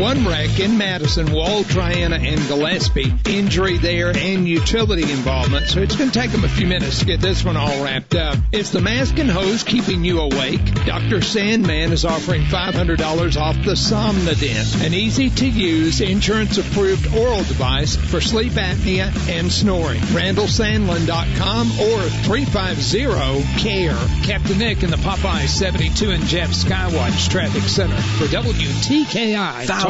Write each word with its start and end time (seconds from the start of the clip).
One 0.00 0.26
wreck 0.26 0.58
in 0.58 0.78
Madison, 0.78 1.30
Wall, 1.30 1.62
Triana, 1.62 2.16
and 2.16 2.40
Gillespie. 2.48 3.12
Injury 3.26 3.76
there 3.76 4.16
and 4.16 4.48
utility 4.48 5.02
involvement, 5.02 5.66
so 5.66 5.82
it's 5.82 5.94
going 5.94 6.10
to 6.10 6.18
take 6.18 6.30
them 6.30 6.42
a 6.42 6.48
few 6.48 6.66
minutes 6.66 7.00
to 7.00 7.04
get 7.04 7.20
this 7.20 7.44
one 7.44 7.58
all 7.58 7.84
wrapped 7.84 8.14
up. 8.14 8.38
It's 8.50 8.70
the 8.70 8.80
mask 8.80 9.18
and 9.18 9.30
hose 9.30 9.62
keeping 9.62 10.02
you 10.02 10.20
awake. 10.20 10.64
Dr. 10.86 11.20
Sandman 11.20 11.92
is 11.92 12.06
offering 12.06 12.44
$500 12.44 13.36
off 13.36 13.56
the 13.56 13.72
Somnodent, 13.72 14.86
an 14.86 14.94
easy-to-use, 14.94 16.00
insurance-approved 16.00 17.14
oral 17.14 17.44
device 17.44 17.96
for 17.96 18.22
sleep 18.22 18.54
apnea 18.54 19.12
and 19.28 19.52
snoring. 19.52 20.00
RandallSandlin.com 20.00 21.72
or 21.72 21.98
350-CARE. 22.24 24.24
Captain 24.24 24.58
Nick 24.58 24.82
in 24.82 24.90
the 24.90 24.96
Popeye 24.96 25.46
72 25.46 26.10
and 26.10 26.24
Jeff 26.24 26.52
Skywatch 26.52 27.28
Traffic 27.28 27.64
Center 27.64 27.96
for 27.96 28.24
WTKI. 28.24 29.89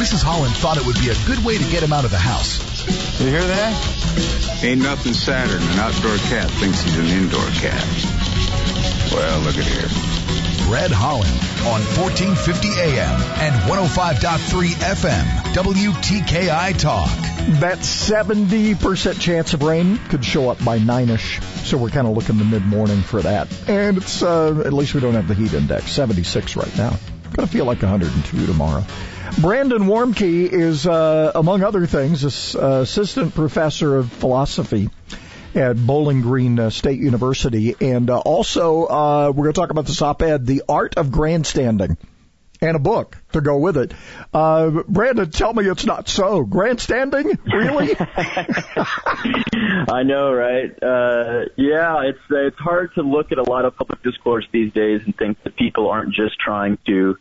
Mrs. 0.00 0.22
Holland 0.22 0.56
thought 0.56 0.78
it 0.78 0.86
would 0.86 0.98
be 0.98 1.10
a 1.10 1.26
good 1.26 1.44
way 1.44 1.58
to 1.58 1.64
get 1.70 1.82
him 1.82 1.92
out 1.92 2.06
of 2.06 2.10
the 2.10 2.16
house. 2.16 2.56
You 3.20 3.26
hear 3.26 3.44
that? 3.44 4.64
Ain't 4.64 4.80
nothing 4.80 5.12
sadder 5.12 5.52
than 5.52 5.68
an 5.72 5.78
outdoor 5.78 6.16
cat 6.16 6.50
thinks 6.52 6.80
he's 6.80 6.96
an 6.96 7.04
indoor 7.04 7.44
cat. 7.60 7.84
Well, 9.12 9.40
look 9.40 9.58
at 9.58 9.64
here. 9.68 9.88
Fred 10.64 10.90
Holland 10.90 11.28
on 11.68 11.84
1450 12.00 12.68
AM 12.80 13.20
and 13.44 13.54
105.3 13.68 14.72
FM. 14.72 15.24
WTKI 15.52 16.78
Talk. 16.78 17.10
That 17.60 17.80
70% 17.80 19.20
chance 19.20 19.52
of 19.52 19.62
rain 19.62 19.98
could 20.08 20.24
show 20.24 20.48
up 20.48 20.64
by 20.64 20.78
9ish. 20.78 21.42
So 21.66 21.76
we're 21.76 21.90
kind 21.90 22.06
of 22.06 22.16
looking 22.16 22.38
the 22.38 22.46
mid 22.46 22.64
morning 22.64 23.02
for 23.02 23.20
that. 23.20 23.48
And 23.68 23.98
it's, 23.98 24.22
uh, 24.22 24.62
at 24.64 24.72
least 24.72 24.94
we 24.94 25.02
don't 25.02 25.12
have 25.12 25.28
the 25.28 25.34
heat 25.34 25.52
index. 25.52 25.92
76 25.92 26.56
right 26.56 26.74
now. 26.78 26.96
Gonna 27.34 27.46
feel 27.46 27.66
like 27.66 27.82
102 27.82 28.46
tomorrow. 28.46 28.86
Brandon 29.38 29.82
Warmke 29.82 30.52
is, 30.52 30.86
uh, 30.86 31.32
among 31.34 31.62
other 31.62 31.86
things, 31.86 32.54
uh, 32.54 32.80
assistant 32.82 33.34
professor 33.34 33.96
of 33.96 34.12
philosophy 34.12 34.90
at 35.54 35.76
Bowling 35.76 36.20
Green 36.20 36.58
uh, 36.58 36.70
State 36.70 37.00
University. 37.00 37.74
And 37.80 38.10
uh, 38.10 38.18
also, 38.18 38.84
uh, 38.86 39.32
we're 39.34 39.44
going 39.44 39.54
to 39.54 39.60
talk 39.60 39.70
about 39.70 39.86
this 39.86 40.02
op-ed, 40.02 40.46
The 40.46 40.62
Art 40.68 40.94
of 40.96 41.10
Grandstanding, 41.10 41.96
and 42.60 42.76
a 42.76 42.78
book 42.78 43.16
to 43.32 43.40
go 43.40 43.58
with 43.58 43.76
it. 43.76 43.92
Uh, 44.34 44.82
Brandon, 44.86 45.30
tell 45.30 45.54
me 45.54 45.64
it's 45.64 45.86
not 45.86 46.08
so. 46.08 46.44
Grandstanding? 46.44 47.38
Really? 47.46 47.94
I 49.88 50.02
know, 50.04 50.32
right? 50.32 50.70
Uh, 50.82 51.46
yeah, 51.56 52.02
it's, 52.02 52.20
it's 52.30 52.58
hard 52.58 52.94
to 52.94 53.02
look 53.02 53.32
at 53.32 53.38
a 53.38 53.44
lot 53.44 53.64
of 53.64 53.76
public 53.76 54.02
discourse 54.02 54.46
these 54.52 54.72
days 54.72 55.00
and 55.04 55.16
think 55.16 55.42
that 55.44 55.56
people 55.56 55.88
aren't 55.88 56.14
just 56.14 56.38
trying 56.38 56.78
to 56.86 57.16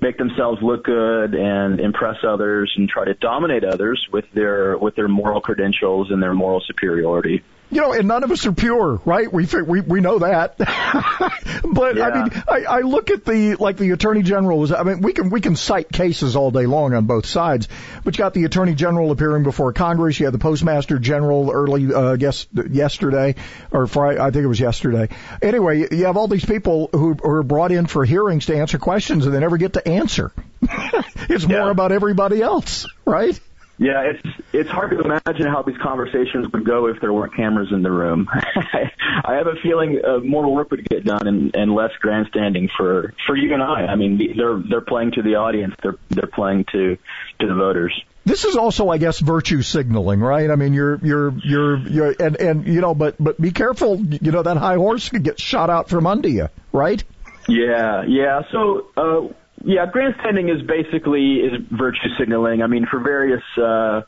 make 0.00 0.18
themselves 0.18 0.62
look 0.62 0.84
good 0.84 1.34
and 1.34 1.80
impress 1.80 2.16
others 2.26 2.72
and 2.76 2.88
try 2.88 3.04
to 3.04 3.14
dominate 3.14 3.64
others 3.64 4.06
with 4.12 4.24
their 4.34 4.76
with 4.78 4.94
their 4.96 5.08
moral 5.08 5.40
credentials 5.40 6.10
and 6.10 6.22
their 6.22 6.34
moral 6.34 6.60
superiority. 6.60 7.42
You 7.72 7.80
know, 7.80 7.92
and 7.92 8.08
none 8.08 8.24
of 8.24 8.30
us 8.32 8.46
are 8.46 8.52
pure, 8.52 9.00
right? 9.04 9.32
We 9.32 9.46
we 9.46 9.80
we 9.80 10.00
know 10.00 10.18
that. 10.18 10.58
but 10.58 11.96
yeah. 11.96 12.08
I 12.08 12.22
mean, 12.22 12.42
I, 12.48 12.64
I 12.68 12.80
look 12.80 13.10
at 13.10 13.24
the 13.24 13.56
like 13.60 13.76
the 13.76 13.92
attorney 13.92 14.22
general 14.22 14.58
was. 14.58 14.72
I 14.72 14.82
mean, 14.82 15.00
we 15.00 15.12
can 15.12 15.30
we 15.30 15.40
can 15.40 15.54
cite 15.54 15.90
cases 15.90 16.34
all 16.34 16.50
day 16.50 16.66
long 16.66 16.94
on 16.94 17.06
both 17.06 17.26
sides. 17.26 17.68
But 18.02 18.16
you 18.16 18.18
got 18.18 18.34
the 18.34 18.44
attorney 18.44 18.74
general 18.74 19.12
appearing 19.12 19.44
before 19.44 19.72
Congress. 19.72 20.18
You 20.18 20.26
had 20.26 20.34
the 20.34 20.38
postmaster 20.38 20.98
general 20.98 21.50
early, 21.52 21.94
uh, 21.94 22.16
guess 22.16 22.46
yesterday 22.52 23.36
or 23.70 23.86
Friday. 23.86 24.20
I 24.20 24.30
think 24.30 24.44
it 24.44 24.48
was 24.48 24.60
yesterday. 24.60 25.08
Anyway, 25.40 25.86
you 25.90 26.06
have 26.06 26.16
all 26.16 26.28
these 26.28 26.44
people 26.44 26.88
who, 26.92 27.14
who 27.14 27.30
are 27.30 27.42
brought 27.42 27.72
in 27.72 27.86
for 27.86 28.04
hearings 28.04 28.46
to 28.46 28.56
answer 28.56 28.78
questions 28.78 29.26
and 29.26 29.34
they 29.34 29.40
never 29.40 29.58
get 29.58 29.74
to 29.74 29.86
answer. 29.86 30.32
it's 30.62 31.44
yeah. 31.44 31.60
more 31.60 31.70
about 31.70 31.92
everybody 31.92 32.42
else, 32.42 32.86
right? 33.04 33.38
Yeah, 33.80 34.12
it's 34.12 34.42
it's 34.52 34.68
hard 34.68 34.90
to 34.90 35.00
imagine 35.00 35.46
how 35.46 35.62
these 35.62 35.78
conversations 35.78 36.46
would 36.52 36.66
go 36.66 36.88
if 36.88 37.00
there 37.00 37.14
weren't 37.14 37.34
cameras 37.34 37.68
in 37.72 37.82
the 37.82 37.90
room. 37.90 38.28
I 39.24 39.36
have 39.36 39.46
a 39.46 39.54
feeling 39.62 40.02
uh, 40.06 40.18
more 40.18 40.52
work 40.52 40.70
would 40.70 40.86
get 40.86 41.02
done 41.02 41.26
and, 41.26 41.56
and 41.56 41.74
less 41.74 41.92
grandstanding 41.98 42.68
for 42.76 43.14
for 43.26 43.34
you 43.34 43.54
and 43.54 43.62
I. 43.62 43.86
I 43.86 43.96
mean, 43.96 44.18
they're 44.36 44.62
they're 44.68 44.80
playing 44.82 45.12
to 45.12 45.22
the 45.22 45.36
audience. 45.36 45.74
They're 45.82 45.96
they're 46.10 46.28
playing 46.30 46.66
to 46.72 46.98
to 47.38 47.46
the 47.46 47.54
voters. 47.54 47.98
This 48.26 48.44
is 48.44 48.54
also, 48.54 48.90
I 48.90 48.98
guess, 48.98 49.18
virtue 49.18 49.62
signaling, 49.62 50.20
right? 50.20 50.50
I 50.50 50.56
mean, 50.56 50.74
you're, 50.74 50.98
you're, 51.02 51.32
you're, 51.38 51.78
you're, 51.78 52.14
and, 52.20 52.36
and, 52.36 52.66
you 52.66 52.82
know, 52.82 52.94
but, 52.94 53.16
but 53.18 53.40
be 53.40 53.50
careful, 53.50 53.98
you 53.98 54.30
know, 54.30 54.42
that 54.42 54.58
high 54.58 54.74
horse 54.74 55.08
could 55.08 55.24
get 55.24 55.40
shot 55.40 55.70
out 55.70 55.88
from 55.88 56.06
under 56.06 56.28
you, 56.28 56.48
right? 56.70 57.02
Yeah, 57.48 58.04
yeah. 58.06 58.42
So, 58.52 58.88
uh, 58.94 59.32
yeah, 59.64 59.86
grandstanding 59.90 60.48
is 60.48 60.62
basically 60.62 61.36
is 61.36 61.52
virtue 61.70 62.08
signaling. 62.18 62.62
I 62.62 62.66
mean, 62.66 62.86
for 62.90 63.00
various 63.00 63.42
uh, 63.58 64.02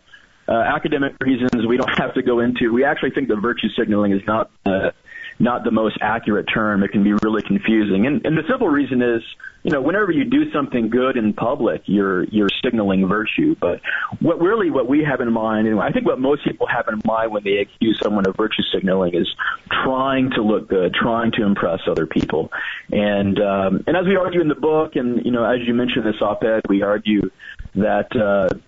uh, 0.49 0.53
academic 0.53 1.15
reasons 1.21 1.67
we 1.67 1.77
don't 1.77 1.91
have 1.99 2.15
to 2.15 2.23
go 2.23 2.41
into. 2.41 2.73
We 2.73 2.85
actually 2.85 3.11
think 3.11 3.29
that 3.29 3.37
virtue 3.37 3.69
signaling 3.79 4.13
is 4.13 4.23
not 4.27 4.51
uh, 4.65 4.91
not 5.39 5.65
the 5.65 5.71
most 5.71 5.99
accurate 6.01 6.47
term. 6.53 6.83
It 6.83 6.93
can 6.93 7.03
be 7.03 7.15
really 7.23 7.43
confusing, 7.43 8.07
and, 8.07 8.25
and 8.25 8.37
the 8.37 8.45
simple 8.49 8.69
reason 8.69 9.03
is 9.03 9.23
you 9.63 9.71
know, 9.71 9.81
whenever 9.81 10.11
you 10.11 10.25
do 10.25 10.51
something 10.51 10.91
good 10.91 11.17
in 11.17 11.33
public, 11.35 11.83
you're 11.87 12.25
you're 12.25 12.49
signaling 12.65 13.07
virtue. 13.07 13.55
But 13.61 13.81
what 14.19 14.41
really 14.41 14.71
what 14.71 14.89
we 14.89 15.05
have 15.05 15.21
in 15.21 15.33
mind, 15.33 15.69
and 15.69 15.81
I 15.81 15.93
think 15.93 16.05
what 16.05 16.19
most 16.19 16.45
people 16.45 16.67
have 16.67 16.89
in 16.89 17.01
mind 17.05 17.31
when 17.31 17.45
they 17.45 17.59
accuse 17.59 18.01
someone 18.03 18.27
of 18.27 18.37
virtue 18.37 18.63
signaling, 18.75 19.15
is 19.15 19.29
trying 19.85 20.31
to 20.31 20.43
look 20.43 20.69
good, 20.69 20.95
trying 20.95 21.31
to 21.33 21.45
impress 21.45 21.81
other 21.87 22.07
people. 22.07 22.51
And 22.91 23.41
um, 23.41 23.85
and 23.87 23.97
as 23.97 24.05
we 24.05 24.17
argue 24.17 24.41
in 24.41 24.49
the 24.49 24.57
book, 24.57 24.97
and 24.97 25.25
you 25.25 25.31
know, 25.31 25.45
as 25.45 25.61
you 25.65 25.75
mentioned 25.75 26.07
this 26.07 26.21
op-ed, 26.21 26.63
we 26.69 26.83
argue 26.83 27.31
that. 27.77 28.15
Uh, 28.17 28.59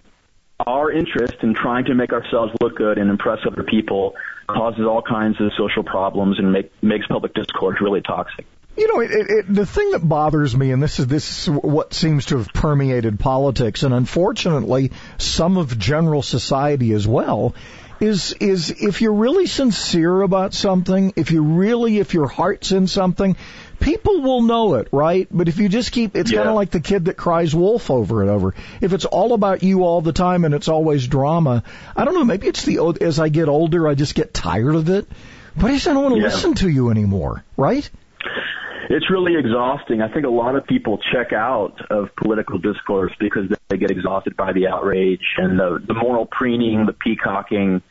our 0.66 0.92
interest 0.92 1.34
in 1.42 1.52
trying 1.52 1.84
to 1.84 1.94
make 1.94 2.12
ourselves 2.12 2.52
look 2.60 2.76
good 2.76 2.96
and 2.96 3.10
impress 3.10 3.40
other 3.44 3.64
people 3.64 4.14
causes 4.46 4.86
all 4.86 5.02
kinds 5.02 5.40
of 5.40 5.52
social 5.56 5.82
problems 5.82 6.38
and 6.38 6.52
make, 6.52 6.72
makes 6.82 7.06
public 7.06 7.34
discourse 7.34 7.80
really 7.80 8.00
toxic. 8.00 8.46
You 8.76 8.92
know, 8.92 9.00
it, 9.00 9.10
it, 9.12 9.54
the 9.54 9.66
thing 9.66 9.92
that 9.92 10.00
bothers 10.00 10.56
me, 10.56 10.72
and 10.72 10.82
this 10.82 10.98
is 10.98 11.06
this 11.06 11.46
is 11.46 11.50
what 11.50 11.94
seems 11.94 12.26
to 12.26 12.38
have 12.38 12.52
permeated 12.52 13.20
politics, 13.20 13.84
and 13.84 13.94
unfortunately, 13.94 14.90
some 15.16 15.58
of 15.58 15.78
general 15.78 16.22
society 16.22 16.92
as 16.92 17.06
well, 17.06 17.54
is 18.00 18.32
is 18.40 18.70
if 18.70 19.00
you're 19.00 19.14
really 19.14 19.46
sincere 19.46 20.22
about 20.22 20.54
something, 20.54 21.12
if 21.14 21.30
you 21.30 21.42
really, 21.42 21.98
if 21.98 22.14
your 22.14 22.26
heart's 22.26 22.72
in 22.72 22.88
something, 22.88 23.36
people 23.84 24.22
will 24.22 24.40
know 24.40 24.76
it, 24.76 24.88
right? 24.92 25.28
But 25.30 25.48
if 25.48 25.58
you 25.58 25.68
just 25.68 25.92
keep, 25.92 26.16
it's 26.16 26.32
yeah. 26.32 26.38
kind 26.38 26.48
of 26.48 26.54
like 26.54 26.70
the 26.70 26.80
kid 26.80 27.04
that 27.04 27.16
cries 27.16 27.54
wolf 27.54 27.90
over 27.90 28.22
and 28.22 28.30
over. 28.30 28.54
If 28.80 28.94
it's 28.94 29.04
all 29.04 29.34
about 29.34 29.62
you 29.62 29.84
all 29.84 30.00
the 30.00 30.12
time 30.12 30.44
and 30.46 30.54
it's 30.54 30.68
always 30.68 31.06
drama, 31.06 31.62
I 31.94 32.04
don't 32.06 32.14
know. 32.14 32.24
Maybe 32.24 32.48
it's 32.48 32.64
the 32.64 32.96
as 33.02 33.20
I 33.20 33.28
get 33.28 33.48
older, 33.48 33.86
I 33.86 33.94
just 33.94 34.14
get 34.14 34.32
tired 34.32 34.74
of 34.74 34.88
it. 34.88 35.06
But 35.54 35.70
I 35.70 35.74
just 35.74 35.84
don't 35.84 36.02
want 36.02 36.14
to 36.14 36.20
yeah. 36.20 36.28
listen 36.28 36.54
to 36.54 36.68
you 36.68 36.90
anymore, 36.90 37.44
right? 37.56 37.88
it's 38.90 39.10
really 39.10 39.36
exhausting. 39.36 40.02
I 40.02 40.12
think 40.12 40.26
a 40.26 40.30
lot 40.30 40.56
of 40.56 40.66
people 40.66 40.98
check 41.12 41.32
out 41.32 41.74
of 41.90 42.14
political 42.16 42.58
discourse 42.58 43.12
because 43.18 43.50
they 43.68 43.76
get 43.76 43.90
exhausted 43.90 44.36
by 44.36 44.52
the 44.52 44.68
outrage 44.68 45.24
and 45.36 45.58
the, 45.58 45.82
the 45.84 45.94
moral 45.94 46.26
preening, 46.26 46.86
the 46.86 46.92
peacocking, 46.92 47.82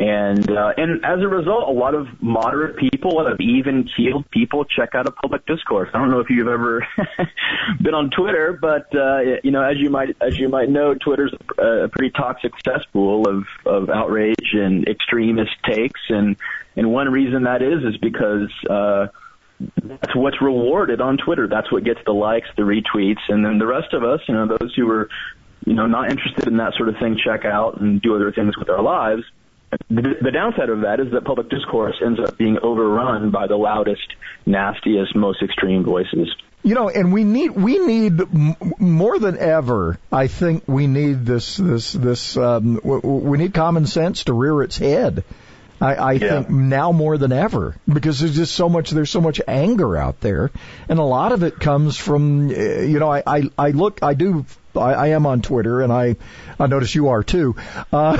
and 0.00 0.50
uh, 0.50 0.72
and 0.78 1.04
as 1.04 1.20
a 1.20 1.28
result, 1.28 1.68
a 1.68 1.72
lot 1.72 1.94
of 1.94 2.08
moderate 2.22 2.78
people, 2.78 3.12
a 3.12 3.16
lot 3.20 3.30
of 3.30 3.38
even 3.38 3.86
keeled 3.94 4.30
people 4.30 4.64
check 4.64 4.94
out 4.94 5.06
of 5.06 5.14
public 5.16 5.44
discourse. 5.44 5.90
I 5.92 5.98
don't 5.98 6.10
know 6.10 6.20
if 6.20 6.30
you've 6.30 6.48
ever 6.48 6.86
been 7.82 7.92
on 7.92 8.08
Twitter, 8.08 8.58
but 8.58 8.86
uh, 8.96 9.18
you 9.44 9.50
know, 9.50 9.62
as 9.62 9.76
you 9.76 9.90
might 9.90 10.16
as 10.22 10.38
you 10.38 10.48
might 10.48 10.70
know, 10.70 10.94
Twitter's 10.94 11.34
a 11.58 11.88
pretty 11.88 12.12
toxic 12.12 12.52
cesspool 12.64 13.28
of 13.28 13.44
of 13.66 13.90
outrage 13.90 14.54
and 14.54 14.88
extremist 14.88 15.52
takes, 15.64 16.00
and 16.08 16.36
and 16.76 16.90
one 16.90 17.10
reason 17.10 17.44
that 17.44 17.62
is 17.62 17.84
is 17.84 17.96
because. 17.98 18.50
Uh, 18.68 19.08
that's 19.82 20.16
what's 20.16 20.40
rewarded 20.40 21.02
on 21.02 21.18
Twitter. 21.18 21.46
That's 21.46 21.70
what 21.70 21.84
gets 21.84 22.00
the 22.06 22.14
likes, 22.14 22.48
the 22.56 22.62
retweets, 22.62 23.20
and 23.28 23.44
then 23.44 23.58
the 23.58 23.66
rest 23.66 23.92
of 23.92 24.02
us, 24.02 24.20
you 24.26 24.32
know, 24.32 24.46
those 24.46 24.74
who 24.74 24.90
are, 24.90 25.10
you 25.66 25.74
know, 25.74 25.86
not 25.86 26.10
interested 26.10 26.46
in 26.46 26.56
that 26.56 26.72
sort 26.78 26.88
of 26.88 26.96
thing, 26.96 27.20
check 27.22 27.44
out 27.44 27.78
and 27.78 28.00
do 28.00 28.16
other 28.16 28.32
things 28.32 28.56
with 28.56 28.70
our 28.70 28.80
lives. 28.80 29.22
The, 29.88 30.02
the 30.20 30.30
downside 30.32 30.68
of 30.68 30.80
that 30.80 30.98
is 31.00 31.12
that 31.12 31.24
public 31.24 31.48
discourse 31.48 31.94
ends 32.04 32.18
up 32.20 32.36
being 32.36 32.58
overrun 32.62 33.30
by 33.30 33.46
the 33.46 33.56
loudest, 33.56 34.02
nastiest, 34.46 35.14
most 35.14 35.42
extreme 35.42 35.84
voices. 35.84 36.28
You 36.62 36.74
know, 36.74 36.88
and 36.90 37.12
we 37.12 37.24
need 37.24 37.52
we 37.52 37.78
need 37.78 38.20
m- 38.20 38.56
more 38.78 39.18
than 39.18 39.38
ever. 39.38 39.98
I 40.12 40.26
think 40.26 40.64
we 40.66 40.86
need 40.86 41.24
this 41.24 41.56
this 41.56 41.92
this 41.92 42.36
um, 42.36 42.74
w- 42.76 43.00
we 43.00 43.38
need 43.38 43.54
common 43.54 43.86
sense 43.86 44.24
to 44.24 44.34
rear 44.34 44.60
its 44.62 44.76
head. 44.76 45.24
I, 45.80 45.94
I 45.94 46.12
Yeah. 46.12 46.18
think 46.42 46.50
now 46.50 46.92
more 46.92 47.16
than 47.16 47.32
ever 47.32 47.74
because 47.90 48.20
there's 48.20 48.36
just 48.36 48.54
so 48.54 48.68
much 48.68 48.90
there's 48.90 49.08
so 49.08 49.22
much 49.22 49.40
anger 49.48 49.96
out 49.96 50.20
there, 50.20 50.50
and 50.88 50.98
a 50.98 51.02
lot 51.04 51.32
of 51.32 51.42
it 51.42 51.58
comes 51.58 51.96
from 51.96 52.50
uh, 52.50 52.52
you 52.52 52.98
know 52.98 53.10
I 53.10 53.22
I, 53.26 53.42
I 53.56 53.70
look 53.70 54.02
I 54.02 54.12
do 54.12 54.44
I, 54.76 54.92
I 54.92 55.06
am 55.08 55.26
on 55.26 55.42
Twitter 55.42 55.80
and 55.82 55.92
I 55.92 56.16
I 56.58 56.66
notice 56.66 56.94
you 56.94 57.08
are 57.08 57.22
too. 57.22 57.56
Uh, 57.92 58.16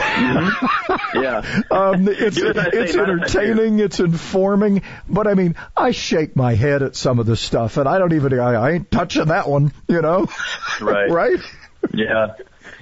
Yeah. 1.15 1.63
um, 1.71 2.09
it's 2.09 2.37
Do 2.37 2.49
as 2.49 2.57
I 2.57 2.65
say, 2.65 2.71
it's 2.79 2.95
not 2.95 3.11
as 3.11 3.37
I 3.37 3.45
do. 3.45 3.51
entertaining, 3.51 3.79
it's 3.81 4.01
informing, 4.01 4.83
but 5.09 5.27
I 5.27 5.35
mean, 5.35 5.57
I 5.77 5.91
shake 5.91 6.37
my 6.37 6.55
head 6.55 6.83
at 6.83 6.97
some 6.97 7.19
of 7.19 7.27
this 7.27 7.41
stuff, 7.41 7.77
and 7.77 7.89
I 7.89 7.99
don't 7.99 8.13
even 8.13 8.39
I, 8.39 8.55
I 8.55 8.71
ain't 8.73 8.91
touching 8.91 9.27
that 9.27 9.49
one, 9.49 9.73
you 9.89 10.01
know? 10.03 10.27
Right. 10.81 11.11
right? 11.11 11.39
Yeah. 11.93 12.35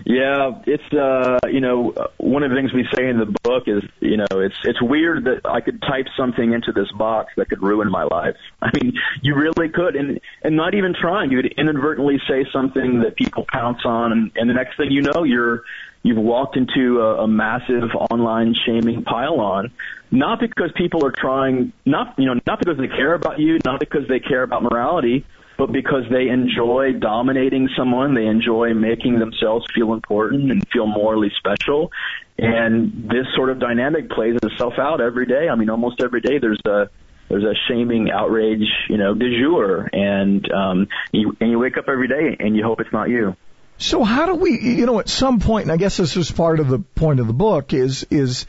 Yeah, 0.05 0.63
it's 0.67 0.93
uh, 0.93 1.39
you 1.51 1.61
know, 1.61 1.95
one 2.19 2.43
of 2.43 2.51
the 2.51 2.57
things 2.57 2.73
we 2.73 2.87
say 2.95 3.09
in 3.09 3.19
the 3.19 3.35
book 3.43 3.65
is, 3.67 3.83
you 4.01 4.17
know, 4.17 4.27
it's 4.31 4.55
it's 4.65 4.81
weird 4.81 5.25
that 5.25 5.41
I 5.45 5.61
could 5.61 5.83
type 5.83 6.07
something 6.17 6.53
into 6.53 6.73
this 6.73 6.91
box 6.93 7.33
that 7.37 7.49
could 7.49 7.63
ruin 7.63 7.91
my 7.91 8.05
life. 8.05 8.37
I 8.63 8.71
mean, 8.81 8.95
you 9.23 9.35
really 9.35 9.69
could, 9.69 9.97
and 9.97 10.21
and 10.43 10.57
not 10.57 10.75
even 10.75 10.95
trying, 10.99 11.31
you 11.31 11.39
would 11.39 11.53
inadvertently 11.57 12.21
say 12.29 12.47
something 12.53 13.01
that 13.01 13.17
people 13.17 13.45
pounce 13.49 13.81
on, 13.85 14.13
and, 14.13 14.33
and 14.37 14.49
the 14.49 14.55
next 14.55 14.77
thing 14.77 14.91
you 14.91 15.03
know, 15.03 15.25
you're 15.25 15.63
you've 16.03 16.19
walked 16.19 16.57
into 16.57 17.01
a, 17.01 17.25
a 17.25 17.29
massive 17.29 17.91
online 18.11 18.55
shaming 18.67 19.03
pile-on. 19.03 19.73
Not 20.11 20.41
because 20.41 20.71
people 20.75 21.05
are 21.05 21.13
trying, 21.13 21.73
not 21.85 22.15
you 22.19 22.27
know, 22.27 22.41
not 22.47 22.59
because 22.59 22.79
they 22.79 22.89
care 22.89 23.15
about 23.15 23.39
you, 23.41 23.59
not 23.65 23.81
because 23.81 24.09
they 24.09 24.21
care 24.21 24.43
about 24.43 24.63
morality, 24.63 25.27
but 25.59 25.73
because 25.73 26.05
they 26.09 26.29
enjoy 26.29 26.93
dominating 26.93 27.69
someone, 27.77 28.15
they 28.15 28.27
enjoy 28.27 28.75
making 28.75 29.19
themselves 29.19 29.67
feel 29.75 29.93
important 29.93 30.53
and 30.53 30.67
feel 30.73 30.87
morally 30.87 31.33
special. 31.37 31.91
And 32.39 33.11
this 33.11 33.27
sort 33.35 33.51
of 33.51 33.59
dynamic 33.59 34.09
plays 34.09 34.39
itself 34.41 34.75
out 34.79 35.01
every 35.01 35.27
day. 35.27 35.49
I 35.51 35.57
mean, 35.57 35.69
almost 35.69 36.01
every 36.01 36.21
day 36.21 36.39
there's 36.39 36.61
a 36.65 36.89
there's 37.29 37.45
a 37.45 37.55
shaming 37.69 38.09
outrage, 38.11 38.67
you 38.89 38.97
know, 38.97 39.15
de 39.15 39.39
jour, 39.39 39.91
and 39.93 40.51
um, 40.51 40.89
you 41.13 41.37
and 41.41 41.51
you 41.51 41.59
wake 41.59 41.77
up 41.77 41.87
every 41.89 42.09
day 42.09 42.37
and 42.39 42.57
you 42.57 42.63
hope 42.63 42.81
it's 42.81 42.93
not 42.93 43.09
you. 43.09 43.37
So 43.79 44.03
how 44.05 44.27
do 44.27 44.37
we, 44.37 44.59
you 44.61 44.87
know, 44.87 44.99
at 45.01 45.09
some 45.09 45.41
point, 45.41 45.65
and 45.65 45.73
I 45.73 45.77
guess 45.77 45.97
this 45.97 46.17
is 46.17 46.31
part 46.31 46.61
of 46.61 46.69
the 46.69 46.79
point 46.79 47.21
of 47.21 47.27
the 47.27 47.33
book, 47.33 47.75
is 47.75 48.07
is 48.11 48.47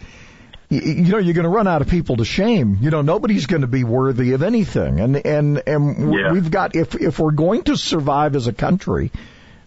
y- 0.69 0.77
you 0.83 1.11
know 1.11 1.17
you're 1.17 1.33
going 1.33 1.43
to 1.43 1.49
run 1.49 1.67
out 1.67 1.81
of 1.81 1.87
people 1.87 2.17
to 2.17 2.25
shame. 2.25 2.77
You 2.81 2.89
know 2.89 3.01
nobody's 3.01 3.45
going 3.45 3.61
to 3.61 3.67
be 3.67 3.83
worthy 3.83 4.33
of 4.33 4.43
anything, 4.43 4.99
and 4.99 5.15
and 5.25 5.61
and 5.67 6.13
Yeah. 6.13 6.31
we've 6.31 6.49
got 6.51 6.75
if 6.75 6.95
if 6.95 7.19
we're 7.19 7.31
going 7.31 7.63
to 7.63 7.75
survive 7.77 8.35
as 8.35 8.47
a 8.47 8.53
country, 8.53 9.11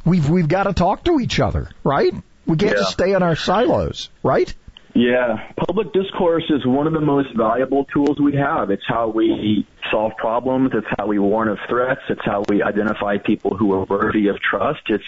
we've 0.04 0.28
we've 0.28 0.48
got 0.48 0.64
to 0.64 0.72
talk 0.72 1.04
to 1.04 1.20
each 1.20 1.40
other, 1.40 1.68
right? 1.84 2.12
We 2.46 2.56
can't 2.56 2.72
Yeah. 2.72 2.78
just 2.78 2.92
stay 2.92 3.12
in 3.12 3.22
our 3.22 3.36
silos, 3.36 4.08
right? 4.22 4.52
Yeah, 4.94 5.38
public 5.56 5.94
discourse 5.94 6.44
is 6.50 6.66
one 6.66 6.86
of 6.86 6.92
the 6.92 7.00
most 7.00 7.34
valuable 7.34 7.86
tools 7.94 8.20
we 8.20 8.34
have. 8.36 8.70
It's 8.70 8.82
how 8.86 9.08
we 9.08 9.66
solve 9.90 10.12
problems. 10.18 10.72
It's 10.74 10.86
how 10.98 11.06
we 11.06 11.18
warn 11.18 11.48
of 11.48 11.56
threats. 11.66 12.02
It's 12.10 12.20
how 12.22 12.44
we 12.50 12.62
identify 12.62 13.16
people 13.16 13.56
who 13.56 13.72
are 13.72 13.84
worthy 13.84 14.28
of 14.28 14.36
trust. 14.40 14.82
It's 14.90 15.04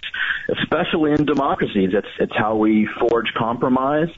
especially 0.62 1.12
in 1.12 1.26
democracies. 1.26 1.90
It's 1.92 2.08
it's 2.18 2.32
how 2.34 2.56
we 2.56 2.88
forge 2.98 3.30
compromise. 3.36 4.08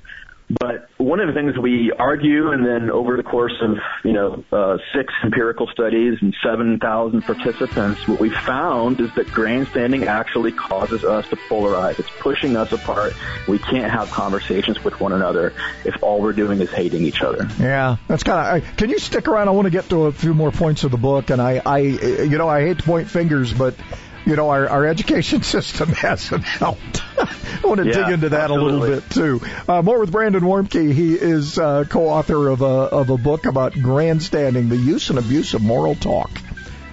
But 0.49 0.89
one 0.99 1.19
of 1.19 1.27
the 1.27 1.33
things 1.35 1.59
we 1.59 1.93
argue, 1.99 2.53
and 2.53 2.65
then 2.65 2.89
over 2.89 3.17
the 3.17 3.25
course 3.25 3.55
of 3.61 3.79
you 4.05 4.13
know 4.13 4.45
uh, 4.53 4.79
six 4.95 5.13
empirical 5.25 5.67
studies 5.67 6.19
and 6.21 6.35
seven 6.41 6.79
thousand 6.79 7.23
participants, 7.23 8.07
what 8.07 8.21
we 8.21 8.31
found 8.31 9.01
is 9.01 9.13
that 9.17 9.27
grandstanding 9.33 10.05
actually 10.05 10.53
causes 10.53 11.05
us 11.05 11.29
to 11.31 11.37
polarize. 11.37 11.99
It's 11.99 12.11
pushing 12.21 12.57
us 12.57 12.71
apart. 12.71 13.15
We 13.49 13.59
can't 13.59 13.91
have 13.91 14.11
conversations 14.13 14.83
with 14.85 15.01
one 15.01 15.13
another 15.13 15.53
if 15.85 16.01
all 16.01 16.21
we're 16.21 16.33
doing 16.33 16.61
is 16.61 16.71
hating 16.71 17.03
each 17.03 17.23
other. 17.23 17.49
Yeah, 17.59 17.97
that's 18.07 18.23
kind 18.23 18.63
of. 18.63 18.77
Can 18.77 18.91
you 18.91 19.01
stick 19.01 19.27
around? 19.27 19.49
I 19.49 19.51
want 19.51 19.67
to 19.67 19.71
get 19.71 19.89
to 19.89 20.05
a 20.05 20.13
few 20.13 20.33
more 20.33 20.53
points 20.53 20.85
of 20.85 20.93
the 20.93 20.97
book, 20.97 21.31
and 21.31 21.43
I, 21.43 21.61
I, 21.67 21.79
you 21.79 22.39
know, 22.39 22.49
I 22.49 22.61
hate 22.61 22.79
to 22.79 22.85
point 22.85 23.11
fingers, 23.11 23.53
but 23.53 23.75
you 24.27 24.37
know, 24.37 24.51
our, 24.51 24.69
our 24.69 24.87
education 24.87 25.43
system 25.55 25.89
hasn't 25.91 26.45
helped. 26.45 27.03
I 27.19 27.61
want 27.65 27.81
to 27.81 27.87
Yeah, 27.87 27.93
dig 28.05 28.09
into 28.15 28.29
that 28.31 28.51
a 28.51 28.55
little 28.55 28.81
bit 28.81 29.09
too. 29.11 29.41
Uh, 29.67 29.81
more 29.83 29.99
with 30.01 30.13
Brandon 30.13 30.43
Warmke. 30.43 30.93
He 30.93 31.15
is 31.15 31.59
uh, 31.59 31.85
co-author 31.89 32.49
of 32.49 32.61
a 32.61 32.65
of 32.67 33.09
a 33.11 33.17
book 33.17 33.47
about 33.47 33.73
grandstanding, 33.73 34.69
the 34.69 34.77
use 34.77 35.09
and 35.11 35.19
abuse 35.19 35.55
of 35.55 35.63
moral 35.63 35.95
talk. 35.95 36.31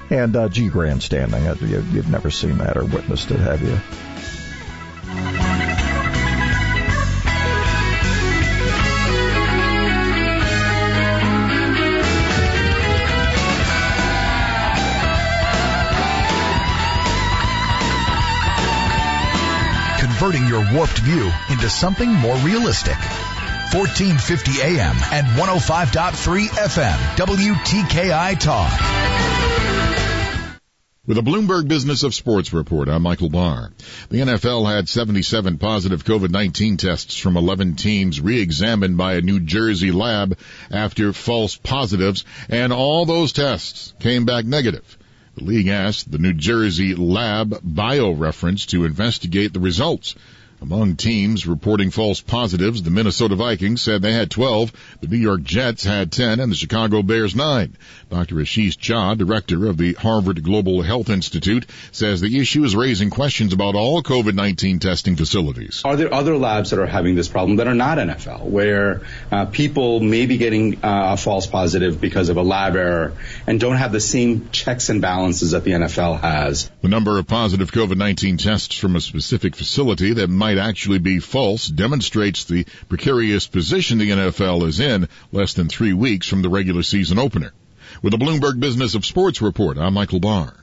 And 0.10 0.36
uh, 0.36 0.48
gee, 0.50 0.70
grandstanding. 0.70 1.46
Uh, 1.48 1.56
you- 1.60 1.84
You've 1.92 2.10
never 2.10 2.32
seen 2.32 2.60
that 2.60 2.78
or 2.78 2.86
witnessed 2.86 3.32
it, 3.32 3.40
have 3.40 3.62
you? 3.62 3.78
Warped 20.74 20.98
view 21.00 21.32
into 21.50 21.70
something 21.70 22.12
more 22.12 22.36
realistic. 22.38 22.98
1450 23.74 24.62
AM 24.62 24.96
and 25.12 25.28
105.3 25.38 26.48
FM. 26.48 26.98
WTKI 27.16 28.40
Talk. 28.40 29.04
With 31.06 31.18
a 31.18 31.22
Bloomberg 31.22 31.68
Business 31.68 32.04
of 32.04 32.16
Sports 32.16 32.54
report, 32.54 32.88
I'm 32.88 33.02
Michael 33.02 33.30
Barr. 33.30 33.74
The 34.10 34.20
NFL 34.20 34.74
had 34.74 34.88
77 34.88 35.58
positive 35.58 36.06
COVID-19 36.06 36.78
tests 36.78 37.18
from 37.18 37.36
11 37.36 37.76
teams 37.76 38.22
re-examined 38.22 38.96
by 38.96 39.16
a 39.16 39.22
New 39.22 39.42
Jersey 39.42 39.92
lab 39.92 40.38
after 40.72 41.12
false 41.12 41.58
positives, 41.58 42.24
and 42.48 42.72
all 42.72 43.06
those 43.06 43.34
tests 43.34 43.94
came 44.00 44.24
back 44.24 44.46
negative. 44.46 44.98
The 45.36 45.44
league 45.44 45.68
asked 45.68 46.10
the 46.10 46.20
New 46.20 46.34
Jersey 46.34 46.96
lab 46.96 47.50
BioReference 47.50 48.68
to 48.68 48.86
investigate 48.86 49.52
the 49.52 49.60
results. 49.60 50.16
Among 50.64 50.96
teams 50.96 51.46
reporting 51.46 51.92
false 51.92 52.22
positives, 52.22 52.82
the 52.82 52.90
Minnesota 52.90 53.36
Vikings 53.36 53.82
said 53.82 54.02
they 54.02 54.14
had 54.14 54.32
12, 54.32 54.72
the 55.02 55.08
New 55.08 55.18
York 55.18 55.44
Jets 55.44 55.84
had 55.84 56.10
10, 56.10 56.40
and 56.40 56.50
the 56.50 56.56
Chicago 56.56 57.02
Bears 57.02 57.36
9. 57.36 57.76
Dr. 58.10 58.36
Ashish 58.36 58.78
Jha, 58.78 59.18
director 59.18 59.68
of 59.68 59.76
the 59.76 59.92
Harvard 59.92 60.42
Global 60.42 60.82
Health 60.82 61.10
Institute, 61.10 61.66
says 61.92 62.22
the 62.22 62.40
issue 62.40 62.64
is 62.64 62.78
raising 62.78 63.10
questions 63.10 63.52
about 63.52 63.76
all 63.76 64.02
COVID-19 64.02 64.80
testing 64.80 65.18
facilities. 65.18 65.82
Are 65.84 65.98
there 65.98 66.14
other 66.14 66.38
labs 66.38 66.70
that 66.70 66.80
are 66.80 66.86
having 66.86 67.16
this 67.16 67.28
problem 67.28 67.58
that 67.58 67.68
are 67.68 67.76
not 67.76 67.98
NFL, 67.98 68.44
where 68.44 69.02
uh, 69.34 69.48
people 69.48 70.00
may 70.00 70.28
be 70.28 70.38
getting 70.38 70.76
uh, 70.76 71.14
a 71.14 71.18
false 71.18 71.46
positive 71.46 72.00
because 72.00 72.30
of 72.30 72.38
a 72.38 72.42
lab 72.42 72.78
error 72.78 73.12
and 73.48 73.60
don't 73.60 73.76
have 73.76 73.92
the 73.92 74.00
same 74.00 74.50
checks 74.52 74.88
and 74.88 75.02
balances 75.02 75.52
that 75.52 75.66
the 75.66 75.72
NFL 75.72 76.22
has? 76.22 76.72
The 76.82 76.88
number 76.88 77.20
of 77.20 77.28
positive 77.28 77.70
COVID-19 77.70 78.42
tests 78.42 78.78
from 78.78 78.96
a 78.96 79.02
specific 79.02 79.58
facility 79.58 80.14
that 80.14 80.30
might 80.30 80.53
actually 80.58 81.00
be 81.00 81.20
false 81.20 81.68
demonstrates 81.68 82.46
the 82.46 82.66
precarious 82.90 83.48
position 83.48 83.98
the 83.98 84.12
NFL 84.12 84.68
is 84.68 84.80
in 84.80 85.08
less 85.32 85.54
than 85.54 85.70
three 85.70 85.94
weeks 85.94 86.28
from 86.28 86.42
the 86.42 86.50
regular 86.50 86.84
season 86.84 87.20
opener. 87.20 87.54
With 88.02 88.14
a 88.14 88.18
Bloomberg 88.18 88.60
Business 88.60 88.96
of 88.96 89.06
Sports 89.06 89.42
report, 89.42 89.78
I'm 89.78 89.94
Michael 89.94 90.20
Barr. 90.20 90.63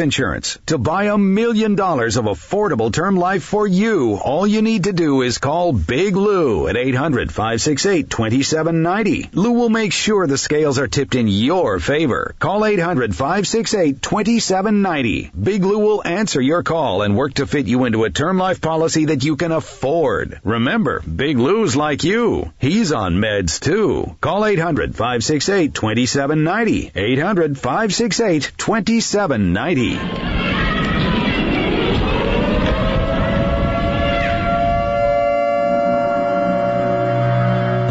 insurance. 0.01 0.59
To 0.65 0.77
buy 0.77 1.05
a 1.05 1.17
million 1.17 1.75
dollars 1.75 2.17
of 2.17 2.25
affordable 2.25 2.91
term 2.91 3.15
life 3.15 3.43
for 3.43 3.65
you, 3.65 4.15
all 4.15 4.45
you 4.45 4.61
need 4.61 4.83
to 4.83 4.91
do 4.93 5.21
is 5.21 5.37
call 5.37 5.71
Big 5.71 6.13
Lou 6.15 6.67
at 6.67 6.75
800-568-2790. 6.75 9.29
Lou 9.33 9.51
will 9.51 9.69
make 9.69 9.93
sure 9.93 10.27
the 10.27 10.37
scales 10.37 10.79
are 10.79 10.87
tipped 10.87 11.15
in 11.15 11.29
your 11.29 11.79
favor. 11.79 12.35
Call 12.39 12.61
800-568-2790. 12.61 15.31
Big 15.41 15.63
Lou 15.63 15.79
will 15.79 16.05
answer 16.05 16.41
your 16.41 16.63
call 16.63 17.03
and 17.03 17.15
work 17.15 17.35
to 17.35 17.47
fit 17.47 17.67
you 17.67 17.85
into 17.85 18.03
a 18.03 18.09
term 18.09 18.37
life 18.37 18.59
policy 18.59 19.05
that 19.05 19.23
you 19.23 19.37
can 19.37 19.51
afford. 19.51 20.41
Remember, 20.43 20.99
Big 21.01 21.37
Lou's 21.37 21.75
like 21.75 22.03
you. 22.03 22.51
He's 22.59 22.91
on 22.91 23.17
meds 23.17 23.59
too. 23.59 24.15
Call 24.21 24.41
800-568-2790. 24.41 26.91
800-568-2790. 26.93 29.90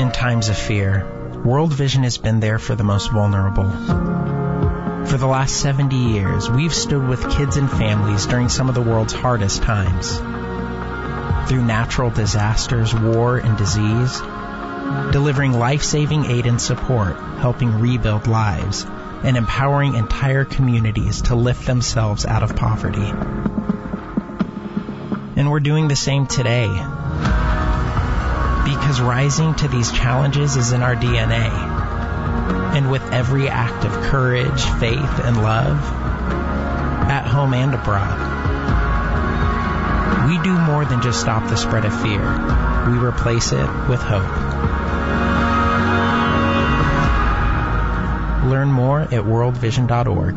In 0.01 0.11
times 0.13 0.49
of 0.49 0.57
fear, 0.57 1.07
World 1.45 1.73
Vision 1.73 2.03
has 2.05 2.19
been 2.19 2.41
there 2.41 2.59
for 2.59 2.75
the 2.75 2.85
most 2.85 3.11
vulnerable. 3.11 3.71
For 5.07 5.17
the 5.17 5.27
last 5.27 5.57
70 5.61 5.97
years, 5.97 6.51
we've 6.51 6.75
stood 6.75 7.07
with 7.07 7.31
kids 7.31 7.57
and 7.57 7.71
families 7.71 8.27
during 8.27 8.49
some 8.49 8.69
of 8.69 8.75
the 8.75 8.83
world's 8.83 9.13
hardest 9.13 9.63
times. 9.63 10.17
Through 11.49 11.65
natural 11.65 12.11
disasters, 12.11 12.95
war, 12.95 13.39
and 13.39 13.59
disease, 13.59 14.21
delivering 15.13 15.53
life 15.53 15.83
saving 15.83 16.27
aid 16.27 16.47
and 16.47 16.61
support, 16.61 17.19
helping 17.41 17.81
rebuild 17.81 18.27
lives 18.27 18.87
and 19.23 19.37
empowering 19.37 19.95
entire 19.95 20.45
communities 20.45 21.23
to 21.23 21.35
lift 21.35 21.67
themselves 21.67 22.25
out 22.25 22.43
of 22.43 22.57
poverty. 22.57 23.13
And 25.37 25.51
we're 25.51 25.61
doing 25.61 25.89
the 25.89 25.97
same 25.97 26.27
today. 26.27 26.69
Because 28.65 29.01
rising 29.01 29.55
to 29.57 29.69
these 29.69 29.91
challenges 29.93 30.57
is 30.57 30.73
in 30.73 30.83
our 30.83 30.97
DNA. 30.97 31.51
And 32.75 32.91
with 32.91 33.03
every 33.13 33.49
act 33.49 33.85
of 33.85 33.93
courage, 34.11 34.63
faith, 34.63 35.21
and 35.25 35.43
love, 35.43 35.79
at 37.11 37.27
home 37.27 37.55
and 37.55 37.75
abroad, 37.75 38.41
we 40.29 40.39
do 40.43 40.57
more 40.57 40.85
than 40.85 41.03
just 41.03 41.21
stop 41.21 41.49
the 41.49 41.57
spread 41.57 41.85
of 41.85 42.01
fear. 42.03 42.21
We 42.91 42.99
replace 42.99 43.53
it 43.53 43.89
with 43.89 44.01
hope. 44.01 45.30
Learn 48.51 48.69
more 48.73 49.01
at 49.03 49.11
worldvision.org. 49.25 50.37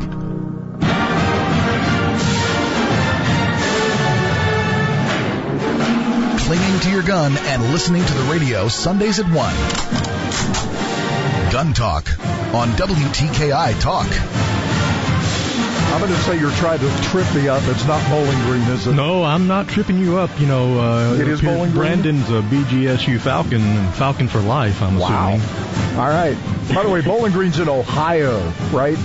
Clinging 6.44 6.80
to 6.80 6.90
your 6.90 7.02
gun 7.02 7.36
and 7.38 7.72
listening 7.72 8.04
to 8.04 8.12
the 8.14 8.22
radio 8.30 8.68
Sundays 8.68 9.18
at 9.18 9.24
1. 9.26 9.34
Gun 11.50 11.72
Talk 11.72 12.06
on 12.54 12.68
WTKI 12.72 13.80
Talk. 13.80 14.06
I'm 15.92 16.00
going 16.00 16.12
to 16.12 16.18
say 16.22 16.38
you're 16.38 16.50
trying 16.52 16.80
to 16.80 17.02
trip 17.04 17.32
me 17.34 17.48
up. 17.48 17.62
It's 17.66 17.86
not 17.86 18.06
Bowling 18.10 18.38
Green, 18.42 18.62
is 18.74 18.86
it? 18.86 18.92
No, 18.94 19.24
I'm 19.24 19.46
not 19.46 19.68
tripping 19.68 19.98
you 19.98 20.18
up. 20.18 20.38
You 20.38 20.46
know, 20.46 20.78
uh, 20.80 21.14
It 21.14 21.28
is 21.28 21.40
Bowling 21.40 21.70
Green? 21.72 22.02
Brandon's 22.02 22.28
a 22.28 22.42
BGSU 22.42 23.18
Falcon, 23.20 23.62
and 23.62 23.94
Falcon 23.94 24.28
for 24.28 24.40
life. 24.40 24.82
I'm 24.82 24.98
Wow. 24.98 25.28
assuming. 25.38 25.73
All 25.96 26.08
right. 26.08 26.36
By 26.74 26.82
the 26.82 26.90
way, 26.90 27.02
Bowling 27.02 27.32
Green's 27.32 27.60
in 27.60 27.68
Ohio, 27.68 28.40
right? 28.72 28.98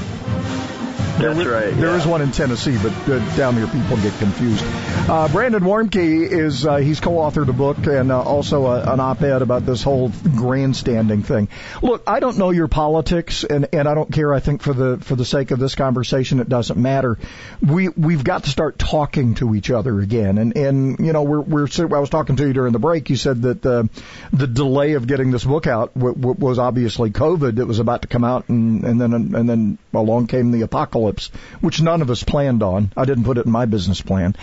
That's 1.20 1.46
right. 1.46 1.76
There 1.76 1.90
yeah. 1.90 1.98
is 1.98 2.08
one 2.08 2.22
in 2.22 2.32
Tennessee, 2.32 2.78
but 2.82 2.94
uh, 3.10 3.20
down 3.36 3.56
here 3.56 3.68
people 3.68 3.98
get 3.98 4.18
confused. 4.18 4.64
Uh, 5.10 5.28
Brandon 5.28 5.64
Warmke 5.64 6.32
is 6.32 6.68
uh, 6.68 6.76
he's 6.76 7.00
co-authored 7.00 7.50
a 7.50 7.54
book 7.54 7.80
and 7.88 8.12
uh, 8.12 8.22
also 8.22 8.68
a, 8.68 8.94
an 8.94 9.00
op-ed 9.00 9.42
about 9.42 9.66
this 9.66 9.82
whole 9.82 10.10
grandstanding 10.10 11.24
thing. 11.24 11.48
Look, 11.82 12.04
I 12.06 12.20
don't 12.20 12.38
know 12.38 12.52
your 12.52 12.68
politics, 12.68 13.44
and, 13.44 13.70
and 13.74 13.88
I 13.88 13.96
don't 13.96 14.12
care. 14.12 14.32
I 14.32 14.40
think 14.40 14.62
for 14.62 14.72
the 14.72 15.00
for 15.00 15.16
the 15.16 15.26
sake 15.26 15.50
of 15.50 15.58
this 15.58 15.74
conversation, 15.74 16.40
it 16.40 16.48
doesn't 16.48 16.80
matter. 16.80 17.18
We 17.60 17.90
we've 17.90 18.24
got 18.24 18.44
to 18.44 18.52
start 18.52 18.78
talking 18.78 19.34
to 19.36 19.56
each 19.56 19.72
other 19.72 20.00
again, 20.00 20.38
and 20.38 20.56
and 20.56 21.00
you 21.00 21.12
know 21.12 21.24
we're 21.24 21.42
we're 21.42 21.68
I 21.80 22.00
was 22.00 22.12
talking 22.12 22.36
to 22.36 22.46
you 22.46 22.54
during 22.54 22.74
the 22.74 22.78
break. 22.78 23.10
You 23.10 23.16
said 23.16 23.42
that 23.42 23.66
uh, 23.66 23.86
the 24.32 24.46
delay 24.46 24.94
of 24.94 25.08
getting 25.08 25.32
this 25.32 25.44
book 25.44 25.66
out 25.66 25.92
w- 25.96 26.14
w- 26.14 26.36
was 26.38 26.60
obviously 26.60 27.10
COVID. 27.10 27.58
It 27.58 27.66
was 27.66 27.80
about 27.80 28.04
to 28.04 28.08
come 28.08 28.24
out, 28.24 28.48
and 28.50 28.84
and 28.84 29.02
then 29.02 29.14
and 29.14 29.50
then 29.50 29.80
along 29.92 30.28
came 30.28 30.52
the 30.52 30.62
apocalypse, 30.62 31.32
which 31.62 31.82
none 31.82 32.04
of 32.04 32.12
us 32.12 32.24
planned 32.24 32.62
on. 32.62 32.94
I 32.96 33.06
didn't 33.06 33.24
put 33.24 33.40
it 33.40 33.48
in 33.48 33.52
my 33.52 33.66
business 33.66 34.02
plan. 34.02 34.36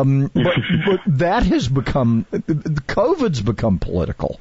Um, 0.00 0.30
but, 0.34 0.56
but 0.86 1.00
that 1.18 1.42
has 1.44 1.68
become, 1.68 2.26
COVID's 2.32 3.42
become 3.42 3.78
political. 3.78 4.38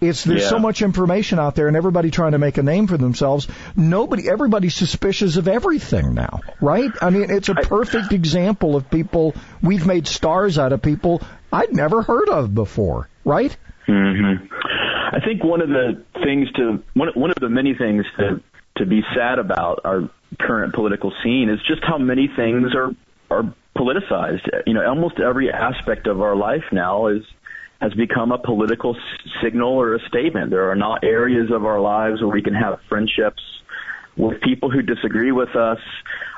It's 0.00 0.24
there's 0.24 0.46
so 0.46 0.58
much 0.58 0.82
information 0.82 1.38
out 1.38 1.54
there 1.54 1.68
and 1.68 1.76
everybody 1.76 2.10
trying 2.10 2.32
to 2.32 2.38
make 2.38 2.58
a 2.58 2.62
name 2.62 2.86
for 2.86 2.98
themselves. 2.98 3.48
Nobody, 3.74 4.28
everybody's 4.28 4.74
suspicious 4.74 5.38
of 5.38 5.48
everything 5.48 6.12
now, 6.12 6.40
right? 6.60 6.90
I 7.00 7.08
mean, 7.08 7.30
it's 7.30 7.48
a 7.48 7.54
perfect 7.54 8.12
example 8.12 8.76
of 8.76 8.90
people, 8.90 9.34
we've 9.62 9.86
made 9.86 10.06
stars 10.06 10.58
out 10.58 10.72
of 10.74 10.82
people 10.82 11.22
I'd 11.52 11.72
never 11.72 12.02
heard 12.02 12.28
of 12.28 12.54
before, 12.54 13.08
right? 13.24 13.56
hmm 13.86 14.46
I 15.12 15.20
think 15.24 15.42
one 15.44 15.62
of 15.62 15.68
the 15.68 16.02
things 16.24 16.50
to 16.56 16.82
one 16.94 17.08
one 17.14 17.30
of 17.30 17.36
the 17.40 17.48
many 17.48 17.74
things 17.74 18.04
to 18.18 18.42
to 18.78 18.84
be 18.84 19.02
sad 19.14 19.38
about 19.38 19.80
our 19.84 20.10
current 20.38 20.74
political 20.74 21.12
scene 21.22 21.48
is 21.48 21.60
just 21.66 21.82
how 21.84 21.96
many 21.96 22.28
things 22.34 22.74
are 22.74 22.90
are 23.30 23.54
politicized. 23.76 24.48
You 24.66 24.74
know, 24.74 24.86
almost 24.86 25.20
every 25.20 25.52
aspect 25.52 26.06
of 26.06 26.20
our 26.20 26.36
life 26.36 26.64
now 26.72 27.08
is 27.08 27.22
has 27.80 27.92
become 27.92 28.32
a 28.32 28.38
political 28.38 28.96
signal 29.42 29.68
or 29.68 29.94
a 29.94 30.00
statement. 30.08 30.50
There 30.50 30.70
are 30.70 30.76
not 30.76 31.04
areas 31.04 31.50
of 31.50 31.64
our 31.66 31.80
lives 31.80 32.22
where 32.22 32.30
we 32.30 32.42
can 32.42 32.54
have 32.54 32.80
friendships 32.88 33.42
with 34.16 34.40
people 34.40 34.70
who 34.70 34.80
disagree 34.80 35.32
with 35.32 35.54
us. 35.54 35.78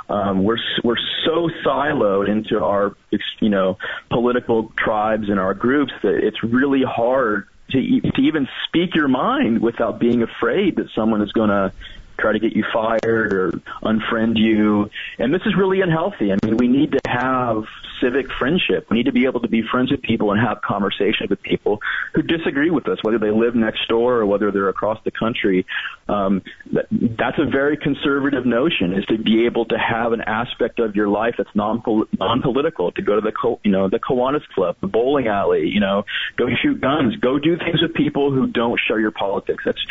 Um, 0.09 0.43
we're 0.43 0.59
we're 0.83 0.97
so 1.25 1.49
siloed 1.65 2.29
into 2.29 2.63
our 2.63 2.97
you 3.41 3.51
know 3.51 3.79
political 4.11 4.73
tribes 4.77 5.29
and 5.29 5.39
our 5.39 5.55
groups 5.55 5.93
that 6.03 6.15
it's 6.15 6.43
really 6.43 6.83
hard 6.83 7.47
to 7.71 8.01
to 8.01 8.23
even 8.23 8.49
speak 8.67 8.95
your 8.95 9.09
mind 9.09 9.61
without 9.61 10.01
being 10.01 10.23
afraid 10.23 10.77
that 10.77 10.87
someone 10.95 11.21
is 11.23 11.33
going 11.33 11.51
to 11.51 11.73
try 12.19 12.33
to 12.33 12.39
get 12.39 12.55
you 12.55 12.65
fired 12.73 13.33
or 13.33 13.51
unfriend 13.83 14.37
you. 14.37 14.91
And 15.19 15.33
this 15.33 15.43
is 15.47 15.55
really 15.57 15.81
unhealthy. 15.81 16.33
I 16.33 16.37
mean, 16.45 16.57
we 16.57 16.69
need 16.69 16.93
to 16.93 17.01
have 17.07 17.65
civic 18.01 18.31
friendship. 18.33 18.87
We 18.91 18.99
need 18.99 19.07
to 19.07 19.13
be 19.13 19.27
able 19.27 19.41
to 19.41 19.49
be 19.49 19.63
friends 19.63 19.91
with 19.91 20.03
people 20.03 20.31
and 20.31 20.41
have 20.41 20.61
conversation 20.63 21.27
with 21.29 21.43
people 21.43 21.81
who 22.15 22.23
disagree 22.23 22.71
with 22.71 22.89
us, 22.89 22.99
whether 23.03 23.19
they 23.19 23.31
live 23.31 23.55
next 23.55 23.89
door 23.89 24.17
or 24.17 24.27
whether 24.27 24.51
they're 24.51 24.69
across 24.69 25.03
the 25.05 25.11
country. 25.11 25.67
Um, 26.09 26.43
that, 26.73 26.87
that's 26.91 27.39
a 27.39 27.45
very 27.45 27.77
conservative 27.77 28.47
notion 28.47 28.93
is 28.93 29.05
to 29.07 29.19
be 29.19 29.47
able 29.47 29.67
to 29.67 29.79
have 29.79 30.13
an 30.13 30.21
aspect 30.23 30.79
of 30.79 30.97
your 30.97 31.09
life 31.09 31.35
that's 31.39 31.55
non 31.55 31.83
non-political, 32.19 32.93
to 32.93 33.03
go 33.03 33.15
to 33.15 33.21
the, 33.21 33.33
co- 33.33 33.61
you 33.63 33.71
know, 33.71 33.89
the 33.89 33.99
Kiwanis 33.99 34.47
Club, 34.55 34.77
the 34.81 34.87
bowling 34.87 35.27
alley, 35.29 35.69
you 35.69 35.81
know, 35.81 36.05
go 36.37 36.47
shoot 36.63 36.81
guns, 36.81 37.17
go 37.17 37.39
do 37.39 37.57
things 37.57 37.83
with 37.83 37.95
people 37.95 38.33
who 38.33 38.47
don't 38.47 38.81
share 38.87 39.01
your 39.01 39.11
politics. 39.11 39.63
That's 39.65 39.85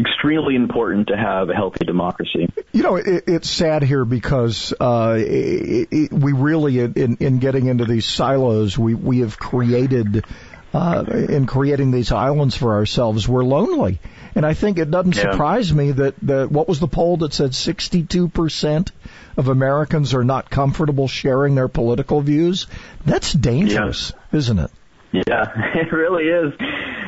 extremely 0.00 0.54
important 0.56 1.08
to 1.08 1.16
have 1.16 1.50
a 1.50 1.54
healthy 1.54 1.84
democracy. 1.84 2.48
You 2.72 2.82
know, 2.82 2.96
it, 2.96 3.24
it's 3.26 3.50
sad 3.50 3.82
here 3.82 4.04
because 4.04 4.72
uh, 4.80 5.16
it, 5.18 5.88
it, 5.90 6.12
we 6.12 6.32
really, 6.32 6.78
in, 6.78 7.16
in 7.20 7.38
getting 7.38 7.66
into 7.66 7.84
these 7.84 8.06
silos, 8.06 8.78
we 8.78 8.94
we 8.94 9.20
have 9.20 9.38
created. 9.38 10.24
Uh, 10.70 11.02
in 11.30 11.46
creating 11.46 11.90
these 11.92 12.12
islands 12.12 12.54
for 12.54 12.74
ourselves, 12.74 13.26
we're 13.26 13.42
lonely, 13.42 13.98
and 14.34 14.44
I 14.44 14.52
think 14.52 14.78
it 14.78 14.90
doesn't 14.90 15.16
Yeah. 15.16 15.30
surprise 15.32 15.72
me 15.72 15.92
that, 15.92 16.14
that 16.24 16.52
what 16.52 16.68
was 16.68 16.78
the 16.78 16.86
poll 16.86 17.16
that 17.16 17.32
said 17.32 17.54
62 17.54 18.28
percent 18.28 18.92
of 19.38 19.48
Americans 19.48 20.12
are 20.12 20.24
not 20.24 20.50
comfortable 20.50 21.08
sharing 21.08 21.54
their 21.54 21.68
political 21.68 22.20
views. 22.20 22.66
That's 23.06 23.32
dangerous, 23.32 24.12
isn't 24.30 24.58
it? 24.58 24.70
Yeah, 25.12 25.46
it 25.74 25.92
really 25.92 26.24
is. 26.24 26.52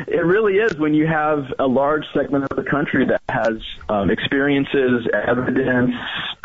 It 0.09 0.25
really 0.25 0.55
is 0.55 0.77
when 0.79 0.95
you 0.95 1.07
have 1.07 1.53
a 1.59 1.67
large 1.67 2.05
segment 2.15 2.45
of 2.51 2.57
the 2.57 2.69
country 2.69 3.07
that 3.07 3.23
has 3.29 3.61
um, 3.89 4.11
experiences, 4.11 5.07
evidence, 5.13 5.95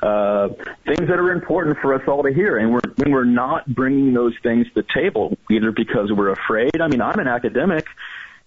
uh, 0.03 0.49
things 0.85 1.07
that 1.07 1.17
are 1.17 1.31
important 1.31 1.77
for 1.81 1.93
us 1.93 2.01
all 2.07 2.23
to 2.23 2.33
hear, 2.33 2.57
and 2.57 2.73
we're 2.73 2.81
when 2.97 3.11
we're 3.11 3.23
not 3.23 3.73
bringing 3.73 4.13
those 4.13 4.33
things 4.43 4.67
to 4.67 4.81
the 4.81 4.87
table, 4.93 5.37
either 5.49 5.71
because 5.71 6.11
we're 6.11 6.31
afraid. 6.31 6.81
I 6.81 6.87
mean, 6.87 7.01
I'm 7.01 7.19
an 7.19 7.27
academic. 7.27 7.87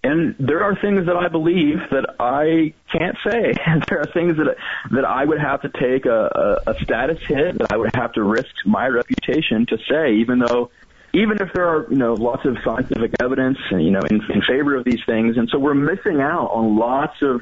And 0.01 0.33
there 0.39 0.63
are 0.63 0.79
things 0.79 1.07
that 1.07 1.17
I 1.17 1.27
believe 1.27 1.79
that 1.91 2.15
I 2.21 2.73
can't 2.89 3.17
say. 3.29 3.51
there 3.89 3.99
are 3.99 4.05
things 4.05 4.37
that 4.37 4.55
that 4.91 5.03
I 5.03 5.25
would 5.25 5.39
have 5.39 5.61
to 5.63 5.69
take 5.69 6.05
a, 6.05 6.61
a, 6.65 6.71
a 6.71 6.79
status 6.79 7.19
hit, 7.27 7.57
that 7.57 7.73
I 7.73 7.75
would 7.77 7.93
have 7.95 8.13
to 8.13 8.23
risk 8.23 8.53
my 8.65 8.87
reputation 8.87 9.65
to 9.65 9.77
say, 9.89 10.13
even 10.13 10.39
though 10.39 10.71
even 11.13 11.37
if 11.41 11.53
there 11.53 11.67
are, 11.67 11.87
you 11.89 11.97
know, 11.97 12.13
lots 12.13 12.45
of 12.45 12.57
scientific 12.63 13.13
evidence, 13.21 13.57
you 13.71 13.91
know, 13.91 14.01
in, 14.09 14.21
in 14.31 14.41
favor 14.47 14.75
of 14.75 14.85
these 14.85 15.01
things, 15.05 15.37
and 15.37 15.49
so 15.51 15.59
we're 15.59 15.73
missing 15.73 16.21
out 16.21 16.49
on 16.51 16.77
lots 16.77 17.15
of 17.21 17.41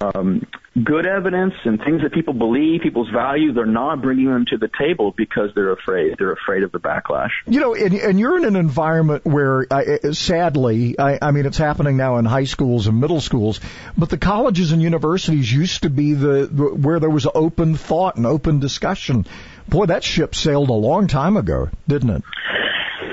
um, 0.00 0.46
good 0.82 1.06
evidence 1.06 1.54
and 1.64 1.78
things 1.78 2.02
that 2.02 2.12
people 2.12 2.34
believe, 2.34 2.82
people's 2.82 3.08
value. 3.10 3.52
They're 3.52 3.66
not 3.66 4.02
bringing 4.02 4.26
them 4.26 4.44
to 4.50 4.58
the 4.58 4.68
table 4.78 5.14
because 5.16 5.50
they're 5.54 5.72
afraid. 5.72 6.16
They're 6.18 6.32
afraid 6.32 6.64
of 6.64 6.72
the 6.72 6.80
backlash. 6.80 7.30
You 7.46 7.60
know, 7.60 7.74
and, 7.74 7.94
and 7.94 8.20
you're 8.20 8.36
in 8.36 8.44
an 8.44 8.56
environment 8.56 9.24
where, 9.24 9.66
uh, 9.70 10.12
sadly, 10.12 10.98
I, 10.98 11.18
I 11.22 11.30
mean, 11.30 11.46
it's 11.46 11.56
happening 11.56 11.96
now 11.96 12.18
in 12.18 12.24
high 12.24 12.44
schools 12.44 12.88
and 12.88 13.00
middle 13.00 13.20
schools, 13.20 13.60
but 13.96 14.10
the 14.10 14.18
colleges 14.18 14.72
and 14.72 14.82
universities 14.82 15.50
used 15.50 15.82
to 15.84 15.90
be 15.90 16.12
the, 16.12 16.48
the 16.50 16.64
where 16.74 17.00
there 17.00 17.10
was 17.10 17.26
open 17.32 17.76
thought 17.76 18.16
and 18.16 18.26
open 18.26 18.58
discussion. 18.60 19.26
Boy, 19.68 19.86
that 19.86 20.04
ship 20.04 20.34
sailed 20.34 20.68
a 20.68 20.74
long 20.74 21.06
time 21.06 21.36
ago, 21.36 21.70
didn't 21.88 22.10
it? 22.10 22.22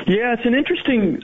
Yeah, 0.07 0.33
it's 0.33 0.45
an 0.45 0.53
interesting 0.53 1.21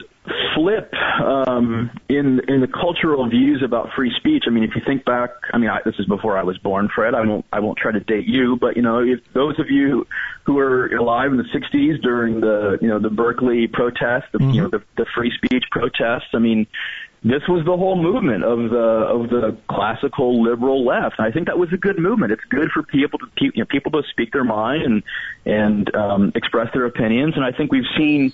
flip 0.54 0.92
um, 0.94 1.90
in 2.08 2.40
in 2.48 2.60
the 2.60 2.68
cultural 2.68 3.28
views 3.28 3.62
about 3.64 3.88
free 3.94 4.12
speech. 4.16 4.44
I 4.46 4.50
mean, 4.50 4.64
if 4.64 4.70
you 4.74 4.82
think 4.86 5.04
back, 5.04 5.30
I 5.52 5.58
mean, 5.58 5.70
I, 5.70 5.80
this 5.84 5.94
is 5.98 6.06
before 6.06 6.38
I 6.38 6.42
was 6.42 6.56
born, 6.58 6.88
Fred. 6.94 7.14
I 7.14 7.20
won't 7.20 7.44
I 7.52 7.60
won't 7.60 7.78
try 7.78 7.92
to 7.92 8.00
date 8.00 8.26
you, 8.26 8.56
but 8.60 8.76
you 8.76 8.82
know, 8.82 9.00
if 9.00 9.20
those 9.32 9.58
of 9.58 9.70
you 9.70 10.06
who 10.44 10.54
were 10.54 10.86
alive 10.94 11.30
in 11.30 11.36
the 11.36 11.44
'60s 11.44 12.00
during 12.02 12.40
the 12.40 12.78
you 12.80 12.88
know 12.88 12.98
the 12.98 13.10
Berkeley 13.10 13.66
protests, 13.66 14.28
the, 14.32 14.44
you 14.44 14.62
know 14.62 14.68
the, 14.68 14.82
the 14.96 15.06
free 15.14 15.32
speech 15.36 15.64
protests, 15.70 16.30
I 16.32 16.38
mean. 16.38 16.66
this 17.22 17.42
was 17.48 17.62
the 17.66 17.76
whole 17.76 18.00
movement 18.00 18.44
of 18.44 18.70
the 18.70 18.78
of 18.78 19.28
the 19.28 19.54
classical 19.68 20.42
liberal 20.42 20.86
left. 20.86 21.16
And 21.18 21.26
I 21.28 21.30
think 21.30 21.48
that 21.48 21.58
was 21.58 21.70
a 21.70 21.76
good 21.76 21.98
movement. 21.98 22.32
It's 22.32 22.44
good 22.48 22.70
for 22.72 22.82
people 22.82 23.18
to 23.18 23.26
you 23.40 23.52
know, 23.56 23.66
people 23.66 23.92
to 23.92 24.02
speak 24.10 24.32
their 24.32 24.44
mind 24.44 24.82
and 24.82 25.02
and 25.44 25.94
um, 25.94 26.32
express 26.34 26.72
their 26.72 26.86
opinions. 26.86 27.34
And 27.36 27.44
I 27.44 27.52
think 27.52 27.72
we've 27.72 27.90
seen 27.94 28.32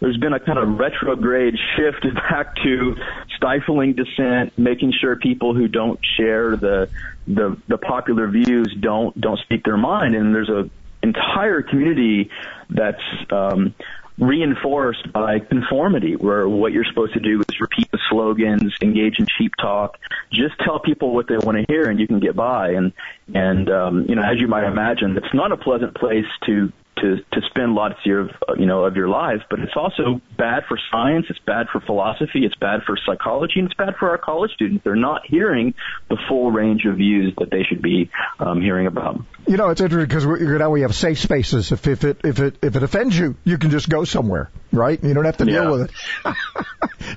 there's 0.00 0.16
been 0.16 0.32
a 0.32 0.40
kind 0.40 0.58
of 0.58 0.78
retrograde 0.78 1.54
shift 1.76 2.06
back 2.14 2.54
to 2.56 2.96
stifling 3.36 3.94
dissent, 3.94 4.56
making 4.58 4.92
sure 5.00 5.16
people 5.16 5.54
who 5.54 5.68
don't 5.68 6.00
share 6.16 6.56
the 6.56 6.88
the, 7.26 7.56
the 7.68 7.76
popular 7.76 8.28
views 8.28 8.74
don't 8.80 9.18
don't 9.20 9.38
speak 9.40 9.64
their 9.64 9.76
mind. 9.76 10.14
And 10.14 10.34
there's 10.34 10.48
a 10.48 10.70
entire 11.02 11.62
community 11.62 12.30
that's 12.70 13.02
um, 13.30 13.74
reinforced 14.18 15.12
by 15.12 15.38
conformity, 15.38 16.16
where 16.16 16.48
what 16.48 16.72
you're 16.72 16.84
supposed 16.84 17.14
to 17.14 17.20
do 17.20 17.40
is 17.40 17.60
repeat 17.60 17.90
the 17.90 17.98
slogans, 18.10 18.74
engage 18.82 19.18
in 19.18 19.26
cheap 19.38 19.54
talk, 19.56 19.98
just 20.32 20.58
tell 20.64 20.80
people 20.80 21.14
what 21.14 21.28
they 21.28 21.36
want 21.38 21.56
to 21.58 21.64
hear, 21.68 21.88
and 21.88 22.00
you 22.00 22.06
can 22.06 22.18
get 22.18 22.34
by. 22.34 22.70
And 22.70 22.92
and 23.34 23.70
um, 23.70 24.06
you 24.08 24.14
know, 24.14 24.22
as 24.22 24.38
you 24.38 24.48
might 24.48 24.64
imagine, 24.64 25.16
it's 25.16 25.34
not 25.34 25.52
a 25.52 25.56
pleasant 25.56 25.94
place 25.94 26.26
to 26.46 26.72
to 27.00 27.16
to 27.32 27.40
spend 27.50 27.74
lots 27.74 27.94
of 28.00 28.06
your 28.06 28.30
you 28.58 28.66
know 28.66 28.84
of 28.84 28.96
your 28.96 29.08
life, 29.08 29.42
but 29.50 29.58
it's 29.60 29.72
also 29.76 30.20
bad 30.36 30.64
for 30.68 30.78
science, 30.90 31.26
it's 31.28 31.38
bad 31.40 31.66
for 31.72 31.80
philosophy, 31.80 32.44
it's 32.44 32.54
bad 32.56 32.80
for 32.86 32.96
psychology, 33.06 33.54
and 33.60 33.66
it's 33.66 33.76
bad 33.76 33.94
for 33.98 34.10
our 34.10 34.18
college 34.18 34.50
students. 34.52 34.84
They're 34.84 34.96
not 34.96 35.22
hearing 35.26 35.74
the 36.08 36.16
full 36.28 36.50
range 36.50 36.84
of 36.86 36.96
views 36.96 37.34
that 37.38 37.50
they 37.50 37.62
should 37.62 37.82
be 37.82 38.10
um, 38.38 38.60
hearing 38.60 38.86
about. 38.86 39.20
You 39.46 39.56
know, 39.56 39.70
it's 39.70 39.80
interesting 39.80 40.08
because 40.08 40.58
now 40.58 40.70
we 40.70 40.82
have 40.82 40.94
safe 40.94 41.18
spaces. 41.18 41.72
If 41.72 41.86
if 41.86 42.04
it 42.04 42.20
if 42.24 42.38
it 42.40 42.58
if 42.62 42.76
it 42.76 42.82
offends 42.82 43.18
you, 43.18 43.36
you 43.44 43.58
can 43.58 43.70
just 43.70 43.88
go 43.88 44.04
somewhere, 44.04 44.50
right? 44.72 45.02
You 45.02 45.14
don't 45.14 45.24
have 45.24 45.38
to 45.38 45.44
deal 45.44 45.64
Yeah. 45.64 45.70
with 45.70 45.90
it. 46.24 46.34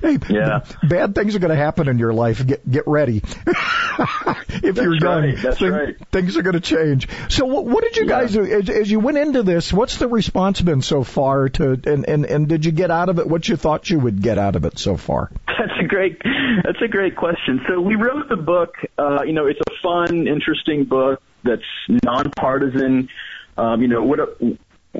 hey, 0.02 0.18
Yeah. 0.34 0.60
bad 0.82 1.14
things 1.14 1.36
are 1.36 1.40
going 1.40 1.50
to 1.50 1.56
happen 1.56 1.88
in 1.88 1.98
your 1.98 2.12
life. 2.14 2.44
Get 2.46 2.68
get 2.70 2.84
ready. 2.86 3.22
if 4.62 4.76
you're 4.76 4.94
young, 4.94 5.22
right, 5.24 5.38
that's 5.42 5.58
thing- 5.58 5.70
right. 5.72 5.96
things 6.10 6.36
are 6.36 6.42
going 6.42 6.54
to 6.54 6.60
change. 6.60 7.08
So, 7.28 7.44
what, 7.46 7.64
what 7.66 7.84
did 7.84 7.96
you 7.96 8.06
guys 8.06 8.32
do 8.32 8.44
as, 8.44 8.68
as 8.68 8.90
you 8.90 9.00
went 9.00 9.18
into 9.18 9.42
this? 9.42 9.71
What's 9.72 9.98
the 9.98 10.08
response 10.08 10.60
been 10.60 10.82
so 10.82 11.02
far? 11.02 11.48
To 11.48 11.80
and, 11.84 12.08
and 12.08 12.24
and 12.24 12.48
did 12.48 12.64
you 12.64 12.72
get 12.72 12.90
out 12.90 13.08
of 13.08 13.18
it 13.18 13.26
what 13.26 13.48
you 13.48 13.56
thought 13.56 13.88
you 13.88 13.98
would 13.98 14.22
get 14.22 14.38
out 14.38 14.56
of 14.56 14.64
it 14.64 14.78
so 14.78 14.96
far? 14.96 15.30
That's 15.46 15.78
a 15.80 15.86
great. 15.86 16.20
That's 16.64 16.80
a 16.82 16.88
great 16.88 17.16
question. 17.16 17.60
So 17.68 17.80
we 17.80 17.94
wrote 17.94 18.28
the 18.28 18.36
book. 18.36 18.74
Uh, 18.98 19.22
you 19.24 19.32
know, 19.32 19.46
it's 19.46 19.60
a 19.60 19.82
fun, 19.82 20.26
interesting 20.26 20.84
book 20.84 21.22
that's 21.44 21.62
nonpartisan. 22.04 23.08
Um, 23.56 23.82
you 23.82 23.88
know, 23.88 24.02
what 24.02 24.38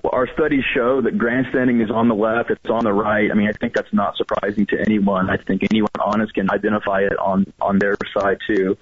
our 0.05 0.27
studies 0.33 0.65
show 0.75 1.03
that 1.03 1.19
grandstanding 1.19 1.81
is 1.81 1.91
on 1.91 2.09
the 2.09 2.15
left, 2.15 2.51
it's 2.51 2.71
on 2.71 2.85
the 2.85 2.93
right. 2.93 3.31
I 3.31 3.35
mean, 3.35 3.49
I 3.49 3.53
think 3.53 3.75
that's 3.75 3.93
not 3.93 4.17
surprising 4.17 4.67
to 4.67 4.81
anyone. 4.81 5.29
I 5.29 5.37
think 5.37 5.63
anyone 5.71 5.91
honest 6.01 6.33
can 6.35 6.51
identify 6.51 7.01
it 7.01 7.19
on 7.19 7.53
on 7.61 7.79
their 7.79 7.97
side 8.17 8.39
too. 8.47 8.79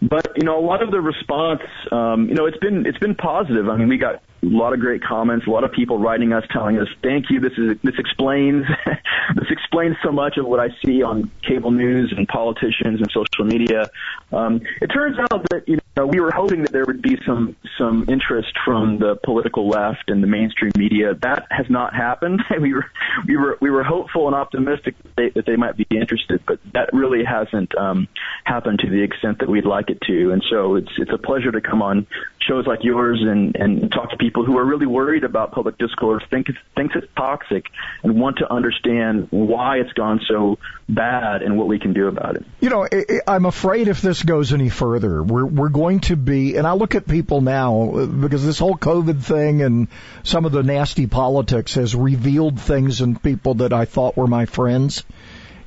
But 0.00 0.32
you 0.36 0.44
know, 0.44 0.58
a 0.58 0.64
lot 0.64 0.82
of 0.82 0.90
the 0.90 1.00
response, 1.00 1.62
um, 1.90 2.28
you 2.28 2.34
know, 2.34 2.46
it's 2.46 2.58
been 2.58 2.86
it's 2.86 2.98
been 2.98 3.16
positive. 3.16 3.68
I 3.68 3.76
mean, 3.76 3.88
we 3.88 3.98
got 3.98 4.16
a 4.16 4.46
lot 4.46 4.72
of 4.72 4.80
great 4.80 5.02
comments, 5.02 5.46
a 5.46 5.50
lot 5.50 5.64
of 5.64 5.72
people 5.72 5.98
writing 5.98 6.32
us, 6.32 6.44
telling 6.52 6.78
us, 6.78 6.88
"Thank 7.02 7.30
you. 7.30 7.40
This 7.40 7.52
is 7.58 7.76
this 7.82 7.94
explains 7.98 8.64
this 9.34 9.50
explains 9.50 9.96
so 10.04 10.12
much 10.12 10.36
of 10.36 10.46
what 10.46 10.60
I 10.60 10.68
see 10.84 11.02
on 11.02 11.30
cable 11.42 11.72
news 11.72 12.14
and 12.16 12.28
politicians 12.28 13.00
and 13.00 13.10
social 13.10 13.44
media." 13.44 13.88
Um, 14.32 14.60
it 14.80 14.88
turns 14.88 15.18
out 15.18 15.44
that 15.50 15.68
you 15.68 15.78
know 15.96 16.06
we 16.06 16.20
were 16.20 16.30
hoping 16.30 16.62
that 16.62 16.72
there 16.72 16.84
would 16.84 17.02
be 17.02 17.18
some 17.26 17.56
some 17.78 18.06
interest 18.08 18.52
from 18.64 18.98
the 18.98 19.16
political 19.24 19.68
left 19.68 20.08
and 20.08 20.22
the 20.22 20.26
mainstream 20.26 20.72
media. 20.76 21.14
That 21.14 21.46
has 21.50 21.66
not 21.68 21.94
happened. 21.94 22.42
we 22.60 22.74
were 22.74 22.86
we 23.26 23.36
were 23.36 23.58
we 23.60 23.70
were 23.70 23.84
hopeful 23.84 24.26
and 24.26 24.34
optimistic 24.34 24.96
that 25.02 25.16
they, 25.16 25.28
that 25.30 25.46
they 25.46 25.56
might 25.56 25.76
be 25.76 25.86
interested, 25.90 26.42
but 26.46 26.58
that 26.72 26.92
really 26.92 27.24
hasn't 27.24 27.76
um, 27.76 28.08
happened 28.44 28.80
to 28.80 28.90
the 28.90 29.02
extent 29.02 29.38
that 29.40 29.48
we'd 29.48 29.66
like 29.66 29.90
it 29.90 30.00
to. 30.02 30.32
And 30.32 30.42
so 30.50 30.76
it's 30.76 30.90
it's 30.98 31.12
a 31.12 31.18
pleasure 31.18 31.52
to 31.52 31.60
come 31.60 31.82
on 31.82 32.06
shows 32.40 32.66
like 32.66 32.80
yours 32.82 33.20
and 33.22 33.56
and 33.56 33.90
talk 33.92 34.10
to 34.10 34.16
people 34.16 34.44
who 34.44 34.58
are 34.58 34.64
really 34.64 34.86
worried 34.86 35.24
about 35.24 35.52
public 35.52 35.78
discourse, 35.78 36.22
think 36.30 36.46
thinks 36.76 36.94
it's 36.96 37.06
toxic, 37.16 37.66
and 38.02 38.20
want 38.20 38.38
to 38.38 38.52
understand 38.52 39.28
why 39.30 39.78
it's 39.78 39.92
gone 39.92 40.20
so 40.28 40.58
bad 40.88 41.42
and 41.42 41.56
what 41.56 41.68
we 41.68 41.78
can 41.78 41.92
do 41.92 42.08
about 42.08 42.36
it. 42.36 42.44
You 42.60 42.70
know, 42.70 42.88
I'm 43.26 43.46
afraid 43.46 43.88
if 43.88 44.02
this 44.02 44.22
goes 44.22 44.52
any 44.52 44.68
further, 44.68 45.22
we're 45.22 45.46
we're 45.46 45.68
going 45.68 45.83
to 46.00 46.16
be, 46.16 46.56
and 46.56 46.66
I 46.66 46.72
look 46.72 46.94
at 46.94 47.06
people 47.06 47.40
now 47.40 48.06
because 48.06 48.44
this 48.44 48.58
whole 48.58 48.76
COVID 48.76 49.22
thing 49.22 49.62
and 49.62 49.88
some 50.22 50.44
of 50.44 50.52
the 50.52 50.62
nasty 50.62 51.06
politics 51.06 51.74
has 51.74 51.94
revealed 51.94 52.60
things 52.60 53.00
in 53.00 53.16
people 53.16 53.54
that 53.54 53.72
I 53.72 53.84
thought 53.84 54.16
were 54.16 54.26
my 54.26 54.46
friends, 54.46 55.04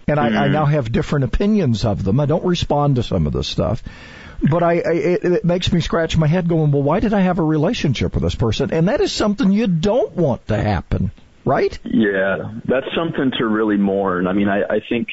and 0.08 0.20
I, 0.20 0.28
I 0.28 0.48
Mhm. 0.48 0.52
now 0.52 0.66
have 0.66 0.92
different 0.92 1.26
opinions 1.26 1.86
of 1.86 2.04
them. 2.04 2.20
I 2.20 2.26
don't 2.26 2.46
respond 2.46 2.96
to 2.98 3.04
some 3.04 3.28
of 3.28 3.34
this 3.34 3.48
stuff. 3.48 3.84
But 4.42 4.62
I, 4.62 4.74
I 4.74 4.92
it, 4.94 5.24
it 5.26 5.46
makes 5.46 5.72
me 5.72 5.80
scratch 5.82 6.16
my 6.18 6.28
head 6.28 6.48
going, 6.48 6.72
well, 6.72 6.84
why 6.84 7.00
did 7.00 7.14
I 7.14 7.22
have 7.22 7.40
a 7.40 7.44
relationship 7.44 8.14
with 8.14 8.24
this 8.24 8.36
person? 8.36 8.72
And 8.72 8.88
that 8.88 9.02
is 9.02 9.12
something 9.12 9.52
you 9.52 9.66
don't 9.66 10.16
want 10.16 10.48
to 10.48 10.58
happen, 10.62 11.12
right? 11.44 11.78
Yeah, 11.84 12.52
that's 12.66 12.86
something 12.96 13.32
to 13.40 13.46
really 13.48 13.78
mourn. 13.78 14.28
I 14.28 14.34
mean, 14.34 14.48
I, 14.48 14.62
I 14.62 14.80
think 14.88 15.08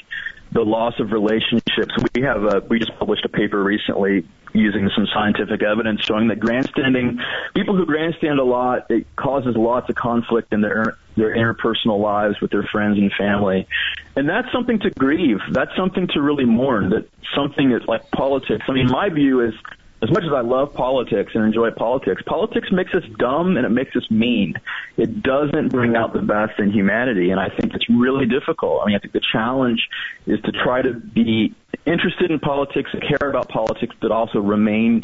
the 0.53 0.61
loss 0.61 1.01
of 1.01 1.11
relationships. 1.11 1.95
We 2.15 2.23
have 2.23 2.45
a, 2.45 2.63
we 2.69 2.79
just 2.79 2.97
published 2.99 3.25
a 3.25 3.29
paper 3.31 3.61
recently 3.63 4.25
using 4.55 4.89
some 4.95 5.07
scientific 5.13 5.63
evidence 5.63 6.01
showing 6.03 6.29
that 6.29 6.39
grandstanding, 6.39 7.21
people 7.55 7.77
who 7.77 7.85
grandstand 7.85 8.39
a 8.39 8.45
lot, 8.45 8.91
it 8.91 9.05
causes 9.17 9.57
lots 9.57 9.91
of 9.91 9.97
conflict 9.97 10.53
in 10.53 10.61
their 10.61 10.97
their 11.17 11.37
interpersonal 11.37 12.01
lives 12.01 12.41
with 12.41 12.51
their 12.51 12.65
friends 12.65 12.99
and 12.99 13.13
family, 13.13 13.69
and 14.17 14.29
that's 14.29 14.51
something 14.53 14.79
to 14.81 14.91
grieve. 14.91 15.39
That's 15.51 15.75
something 15.77 16.09
to 16.09 16.21
really 16.21 16.45
mourn. 16.45 16.91
That 16.91 17.09
something 17.35 17.71
that's 17.71 17.87
like 17.87 18.11
politics. 18.11 18.65
I 18.69 18.73
mean, 18.73 18.87
my 18.87 19.09
view 19.11 19.41
is 19.41 19.55
as 20.03 20.11
much 20.11 20.25
as 20.25 20.33
I 20.33 20.41
love 20.41 20.75
politics 20.75 21.33
and 21.35 21.45
enjoy 21.45 21.71
politics, 21.71 22.23
politics 22.27 22.69
makes 22.71 22.93
us 22.95 23.05
dumb 23.19 23.57
and 23.57 23.65
it 23.65 23.71
makes 23.71 23.97
us 23.97 24.09
mean. 24.11 24.55
It 24.97 25.23
doesn't 25.23 25.69
bring 25.69 25.97
out 25.97 26.13
the 26.13 26.21
best 26.21 26.59
in 26.59 26.71
humanity, 26.71 27.31
and 27.31 27.41
I 27.41 27.49
think 27.49 27.75
it's 27.75 27.89
really 27.89 28.27
difficult. 28.27 28.83
I 28.83 28.87
mean, 28.87 28.97
I 28.97 28.99
think 28.99 29.15
the 29.15 29.23
challenge 29.33 29.89
is 30.27 30.41
to 30.43 30.53
try 30.53 30.83
to 30.83 30.93
be 30.93 31.55
interested 31.87 32.31
in 32.31 32.39
politics, 32.41 32.91
care 33.09 33.29
about 33.29 33.49
politics, 33.49 33.95
but 34.01 34.11
also 34.11 34.39
remain 34.39 35.03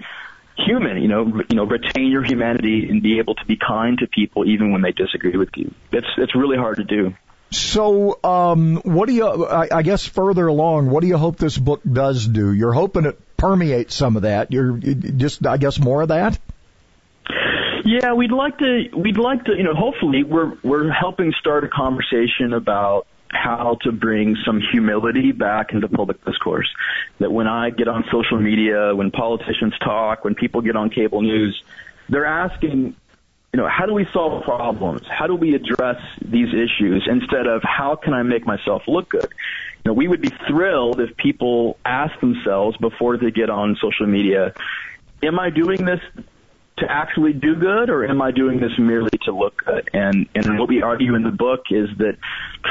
human. 0.57 0.99
You 0.99 1.09
know, 1.09 1.43
you 1.49 1.57
know, 1.57 1.65
retain 1.65 2.11
your 2.11 2.25
humanity 2.25 2.89
and 2.89 3.03
be 3.03 3.19
able 3.19 3.35
to 3.35 3.45
be 3.47 3.57
kind 3.57 3.99
to 3.99 4.07
people 4.07 4.47
even 4.47 4.73
when 4.73 4.83
they 4.83 4.93
disagree 4.93 5.37
with 5.37 5.51
you. 5.57 5.75
It's 5.93 6.09
it's 6.19 6.35
really 6.35 6.57
hard 6.57 6.77
to 6.77 6.85
do. 6.85 7.15
So, 7.53 8.21
um, 8.23 8.77
what 8.85 9.09
do 9.09 9.15
you, 9.15 9.47
I, 9.47 9.67
I 9.73 9.83
guess 9.83 10.07
further 10.07 10.47
along, 10.47 10.89
what 10.89 11.01
do 11.01 11.09
you 11.09 11.17
hope 11.17 11.37
this 11.37 11.59
book 11.59 11.81
does 11.91 12.29
do? 12.29 12.53
You're 12.53 12.73
hoping 12.73 13.07
it 13.07 13.19
permeates 13.37 13.97
some 13.97 14.15
of 14.15 14.23
that. 14.23 14.53
You're 14.53 14.79
you- 14.79 14.95
just, 14.95 15.45
I 15.45 15.57
guess, 15.57 15.81
more 15.81 16.03
of 16.03 16.09
that? 16.09 16.39
Yeah, 17.85 18.13
we'd 18.13 18.31
like 18.31 18.59
to. 18.59 18.89
We'd 18.97 19.19
like 19.19 19.45
to. 19.47 19.57
You 19.57 19.65
know, 19.65 19.75
hopefully, 19.75 20.23
we're 20.23 20.53
we're 20.63 20.93
helping 20.93 21.33
start 21.41 21.65
a 21.65 21.69
conversation 21.69 22.53
about 22.53 23.07
how 23.33 23.79
to 23.83 23.93
bring 23.93 24.37
some 24.45 24.61
humility 24.73 25.33
back 25.33 25.73
into 25.73 25.89
public 25.89 26.25
discourse. 26.25 26.69
That 27.19 27.31
when 27.31 27.47
I 27.47 27.71
get 27.71 27.89
on 27.89 28.05
social 28.11 28.41
media, 28.41 28.95
when 28.95 29.11
politicians 29.11 29.75
talk, 29.79 30.25
when 30.25 30.35
people 30.35 30.61
get 30.61 30.77
on 30.77 30.91
cable 30.91 31.23
news, 31.23 31.63
they're 32.09 32.27
asking, 32.27 32.97
you 33.53 33.57
know, 33.57 33.69
how 33.69 33.87
do 33.87 33.95
we 33.95 34.07
solve 34.13 34.45
problems? 34.45 35.03
How 35.09 35.27
do 35.27 35.35
we 35.35 35.55
address 35.55 36.01
these 36.21 36.49
issues 36.49 37.07
instead 37.09 37.47
of 37.47 37.63
how 37.63 37.97
can 37.97 38.15
I 38.15 38.23
make 38.23 38.47
myself 38.47 38.83
look 38.89 39.09
good? 39.09 39.29
You 39.85 39.91
know, 39.91 39.93
we 39.95 40.09
would 40.09 40.21
be 40.21 40.33
thrilled 40.49 41.01
if 41.01 41.17
people 41.17 41.79
ask 41.85 42.19
themselves 42.21 42.77
before 42.79 43.17
they 43.17 43.31
get 43.31 43.49
on 43.49 43.77
social 43.81 44.07
media, 44.07 44.55
am 45.23 45.39
I 45.39 45.51
doing 45.51 45.85
this 45.85 46.01
to 46.81 46.91
actually 46.91 47.33
do 47.33 47.55
good 47.55 47.91
or 47.91 48.07
am 48.07 48.21
I 48.21 48.31
doing 48.31 48.61
this 48.61 48.73
merely 48.79 49.11
to 49.25 49.33
look 49.33 49.65
good? 49.65 49.89
And 49.93 50.29
and 50.35 50.59
what 50.59 50.69
we 50.69 50.83
argue 50.83 51.15
in 51.15 51.23
the 51.23 51.31
book 51.31 51.65
is 51.71 51.89
that 51.99 52.17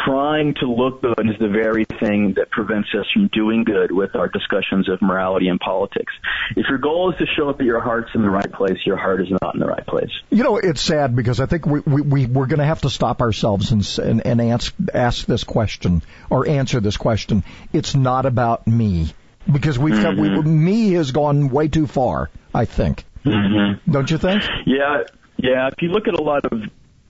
trying 0.06 0.56
to 0.56 0.66
look 0.66 1.02
good 1.02 1.20
is 1.20 1.40
the 1.40 1.48
very 1.48 1.86
thing 2.00 2.34
that 2.38 2.50
prevents 2.52 2.90
us 2.94 3.06
from 3.14 3.28
doing 3.34 3.64
good 3.64 3.92
with 3.92 4.16
our 4.16 4.28
discussions 4.28 4.90
of 4.90 5.02
morality 5.02 5.48
and 5.48 5.60
politics. 5.60 6.12
If 6.56 6.68
your 6.70 6.78
goal 6.78 7.12
is 7.12 7.18
to 7.20 7.26
show 7.38 7.50
up 7.50 7.58
that 7.58 7.64
your 7.64 7.82
heart's 7.82 8.10
in 8.14 8.22
the 8.22 8.30
right 8.30 8.52
place, 8.52 8.78
your 8.86 8.98
heart 8.98 9.22
is 9.22 9.28
not 9.42 9.54
in 9.54 9.60
the 9.60 9.68
right 9.68 9.86
place. 9.86 10.12
You 10.30 10.44
know, 10.44 10.58
it's 10.58 10.82
sad 10.82 11.16
because 11.16 11.40
I 11.40 11.46
think 11.46 11.66
we, 11.66 11.80
we, 11.82 12.02
we 12.02 12.26
we're 12.26 12.48
going 12.48 12.60
to 12.60 12.66
have 12.66 12.82
to 12.82 12.90
stop 12.90 13.22
ourselves 13.22 13.72
and, 13.72 14.00
and, 14.00 14.26
and 14.26 14.42
ask, 14.42 14.74
ask 14.94 15.26
this 15.26 15.44
question 15.44 16.02
or 16.30 16.48
answer 16.48 16.80
this 16.80 16.98
question. 16.98 17.44
It's 17.74 17.96
not 17.96 18.26
about 18.26 18.68
me 18.68 19.14
because 19.52 19.80
we've 19.80 20.02
got, 20.02 20.18
we, 20.18 20.30
mm-hmm. 20.30 20.66
me 20.66 20.92
has 20.94 21.12
gone 21.12 21.50
way 21.50 21.68
too 21.68 21.88
far, 21.88 22.30
I 22.54 22.66
think. 22.66 23.06
Mm-hmm. 23.26 23.92
Don't 23.92 24.10
you 24.10 24.18
think? 24.18 24.44
Yeah, 24.66 25.04
yeah. 25.38 25.68
If 25.68 25.82
you 25.82 25.90
look 25.90 26.08
at 26.08 26.14
a 26.14 26.22
lot 26.22 26.46
of 26.46 26.62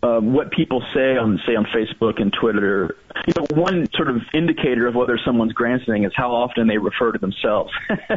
uh, 0.01 0.19
what 0.19 0.51
people 0.51 0.81
say 0.93 1.17
on, 1.17 1.39
say, 1.45 1.55
on 1.55 1.65
Facebook 1.65 2.21
and 2.21 2.33
Twitter, 2.33 2.95
you 3.27 3.33
know, 3.35 3.45
one 3.61 3.87
sort 3.95 4.09
of 4.09 4.21
indicator 4.33 4.87
of 4.87 4.95
whether 4.95 5.19
someone's 5.25 5.53
grandstanding 5.53 6.05
is 6.05 6.11
how 6.15 6.31
often 6.31 6.67
they 6.67 6.77
refer 6.77 7.11
to 7.11 7.19
themselves, 7.19 7.71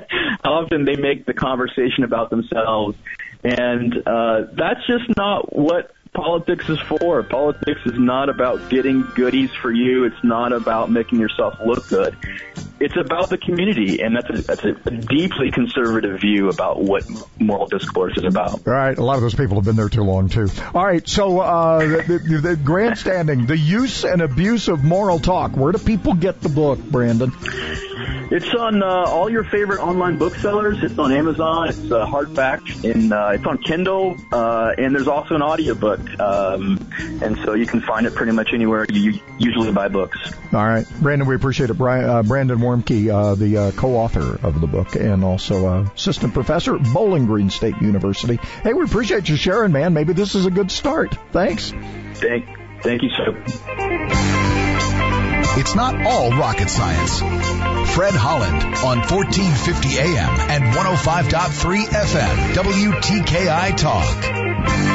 how 0.42 0.52
often 0.52 0.84
they 0.84 0.96
make 0.96 1.26
the 1.26 1.34
conversation 1.34 2.04
about 2.04 2.30
themselves, 2.30 2.96
and 3.42 3.94
uh, 4.06 4.42
that's 4.52 4.86
just 4.86 5.16
not 5.16 5.54
what 5.56 5.92
politics 6.14 6.68
is 6.68 6.78
for. 6.80 7.22
Politics 7.22 7.80
is 7.86 7.98
not 7.98 8.28
about 8.28 8.68
getting 8.68 9.02
goodies 9.14 9.50
for 9.60 9.72
you. 9.72 10.04
It's 10.04 10.22
not 10.22 10.52
about 10.52 10.90
making 10.90 11.20
yourself 11.20 11.54
look 11.64 11.88
good. 11.88 12.16
It's 12.80 12.96
about 12.96 13.30
the 13.30 13.38
community, 13.38 14.02
and 14.02 14.16
that's 14.16 14.30
a, 14.30 14.42
that's 14.42 14.64
a 14.64 14.72
deeply 14.90 15.52
conservative 15.52 16.20
view 16.20 16.48
about 16.48 16.82
what 16.82 17.04
moral 17.38 17.66
discourse 17.66 18.16
is 18.16 18.24
about. 18.24 18.66
All 18.66 18.72
right, 18.72 18.96
a 18.96 19.04
lot 19.04 19.16
of 19.16 19.22
those 19.22 19.34
people 19.34 19.56
have 19.56 19.64
been 19.64 19.76
there 19.76 19.88
too 19.88 20.02
long 20.02 20.28
too. 20.28 20.48
All 20.74 20.84
right, 20.84 21.06
so 21.08 21.38
uh, 21.40 21.78
the, 21.78 22.18
the, 22.18 22.38
the 22.38 22.56
grandstanding, 22.56 23.46
the 23.46 23.56
use 23.56 24.04
and 24.04 24.20
abuse 24.20 24.68
of 24.68 24.82
moral 24.82 25.20
talk. 25.20 25.56
Where 25.56 25.72
do 25.72 25.78
people 25.78 26.14
get 26.14 26.40
the 26.40 26.48
book, 26.48 26.80
Brandon? 26.80 27.32
It's 28.32 28.54
on 28.54 28.82
uh, 28.82 28.86
all 28.86 29.28
your 29.28 29.44
favorite 29.44 29.80
online 29.80 30.16
booksellers. 30.16 30.82
It's 30.82 30.98
on 30.98 31.12
Amazon. 31.12 31.68
It's 31.68 31.92
uh, 31.92 32.06
hardback, 32.06 32.82
and 32.82 33.12
uh, 33.12 33.32
it's 33.34 33.44
on 33.44 33.58
Kindle. 33.58 34.16
Uh, 34.32 34.72
and 34.78 34.94
there's 34.94 35.06
also 35.06 35.34
an 35.34 35.42
audiobook, 35.42 36.00
um, 36.18 36.78
and 37.20 37.36
so 37.44 37.52
you 37.52 37.66
can 37.66 37.82
find 37.82 38.06
it 38.06 38.14
pretty 38.14 38.32
much 38.32 38.54
anywhere 38.54 38.86
you 38.90 39.20
usually 39.36 39.70
buy 39.70 39.88
books. 39.88 40.18
All 40.50 40.66
right, 40.66 40.86
Brandon, 41.02 41.28
we 41.28 41.34
appreciate 41.34 41.68
it. 41.68 41.74
Brian, 41.74 42.08
uh, 42.08 42.22
Brandon 42.22 42.58
Warmke, 42.58 43.12
uh, 43.12 43.34
the 43.34 43.58
uh, 43.58 43.70
co-author 43.72 44.38
of 44.42 44.62
the 44.62 44.66
book, 44.66 44.96
and 44.96 45.22
also 45.24 45.66
uh, 45.66 45.88
assistant 45.94 46.32
professor 46.32 46.76
at 46.76 46.90
Bowling 46.94 47.26
Green 47.26 47.50
State 47.50 47.76
University. 47.82 48.36
Hey, 48.62 48.72
we 48.72 48.82
appreciate 48.84 49.28
you 49.28 49.36
sharing, 49.36 49.72
man. 49.72 49.92
Maybe 49.92 50.14
this 50.14 50.34
is 50.36 50.46
a 50.46 50.50
good 50.50 50.70
start. 50.70 51.14
Thanks. 51.32 51.70
Thank, 52.14 52.46
thank 52.82 53.02
you, 53.02 53.10
sir. 53.10 54.81
It's 55.54 55.74
not 55.74 56.06
all 56.06 56.30
rocket 56.30 56.70
science. 56.70 57.20
Fred 57.94 58.14
Holland 58.14 58.64
on 58.64 59.00
1450 59.00 59.98
AM 59.98 60.40
and 60.50 60.64
105.3 60.64 61.84
FM, 61.84 62.54
WTKI 62.54 63.76
Talk. 63.76 64.91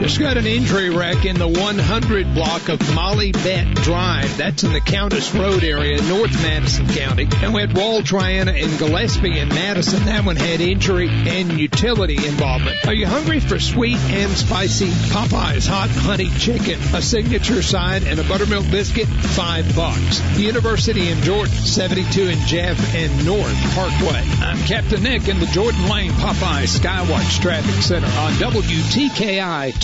Just 0.00 0.18
got 0.18 0.36
an 0.36 0.46
injury 0.46 0.90
wreck 0.90 1.24
in 1.24 1.36
the 1.36 1.46
100 1.46 2.34
block 2.34 2.68
of 2.68 2.94
Molly 2.94 3.30
Bet 3.32 3.76
Drive. 3.76 4.36
That's 4.36 4.64
in 4.64 4.72
the 4.72 4.80
Countess 4.80 5.32
Road 5.34 5.62
area, 5.62 6.02
North 6.02 6.32
Madison 6.42 6.88
County. 6.88 7.28
And 7.36 7.54
we 7.54 7.60
had 7.60 7.76
Wall 7.76 8.02
Triana 8.02 8.60
and 8.60 8.78
Gillespie 8.78 9.38
in 9.38 9.48
Madison. 9.48 10.04
That 10.04 10.24
one 10.24 10.36
had 10.36 10.60
injury 10.60 11.08
and 11.08 11.58
utility 11.58 12.16
involvement. 12.16 12.84
Are 12.86 12.92
you 12.92 13.06
hungry 13.06 13.40
for 13.40 13.58
sweet 13.58 13.96
and 13.96 14.30
spicy 14.32 14.88
Popeyes 14.88 15.66
hot 15.66 15.90
honey 15.90 16.28
chicken, 16.38 16.78
a 16.94 17.00
signature 17.00 17.62
side, 17.62 18.02
and 18.02 18.18
a 18.18 18.24
buttermilk 18.24 18.68
biscuit? 18.70 19.06
Five 19.06 19.74
bucks. 19.76 20.20
University 20.36 21.08
in 21.08 21.22
Jordan, 21.22 21.54
72 21.54 22.28
in 22.28 22.40
Jeff 22.40 22.94
and 22.94 23.24
North 23.24 23.74
Parkway. 23.74 24.22
I'm 24.40 24.58
Captain 24.66 25.02
Nick 25.02 25.28
in 25.28 25.38
the 25.38 25.46
Jordan 25.46 25.88
Lane 25.88 26.12
Popeyes 26.12 26.78
Skywatch 26.78 27.40
Traffic 27.40 27.80
Center 27.82 28.06
on 28.06 28.32
WTKI 28.32 29.83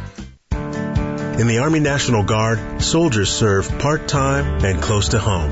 In 1.39 1.47
the 1.47 1.59
Army 1.59 1.79
National 1.79 2.23
Guard, 2.23 2.81
soldiers 2.81 3.29
serve 3.29 3.79
part-time 3.79 4.65
and 4.65 4.81
close 4.81 5.09
to 5.09 5.19
home. 5.19 5.49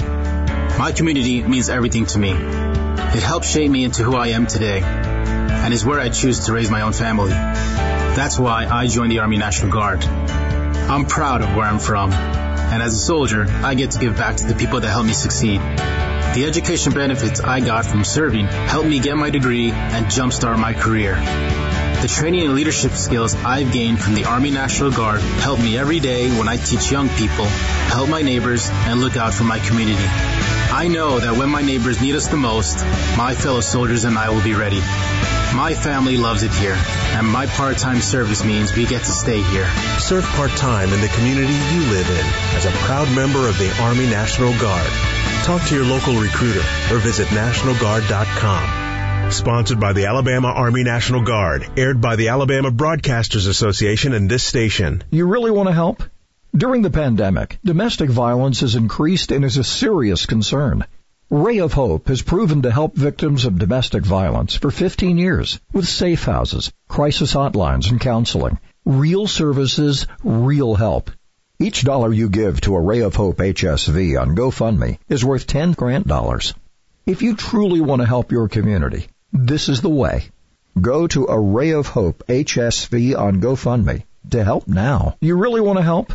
My 0.78 0.92
community 0.92 1.42
means 1.42 1.70
everything 1.70 2.06
to 2.08 2.20
me. 2.20 2.32
It 2.32 3.24
helped 3.24 3.46
shape 3.46 3.72
me 3.72 3.86
into 3.86 4.04
who 4.04 4.16
I 4.16 4.28
am 4.28 4.46
today 4.46 4.82
and 4.82 5.74
is 5.74 5.86
where 5.86 6.00
I 6.00 6.10
choose 6.10 6.46
to 6.46 6.54
raise 6.54 6.70
my 6.70 6.82
own 6.82 6.94
family. 6.94 7.30
That's 7.32 8.38
why 8.38 8.66
I 8.66 8.88
joined 8.88 9.12
the 9.12 9.20
Army 9.20 9.38
National 9.38 9.72
Guard. 9.72 10.04
I'm 10.04 11.06
proud 11.06 11.42
of 11.42 11.56
where 11.56 11.66
I'm 11.66 11.80
from, 11.80 12.12
and 12.12 12.84
as 12.84 12.94
a 12.94 13.00
soldier, 13.00 13.46
I 13.50 13.74
get 13.74 13.92
to 13.92 14.00
give 14.00 14.18
back 14.18 14.36
to 14.36 14.48
the 14.48 14.56
people 14.56 14.82
that 14.82 14.90
helped 14.90 15.08
me 15.08 15.14
succeed. 15.14 15.60
The 15.60 16.44
education 16.46 16.94
benefits 16.94 17.40
I 17.40 17.62
got 17.62 17.86
from 17.86 18.04
serving 18.04 18.48
helped 18.48 18.88
me 18.88 19.00
get 19.00 19.16
my 19.16 19.30
degree 19.30 19.72
and 19.72 20.06
jumpstart 20.08 20.60
my 20.60 20.74
career. 20.74 21.16
The 22.02 22.08
training 22.08 22.46
and 22.46 22.56
leadership 22.56 22.94
skills 22.94 23.36
I've 23.36 23.74
gained 23.74 24.00
from 24.00 24.16
the 24.16 24.24
Army 24.24 24.52
National 24.52 24.90
Guard 24.90 25.20
help 25.20 25.60
me 25.60 25.78
every 25.78 26.00
day 26.00 26.30
when 26.30 26.48
I 26.48 26.56
teach 26.56 26.90
young 26.90 27.10
people, 27.10 27.44
help 27.44 28.08
my 28.08 28.22
neighbors, 28.22 28.70
and 28.70 29.02
look 29.02 29.18
out 29.18 29.34
for 29.34 29.44
my 29.44 29.60
community. 29.60 30.06
I 30.72 30.88
know 30.88 31.20
that 31.20 31.36
when 31.36 31.50
my 31.50 31.62
neighbors 31.62 32.02
need 32.02 32.16
us 32.16 32.28
the 32.28 32.38
most, 32.38 32.78
my 33.18 33.36
fellow 33.36 33.60
soldiers 33.60 34.06
and 34.06 34.18
I 34.18 34.30
will 34.30 34.42
be 34.42 34.54
ready. 34.54 34.80
My 35.54 35.74
family 35.74 36.16
loves 36.16 36.44
it 36.44 36.54
here, 36.54 36.78
and 37.18 37.28
my 37.28 37.48
part-time 37.48 38.00
service 38.00 38.46
means 38.46 38.74
we 38.74 38.86
get 38.86 39.04
to 39.04 39.12
stay 39.12 39.42
here. 39.42 39.70
Serve 40.00 40.24
part-time 40.24 40.94
in 40.94 41.02
the 41.02 41.10
community 41.10 41.52
you 41.52 41.82
live 41.92 42.10
in 42.10 42.26
as 42.56 42.66
a 42.66 42.72
proud 42.88 43.14
member 43.14 43.50
of 43.50 43.58
the 43.58 43.76
Army 43.82 44.06
National 44.06 44.58
Guard. 44.58 44.90
Talk 45.44 45.68
to 45.68 45.76
your 45.76 45.86
local 45.86 46.16
recruiter 46.16 46.64
or 46.94 47.00
visit 47.00 47.28
nationalguard.com. 47.28 48.79
Sponsored 49.32 49.80
by 49.80 49.94
the 49.94 50.08
Alabama 50.08 50.48
Army 50.48 50.84
National 50.84 51.22
Guard, 51.22 51.70
aired 51.78 52.02
by 52.02 52.16
the 52.16 52.30
Alabama 52.30 52.72
Broadcasters 52.72 53.48
Association 53.48 54.14
and 54.14 54.28
this 54.28 54.44
station. 54.44 55.04
You 55.12 55.28
really 55.28 55.52
want 55.52 55.70
to 55.70 55.74
help? 55.74 56.04
During 56.56 56.82
the 56.82 56.90
pandemic, 56.90 57.60
domestic 57.64 58.10
violence 58.10 58.62
has 58.62 58.74
increased 58.74 59.32
and 59.32 59.46
is 59.46 59.58
a 59.58 59.64
serious 59.64 60.26
concern. 60.26 60.84
Ray 61.30 61.60
of 61.60 61.74
Hope 61.74 62.08
has 62.08 62.24
proven 62.24 62.64
to 62.64 62.72
help 62.72 62.96
victims 62.96 63.46
of 63.46 63.60
domestic 63.60 64.04
violence 64.04 64.56
for 64.56 64.72
15 64.72 65.20
years 65.20 65.60
with 65.74 65.88
safe 65.88 66.24
houses, 66.24 66.72
crisis 66.88 67.32
hotlines, 67.32 67.92
and 67.92 68.02
counseling. 68.02 68.58
Real 68.84 69.28
services, 69.28 70.08
real 70.24 70.74
help. 70.74 71.12
Each 71.60 71.84
dollar 71.84 72.12
you 72.12 72.30
give 72.30 72.62
to 72.62 72.76
a 72.76 72.82
Ray 72.82 73.02
of 73.02 73.16
Hope 73.16 73.38
HSV 73.38 74.20
on 74.20 74.36
GoFundMe 74.36 74.98
is 75.08 75.24
worth 75.24 75.46
10 75.46 75.74
grant 75.74 76.08
dollars. 76.08 76.56
If 77.06 77.22
you 77.22 77.36
truly 77.36 77.80
want 77.80 78.02
to 78.02 78.08
help 78.08 78.32
your 78.32 78.48
community, 78.48 79.08
this 79.32 79.70
is 79.70 79.82
the 79.82 79.90
way. 79.90 80.30
Go 80.80 81.08
to 81.08 81.26
a 81.26 81.40
Ray 81.40 81.72
of 81.72 81.88
Hope 81.88 82.24
HSV 82.28 83.18
on 83.18 83.42
GoFundMe 83.42 84.04
to 84.32 84.44
help 84.44 84.68
now. 84.68 85.16
You 85.22 85.36
really 85.36 85.62
want 85.62 85.78
to 85.78 85.84
help? 85.84 86.14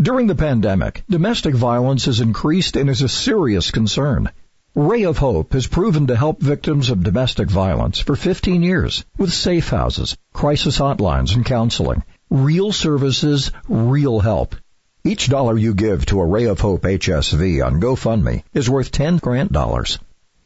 During 0.00 0.26
the 0.26 0.34
pandemic, 0.34 1.04
domestic 1.08 1.54
violence 1.54 2.06
has 2.06 2.20
increased 2.20 2.76
and 2.76 2.90
is 2.90 3.02
a 3.02 3.08
serious 3.08 3.70
concern. 3.70 4.30
Ray 4.74 5.04
of 5.04 5.18
Hope 5.18 5.52
has 5.52 5.66
proven 5.66 6.08
to 6.08 6.16
help 6.16 6.40
victims 6.40 6.90
of 6.90 7.04
domestic 7.04 7.48
violence 7.48 8.00
for 8.00 8.16
15 8.16 8.62
years 8.62 9.04
with 9.16 9.32
safe 9.32 9.68
houses, 9.68 10.16
crisis 10.32 10.78
hotlines, 10.78 11.34
and 11.36 11.44
counseling. 11.44 12.02
Real 12.28 12.72
services, 12.72 13.52
real 13.68 14.20
help. 14.20 14.56
Each 15.04 15.28
dollar 15.28 15.56
you 15.56 15.74
give 15.74 16.06
to 16.06 16.20
a 16.20 16.26
Ray 16.26 16.46
of 16.46 16.60
Hope 16.60 16.82
HSV 16.82 17.64
on 17.64 17.80
GoFundMe 17.80 18.42
is 18.52 18.70
worth 18.70 18.90
10 18.90 19.18
grant 19.18 19.52
dollars. 19.52 19.98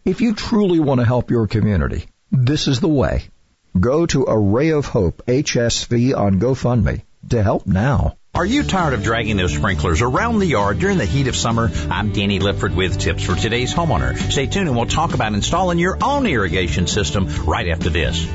If 0.08 0.22
you 0.22 0.32
truly 0.32 0.80
want 0.80 1.00
to 1.00 1.06
help 1.06 1.30
your 1.30 1.46
community, 1.46 2.06
this 2.32 2.66
is 2.66 2.80
the 2.80 2.88
way. 2.88 3.24
Go 3.78 4.06
to 4.06 4.24
a 4.24 4.38
Ray 4.38 4.70
of 4.70 4.86
Hope 4.86 5.20
HSV 5.26 6.16
on 6.16 6.40
GoFundMe 6.40 7.02
to 7.28 7.42
help 7.42 7.66
now. 7.66 8.16
Are 8.34 8.46
you 8.46 8.62
tired 8.62 8.94
of 8.94 9.02
dragging 9.02 9.36
those 9.36 9.52
sprinklers 9.52 10.00
around 10.00 10.38
the 10.38 10.46
yard 10.46 10.78
during 10.78 10.96
the 10.96 11.04
heat 11.04 11.28
of 11.28 11.36
summer? 11.36 11.70
I'm 11.90 12.12
Danny 12.12 12.38
Lipford 12.38 12.74
with 12.74 12.98
tips 12.98 13.22
for 13.22 13.34
today's 13.34 13.74
homeowner. 13.74 14.16
Stay 14.16 14.46
tuned 14.46 14.68
and 14.68 14.76
we'll 14.78 14.86
talk 14.86 15.12
about 15.12 15.34
installing 15.34 15.78
your 15.78 15.98
own 16.02 16.24
irrigation 16.24 16.86
system 16.86 17.28
right 17.44 17.68
after 17.68 17.90
this. 17.90 18.26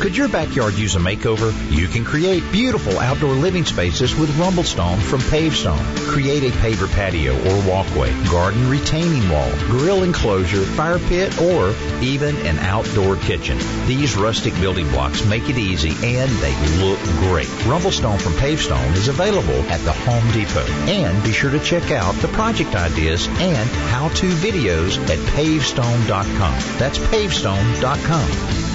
Could 0.00 0.16
your 0.16 0.28
backyard 0.28 0.74
use 0.74 0.94
a 0.94 0.98
makeover? 0.98 1.52
You 1.74 1.88
can 1.88 2.04
create 2.04 2.42
beautiful 2.52 2.98
outdoor 2.98 3.32
living 3.32 3.64
spaces 3.64 4.14
with 4.14 4.28
Rumblestone 4.36 5.00
from 5.00 5.20
Pavestone. 5.20 5.82
Create 6.06 6.42
a 6.44 6.54
paver 6.58 6.90
patio 6.92 7.34
or 7.34 7.68
walkway, 7.68 8.12
garden 8.30 8.68
retaining 8.68 9.28
wall, 9.30 9.50
grill 9.66 10.02
enclosure, 10.02 10.62
fire 10.62 10.98
pit, 10.98 11.40
or 11.40 11.74
even 12.02 12.36
an 12.46 12.58
outdoor 12.58 13.16
kitchen. 13.16 13.58
These 13.86 14.16
rustic 14.16 14.54
building 14.60 14.88
blocks 14.90 15.24
make 15.24 15.48
it 15.48 15.56
easy 15.56 15.90
and 16.06 16.30
they 16.30 16.54
look 16.84 17.00
great. 17.28 17.48
Rumblestone 17.64 18.20
from 18.20 18.34
Pavestone 18.34 18.92
is 18.92 19.08
available 19.08 19.60
at 19.70 19.80
the 19.80 19.92
Home 19.92 20.30
Depot. 20.32 20.66
And 20.90 21.22
be 21.24 21.32
sure 21.32 21.50
to 21.50 21.58
check 21.58 21.90
out 21.90 22.14
the 22.16 22.28
project 22.28 22.74
ideas 22.74 23.26
and 23.28 23.68
how-to 23.90 24.26
videos 24.26 24.98
at 25.08 25.18
pavestone.com. 25.34 26.78
That's 26.78 26.98
pavestone.com. 26.98 28.65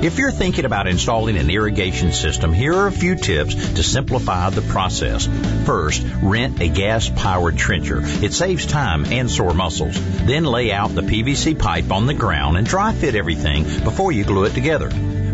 If 0.00 0.16
you're 0.16 0.30
thinking 0.30 0.64
about 0.64 0.86
installing 0.86 1.36
an 1.36 1.50
irrigation 1.50 2.12
system, 2.12 2.52
here 2.52 2.72
are 2.72 2.86
a 2.86 2.92
few 2.92 3.16
tips 3.16 3.54
to 3.54 3.82
simplify 3.82 4.48
the 4.50 4.62
process. 4.62 5.28
First, 5.66 6.06
rent 6.22 6.60
a 6.60 6.68
gas 6.68 7.08
powered 7.08 7.56
trencher. 7.56 8.00
It 8.04 8.32
saves 8.32 8.64
time 8.64 9.06
and 9.06 9.28
sore 9.28 9.54
muscles. 9.54 9.98
Then 10.24 10.44
lay 10.44 10.70
out 10.70 10.94
the 10.94 11.02
PVC 11.02 11.58
pipe 11.58 11.90
on 11.90 12.06
the 12.06 12.14
ground 12.14 12.56
and 12.56 12.64
dry 12.64 12.92
fit 12.92 13.16
everything 13.16 13.64
before 13.82 14.12
you 14.12 14.22
glue 14.22 14.44
it 14.44 14.54
together. 14.54 14.88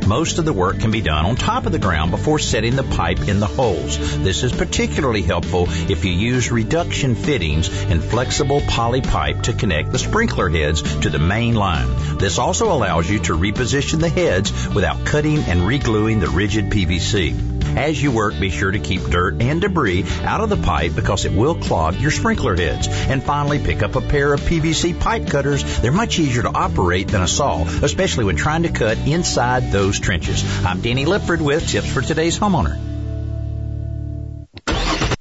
Most 0.07 0.39
of 0.39 0.45
the 0.45 0.53
work 0.53 0.81
can 0.81 0.91
be 0.91 1.01
done 1.01 1.25
on 1.25 1.37
top 1.37 1.65
of 1.65 1.73
the 1.73 1.79
ground 1.79 2.11
before 2.11 2.39
setting 2.39 2.77
the 2.77 2.83
pipe 2.83 3.27
in 3.27 3.41
the 3.41 3.47
holes. 3.47 3.97
This 4.19 4.43
is 4.43 4.53
particularly 4.53 5.23
helpful 5.23 5.67
if 5.69 6.05
you 6.05 6.13
use 6.13 6.53
reduction 6.53 7.15
fittings 7.15 7.69
and 7.85 8.05
flexible 8.05 8.61
poly 8.61 9.01
pipe 9.01 9.43
to 9.45 9.55
connect 9.55 9.93
the 9.93 9.99
sprinkler 9.99 10.51
heads 10.51 10.83
to 11.01 11.09
the 11.09 11.19
main 11.19 11.55
line. 11.55 12.19
This 12.19 12.39
also 12.39 12.71
allows 12.71 13.11
you 13.11 13.19
to 13.21 13.33
reposition 13.33 14.01
the 14.01 14.09
heads 14.09 14.69
without 14.69 15.07
cutting 15.07 15.39
and 15.39 15.67
regluing 15.67 16.21
the 16.21 16.29
rigid 16.29 16.67
PVC. 16.67 17.54
As 17.77 18.01
you 18.01 18.13
work, 18.13 18.39
be 18.39 18.51
sure 18.51 18.71
to 18.71 18.79
keep 18.79 19.03
dirt 19.03 19.41
and 19.41 19.61
debris 19.61 20.05
out 20.23 20.41
of 20.41 20.49
the 20.49 20.57
pipe 20.57 20.95
because 20.95 21.25
it 21.25 21.33
will 21.33 21.55
clog 21.57 21.97
your 21.97 22.11
sprinkler 22.11 22.57
heads. 22.57 22.89
And 22.89 23.23
finally, 23.23 23.59
pick 23.59 23.83
up 23.83 23.97
a 23.97 24.01
pair 24.01 24.33
of 24.33 24.41
PVC 24.41 24.99
pipe 24.99 25.29
cutters. 25.29 25.81
They're 25.81 25.93
much 25.93 26.19
easier 26.19 26.43
to 26.43 26.51
operate 26.55 27.09
than 27.09 27.23
a 27.23 27.29
saw, 27.29 27.65
especially 27.65 28.25
when 28.25 28.37
trying 28.37 28.63
to 28.63 28.71
cut 28.71 28.99
inside 28.99 29.73
those 29.73 29.99
trenches. 29.99 30.45
I'm 30.65 30.81
Danny 30.81 31.05
Lipford 31.05 31.41
with 31.41 31.69
tips 31.69 31.93
for 31.93 32.01
today's 32.01 32.39
homeowner. 32.39 32.79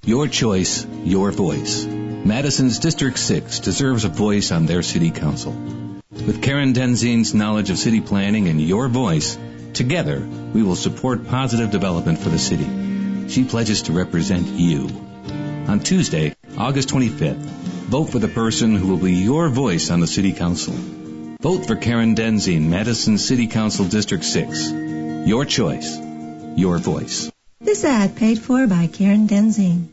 Your 0.06 0.28
choice, 0.28 0.86
your 1.04 1.32
voice. 1.32 1.86
Madison's 1.86 2.80
District 2.80 3.18
6 3.18 3.60
deserves 3.60 4.06
a 4.06 4.10
voice 4.10 4.52
on 4.52 4.66
their 4.66 4.82
city 4.82 5.12
council. 5.12 5.54
With 6.12 6.42
Karen 6.42 6.74
Denzine's 6.74 7.34
knowledge 7.34 7.70
of 7.70 7.78
city 7.78 8.00
planning 8.00 8.48
and 8.48 8.62
your 8.62 8.88
voice, 8.88 9.38
together 9.74 10.20
we 10.54 10.64
will 10.64 10.76
support 10.76 11.28
positive 11.28 11.72
development 11.72 12.20
for 12.20 12.30
the 12.30 12.40
city. 12.40 13.30
She 13.30 13.44
pledges 13.44 13.84
to 13.84 13.94
represent 13.94 14.48
you. 14.48 14.90
On 15.68 15.80
Tuesday, 15.80 16.36
August 16.58 16.90
25th, 16.90 17.46
vote 17.96 18.06
for 18.06 18.20
the 18.20 18.28
person 18.28 18.76
who 18.76 18.88
will 18.88 18.98
be 18.98 19.14
your 19.14 19.50
voice 19.50 19.90
on 19.92 20.00
the 20.00 20.08
city 20.08 20.34
council. 20.34 20.74
Vote 21.42 21.66
for 21.66 21.76
Karen 21.76 22.16
Denzine, 22.16 22.70
Madison 22.70 23.18
City 23.18 23.48
Council 23.48 23.86
District 23.86 24.24
6. 24.24 24.72
Your 25.28 25.46
choice, 25.46 25.98
your 26.56 26.78
voice. 26.78 27.32
This 27.60 27.84
ad 27.86 28.16
paid 28.16 28.40
for 28.40 28.68
by 28.68 28.88
Karen 28.88 29.28
Denzine. 29.28 29.93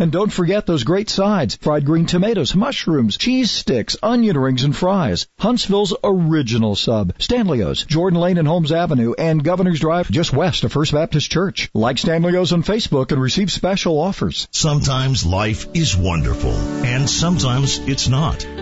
And 0.00 0.10
don't 0.10 0.32
forget 0.32 0.66
those 0.66 0.82
great 0.82 1.10
sides. 1.10 1.56
Fried 1.60 1.84
green 1.84 2.06
tomatoes, 2.06 2.54
mushrooms, 2.54 3.18
cheese 3.18 3.50
sticks, 3.50 3.98
onion 4.02 4.38
rings, 4.38 4.64
and 4.64 4.74
fries. 4.74 5.26
Huntsville's 5.38 5.94
original 6.02 6.74
sub. 6.74 7.12
Stanley's, 7.18 7.84
Jordan 7.84 8.18
Lane 8.18 8.38
and 8.38 8.48
Holmes 8.48 8.72
Avenue, 8.72 9.12
and 9.18 9.44
Governor's 9.44 9.80
Drive 9.80 10.10
just 10.10 10.32
west 10.32 10.64
of 10.64 10.72
First 10.72 10.92
Baptist 10.92 11.30
Church. 11.30 11.68
Like 11.74 11.98
Stanley's 11.98 12.52
on 12.52 12.62
Facebook 12.62 13.12
and 13.12 13.20
receive 13.20 13.52
special 13.52 14.00
offers. 14.00 14.48
Sometimes 14.50 15.26
life 15.26 15.66
is 15.74 15.94
wonderful, 15.94 16.52
and 16.52 17.08
sometimes 17.08 17.78
it's 17.80 18.08
not. 18.08 18.46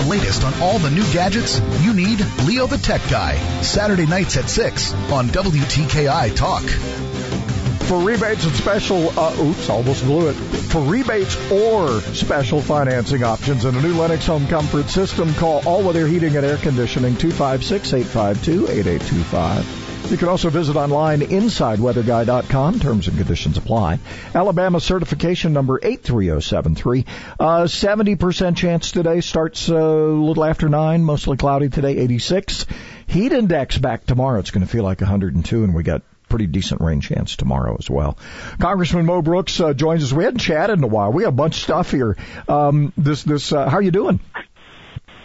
The 0.00 0.06
latest 0.06 0.44
on 0.44 0.54
all 0.62 0.78
the 0.78 0.90
new 0.90 1.04
gadgets, 1.12 1.60
you 1.82 1.92
need 1.92 2.24
Leo 2.46 2.66
the 2.66 2.78
Tech 2.78 3.02
Guy. 3.10 3.36
Saturday 3.60 4.06
nights 4.06 4.38
at 4.38 4.48
6 4.48 4.94
on 5.12 5.28
WTKI 5.28 6.34
Talk. 6.34 6.62
For 6.62 8.00
rebates 8.00 8.46
and 8.46 8.54
special, 8.54 9.10
uh, 9.18 9.36
oops, 9.38 9.68
almost 9.68 10.02
blew 10.04 10.30
it. 10.30 10.32
For 10.32 10.80
rebates 10.80 11.36
or 11.52 12.00
special 12.00 12.62
financing 12.62 13.24
options 13.24 13.66
in 13.66 13.74
a 13.74 13.82
new 13.82 13.94
Lennox 13.94 14.24
home 14.24 14.46
comfort 14.46 14.88
system, 14.88 15.34
call 15.34 15.60
All 15.68 15.82
Weather 15.82 16.06
Heating 16.06 16.34
and 16.34 16.46
Air 16.46 16.56
Conditioning 16.56 17.16
256-852-8825. 17.16 19.79
You 20.10 20.16
can 20.16 20.28
also 20.28 20.50
visit 20.50 20.74
online 20.74 21.20
InsideWeatherGuy.com. 21.20 22.80
Terms 22.80 23.06
and 23.06 23.16
conditions 23.16 23.56
apply. 23.56 24.00
Alabama 24.34 24.80
certification 24.80 25.52
number 25.52 25.78
83073. 25.80 27.04
Uh, 27.38 27.44
70% 27.62 28.56
chance 28.56 28.90
today 28.90 29.20
starts 29.20 29.70
uh, 29.70 29.76
a 29.76 30.10
little 30.10 30.44
after 30.44 30.68
9, 30.68 31.04
mostly 31.04 31.36
cloudy 31.36 31.68
today, 31.68 31.96
86. 31.96 32.66
Heat 33.06 33.30
index 33.30 33.78
back 33.78 34.04
tomorrow. 34.04 34.40
It's 34.40 34.50
going 34.50 34.66
to 34.66 34.70
feel 34.70 34.82
like 34.82 35.00
102 35.00 35.62
and 35.62 35.74
we 35.76 35.84
got 35.84 36.02
pretty 36.30 36.46
decent 36.46 36.80
rain 36.80 37.00
chance 37.00 37.36
tomorrow 37.36 37.76
as 37.78 37.90
well. 37.90 38.16
Congressman 38.58 39.04
Mo 39.04 39.20
Brooks 39.20 39.60
uh, 39.60 39.74
joins 39.74 40.02
us. 40.02 40.12
We 40.12 40.24
hadn't 40.24 40.40
chatted 40.40 40.78
in 40.78 40.84
a 40.84 40.88
while. 40.88 41.12
We 41.12 41.24
have 41.24 41.34
a 41.34 41.36
bunch 41.36 41.56
of 41.56 41.62
stuff 41.62 41.90
here. 41.90 42.16
Um, 42.48 42.92
this, 42.96 43.22
this, 43.24 43.52
uh, 43.52 43.68
how 43.68 43.76
are 43.76 43.82
you 43.82 43.90
doing? 43.90 44.20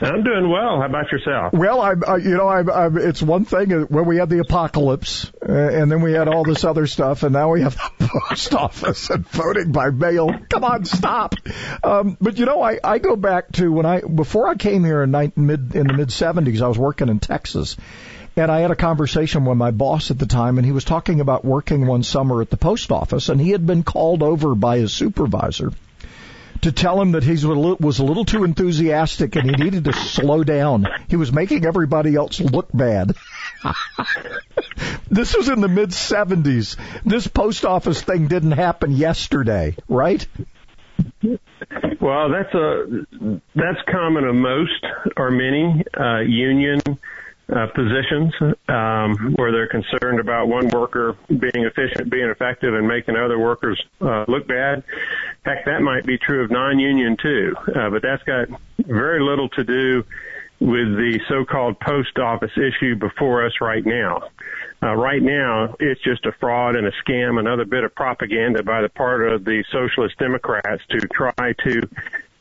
I'm 0.02 0.24
doing 0.24 0.50
well. 0.50 0.80
How 0.80 0.86
about 0.86 1.12
yourself? 1.12 1.54
Well, 1.54 1.82
I, 1.82 1.94
I 2.08 2.18
you 2.18 2.36
know, 2.36 2.48
I, 2.48 2.62
I, 2.62 2.90
it's 2.96 3.22
one 3.22 3.46
thing 3.46 3.72
when 3.72 4.06
we 4.06 4.18
had 4.18 4.30
the 4.30 4.40
apocalypse, 4.40 5.32
uh, 5.48 5.52
and 5.52 5.92
then 5.92 6.02
we 6.02 6.12
had 6.12 6.28
all 6.28 6.44
this 6.44 6.64
other 6.64 6.88
stuff, 6.88 7.24
and 7.24 7.34
now 7.34 7.52
we 7.52 7.62
have 7.62 7.76
the 7.98 8.08
post 8.30 8.54
office 8.54 9.10
and 9.10 9.28
voting 9.28 9.72
by 9.72 9.90
mail. 9.90 10.30
Come 10.50 10.64
on, 10.64 10.86
stop. 10.86 11.36
Um, 11.84 12.18
but 12.20 12.38
you 12.38 12.46
know, 12.46 12.62
I, 12.62 12.80
I 12.84 13.00
go 13.00 13.16
back 13.16 13.52
to 13.54 13.72
when 13.72 13.86
I 13.86 14.02
before 14.02 14.48
I 14.48 14.56
came 14.56 14.84
here 14.84 15.04
in 15.04 15.12
ni- 15.12 15.32
mid 15.36 15.76
in 15.76 15.88
the 15.88 15.94
mid 15.94 16.10
'70s, 16.10 16.62
I 16.62 16.68
was 16.68 16.78
working 16.78 17.10
in 17.10 17.20
Texas. 17.20 17.78
And 18.38 18.52
I 18.52 18.60
had 18.60 18.70
a 18.70 18.76
conversation 18.76 19.46
with 19.46 19.58
my 19.58 19.72
boss 19.72 20.12
at 20.12 20.20
the 20.20 20.26
time, 20.26 20.58
and 20.58 20.66
he 20.66 20.74
was 20.74 20.84
talking 20.84 21.22
about 21.22 21.46
working 21.46 21.88
one 21.88 22.04
summer 22.04 22.42
at 22.42 22.50
the 22.50 22.58
post 22.58 22.92
office, 22.92 23.30
and 23.30 23.40
he 23.40 23.52
had 23.52 23.66
been 23.66 23.84
called 23.84 24.22
over 24.22 24.56
by 24.56 24.80
his 24.80 24.92
supervisor 24.92 25.72
to 26.62 26.72
tell 26.72 27.00
him 27.00 27.12
that 27.12 27.24
he 27.24 27.34
was 27.46 28.00
a 28.00 28.04
little 28.04 28.26
too 28.26 28.44
enthusiastic 28.44 29.36
and 29.36 29.50
he 29.50 29.64
needed 29.64 29.86
to 29.86 29.94
slow 29.94 30.44
down. 30.44 30.88
He 31.08 31.16
was 31.16 31.32
making 31.32 31.66
everybody 31.66 32.16
else 32.16 32.40
look 32.40 32.68
bad. 32.74 33.16
this 35.10 35.36
was 35.36 35.50
in 35.50 35.62
the 35.62 35.68
mid 35.68 35.90
70s. 35.90 36.78
This 37.04 37.28
post 37.28 37.66
office 37.66 38.02
thing 38.02 38.28
didn't 38.28 38.54
happen 38.54 38.92
yesterday, 38.92 39.76
right? 39.88 40.26
Well, 42.02 42.30
that's 42.30 42.54
a 42.54 43.06
that's 43.54 43.82
common 43.92 44.24
of 44.24 44.36
most 44.36 44.86
or 45.18 45.32
many 45.32 45.84
uh, 45.98 46.20
union 46.20 46.80
uh, 47.54 47.68
positions 47.68 48.34
um, 48.68 49.36
where 49.36 49.52
they're 49.52 49.68
concerned 49.68 50.20
about 50.20 50.48
one 50.48 50.68
worker 50.70 51.16
being 51.28 51.66
efficient, 51.66 52.10
being 52.10 52.30
effective, 52.30 52.74
and 52.74 52.88
making 52.88 53.16
other 53.16 53.38
workers 53.38 53.82
uh, 54.02 54.26
look 54.28 54.48
bad. 54.48 54.84
Heck, 55.44 55.66
that 55.66 55.82
might 55.82 56.06
be 56.06 56.18
true 56.18 56.44
of 56.44 56.52
non-union 56.52 57.18
too, 57.22 57.56
uh, 57.76 57.90
but 57.90 58.02
that's 58.02 58.24
got 58.24 58.48
very 58.80 59.22
little 59.22 59.50
to 59.50 59.64
do 59.64 60.04
with 60.60 60.96
the 60.96 61.20
so-called 61.28 61.80
post 61.80 62.18
office 62.18 62.52
issue 62.58 62.96
before 62.96 63.46
us 63.46 63.54
right 63.62 63.86
now. 63.86 64.22
Uh, 64.82 64.94
right 64.94 65.22
now, 65.22 65.76
it's 65.80 66.02
just 66.02 66.26
a 66.26 66.32
fraud 66.34 66.76
and 66.76 66.88
a 66.88 66.92
scam, 67.04 67.40
another 67.40 67.66
bit 67.66 67.84
of 67.84 67.94
propaganda 67.94 68.64
by 68.64 68.82
the 68.82 68.90
part 68.90 69.28
of 69.28 69.44
the 69.44 69.64
socialist 69.72 70.18
Democrats 70.18 70.82
to 70.90 71.00
try 71.14 71.54
to 71.64 71.82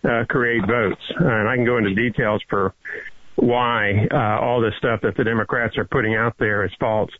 uh, 0.04 0.24
create 0.28 0.66
votes. 0.66 1.00
And 1.16 1.48
I 1.48 1.56
can 1.56 1.64
go 1.64 1.78
into 1.78 1.94
details 1.94 2.42
for 2.48 2.74
why 3.36 4.06
uh, 4.10 4.44
all 4.44 4.60
this 4.60 4.74
stuff 4.78 5.00
that 5.02 5.16
the 5.16 5.24
Democrats 5.24 5.76
are 5.76 5.84
putting 5.84 6.14
out 6.14 6.36
there 6.38 6.64
is 6.64 6.70
false. 6.78 7.10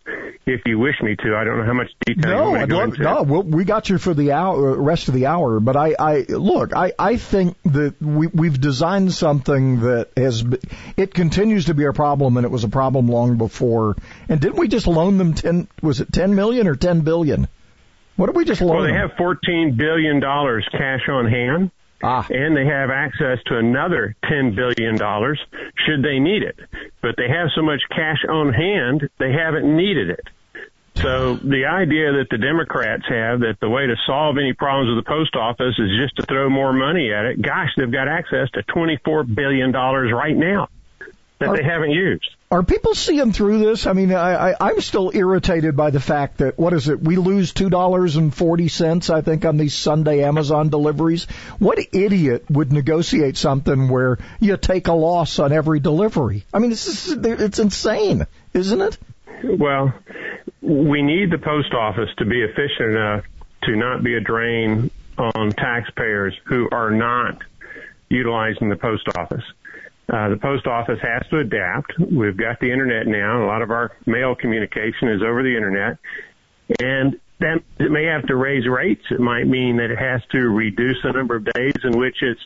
If 0.46 0.61
you 0.66 0.79
wish 0.79 0.94
me 1.03 1.16
to, 1.16 1.37
I 1.37 1.44
don't 1.44 1.59
know 1.59 1.64
how 1.64 1.72
much 1.72 1.90
detail 2.07 2.31
no, 2.31 2.44
you 2.44 2.50
want 2.50 2.61
to 2.61 2.66
go 2.66 2.77
love. 2.77 2.98
No, 2.98 3.22
well, 3.22 3.42
we 3.42 3.64
got 3.64 3.88
you 3.88 3.98
for 3.98 4.14
the 4.14 4.33
hour, 4.33 4.81
rest 4.81 5.09
of 5.09 5.14
the 5.14 5.27
hour. 5.27 5.59
But 5.59 5.77
I, 5.77 5.94
I 5.98 6.18
look, 6.29 6.74
I, 6.74 6.92
I 6.98 7.16
think 7.16 7.57
that 7.64 8.00
we, 8.00 8.29
we've 8.29 8.61
designed 8.61 9.12
something 9.12 9.81
that 9.81 10.11
has, 10.16 10.44
it 10.96 11.12
continues 11.12 11.66
to 11.66 11.74
be 11.74 11.85
a 11.85 11.92
problem, 11.92 12.37
and 12.37 12.44
it 12.44 12.50
was 12.50 12.64
a 12.64 12.68
problem 12.68 13.09
long 13.09 13.37
before. 13.37 13.96
And 14.29 14.40
didn't 14.40 14.59
we 14.59 14.68
just 14.68 14.87
loan 14.87 15.18
them 15.18 15.35
ten? 15.35 15.68
Was 15.83 16.00
it 16.00 16.12
ten 16.12 16.35
million 16.35 16.68
or 16.68 16.77
ten 16.77 17.00
billion? 17.00 17.48
What 18.16 18.27
did 18.27 18.37
we 18.37 18.44
just 18.44 18.61
loan? 18.61 18.77
Well, 18.77 18.85
they 18.85 18.92
them? 18.92 19.09
have 19.09 19.16
fourteen 19.16 19.77
billion 19.77 20.20
dollars 20.20 20.68
cash 20.70 21.09
on 21.09 21.27
hand. 21.27 21.70
Ah. 22.05 22.27
And 22.29 22.55
they 22.55 22.67
have 22.67 22.90
access 22.90 23.38
to 23.47 23.57
another 23.57 24.14
$10 24.25 24.55
billion 24.55 24.97
should 25.87 26.03
they 26.05 26.19
need 26.19 26.43
it. 26.43 26.59
But 27.01 27.17
they 27.17 27.29
have 27.29 27.49
so 27.55 27.62
much 27.62 27.81
cash 27.90 28.19
on 28.29 28.53
hand, 28.53 29.09
they 29.19 29.33
haven't 29.33 29.64
needed 29.75 30.11
it. 30.11 30.29
So 30.97 31.37
the 31.37 31.64
idea 31.64 32.12
that 32.12 32.27
the 32.31 32.38
Democrats 32.38 33.05
have 33.09 33.40
that 33.40 33.57
the 33.61 33.69
way 33.71 33.87
to 33.87 33.97
solve 34.07 34.37
any 34.38 34.53
problems 34.53 34.95
with 34.95 35.05
the 35.05 35.09
post 35.09 35.35
office 35.35 35.75
is 35.79 35.90
just 35.99 36.17
to 36.17 36.23
throw 36.23 36.49
more 36.51 36.73
money 36.73 37.12
at 37.12 37.25
it, 37.25 37.43
gosh, 37.43 37.71
they've 37.77 37.90
got 37.90 38.07
access 38.07 38.51
to 38.53 38.62
$24 38.64 39.35
billion 39.35 39.73
right 39.73 40.37
now. 40.37 40.69
that 41.38 41.57
they 41.57 41.64
haven't 41.64 41.90
used. 41.90 42.34
Are 42.55 42.62
people 42.62 42.95
seeing 42.95 43.33
through 43.33 43.59
this? 43.59 43.85
I 43.85 43.95
mean, 43.95 44.12
I, 44.12 44.53
I, 44.53 44.55
I'm 44.61 44.81
still 44.81 45.11
irritated 45.12 45.77
by 45.77 45.90
the 45.90 45.99
fact 45.99 46.37
that 46.37 46.57
what 46.57 46.73
is 46.73 46.88
it? 46.88 47.03
We 47.03 47.17
lose 47.17 47.53
two 47.53 47.69
dollars 47.69 48.14
and 48.14 48.33
forty 48.33 48.69
cents, 48.69 49.11
I 49.11 49.23
think, 49.23 49.45
on 49.45 49.57
these 49.57 49.75
Sunday 49.75 50.23
Amazon 50.23 50.69
deliveries. 50.69 51.25
What 51.59 51.81
idiot 51.93 52.45
would 52.49 52.73
negotiate 52.73 53.37
something 53.37 53.88
where 53.88 54.19
you 54.38 54.57
take 54.57 54.87
a 54.87 54.93
loss 54.93 55.40
on 55.40 55.53
every 55.53 55.81
delivery? 55.81 56.45
I 56.55 56.61
mean, 56.61 56.71
this 56.71 56.87
is 56.87 57.19
it's 57.25 57.59
insane, 57.59 58.25
isn't 58.53 58.81
it? 58.81 58.99
Well, 59.43 59.93
we 60.62 61.03
need 61.03 61.33
the 61.33 61.38
post 61.38 61.75
office 61.75 62.11
to 62.19 62.25
be 62.25 62.40
efficient 62.40 62.90
enough 62.90 63.25
to 63.64 63.75
not 63.75 64.05
be 64.05 64.14
a 64.14 64.21
drain 64.21 64.93
on 65.19 65.51
taxpayers 65.51 66.38
who 66.45 66.69
are 66.71 66.93
not 66.93 67.43
utilizing 68.09 68.69
the 68.69 68.77
post 68.77 69.09
office. 69.17 69.43
Uh, 70.09 70.29
the 70.29 70.37
post 70.37 70.67
office 70.67 70.99
has 71.01 71.23
to 71.31 71.38
adapt. 71.38 71.99
We've 71.99 72.37
got 72.37 72.61
the 72.61 72.71
internet 72.71 73.07
now. 73.07 73.45
A 73.45 73.47
lot 73.47 73.62
of 73.62 73.71
our 73.71 73.93
mail 74.07 74.35
communication 74.35 75.09
is 75.09 75.23
over 75.23 75.43
the 75.43 75.57
internet. 75.57 75.99
And 76.79 77.19
that 77.40 77.62
it 77.79 77.90
may 77.90 78.05
have 78.05 78.27
to 78.27 78.37
raise 78.37 78.67
rates. 78.67 79.05
It 79.11 79.21
might 79.21 79.47
mean 79.47 79.77
that 79.79 79.90
it 79.90 79.99
has 79.99 80.23
to 80.33 80.38
reduce 80.38 81.03
the 81.03 81.12
number 81.12 81.37
of 81.37 81.45
days 81.45 81.75
in 81.83 81.99
which 81.99 82.23
it's 82.23 82.40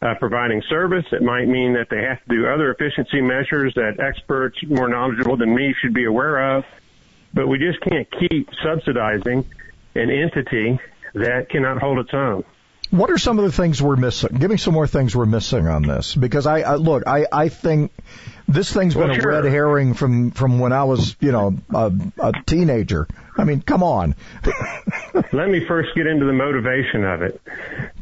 uh, 0.00 0.14
providing 0.18 0.62
service. 0.68 1.04
It 1.12 1.22
might 1.22 1.46
mean 1.46 1.74
that 1.74 1.88
they 1.90 2.02
have 2.02 2.22
to 2.24 2.28
do 2.28 2.46
other 2.46 2.72
efficiency 2.72 3.20
measures 3.20 3.72
that 3.74 4.00
experts 4.00 4.58
more 4.66 4.88
knowledgeable 4.88 5.36
than 5.36 5.54
me 5.54 5.74
should 5.80 5.94
be 5.94 6.04
aware 6.04 6.56
of. 6.56 6.64
But 7.34 7.46
we 7.46 7.58
just 7.58 7.80
can't 7.80 8.08
keep 8.10 8.48
subsidizing 8.62 9.46
an 9.94 10.10
entity 10.10 10.78
that 11.14 11.48
cannot 11.48 11.78
hold 11.78 11.98
its 11.98 12.12
own. 12.12 12.44
What 12.92 13.10
are 13.10 13.16
some 13.16 13.38
of 13.38 13.46
the 13.46 13.52
things 13.52 13.80
we're 13.80 13.96
missing? 13.96 14.36
Give 14.36 14.50
me 14.50 14.58
some 14.58 14.74
more 14.74 14.86
things 14.86 15.16
we're 15.16 15.24
missing 15.24 15.66
on 15.66 15.80
this, 15.80 16.14
because 16.14 16.46
I, 16.46 16.60
I 16.60 16.74
look, 16.74 17.04
I, 17.06 17.24
I 17.32 17.48
think 17.48 17.90
this 18.46 18.70
thing's 18.70 18.92
been 18.92 19.08
Well, 19.08 19.18
a 19.18 19.26
red 19.26 19.44
herring 19.46 19.94
from 19.94 20.30
from 20.30 20.58
when 20.58 20.74
I 20.74 20.84
was, 20.84 21.16
you 21.18 21.32
know, 21.32 21.56
a, 21.74 21.90
a 22.18 22.32
teenager. 22.44 23.08
I 23.38 23.44
mean, 23.44 23.62
come 23.62 23.82
on. 23.82 24.14
Let 25.32 25.48
me 25.48 25.64
first 25.66 25.94
get 25.94 26.06
into 26.06 26.26
the 26.26 26.34
motivation 26.34 27.04
of 27.06 27.22
it. 27.22 27.40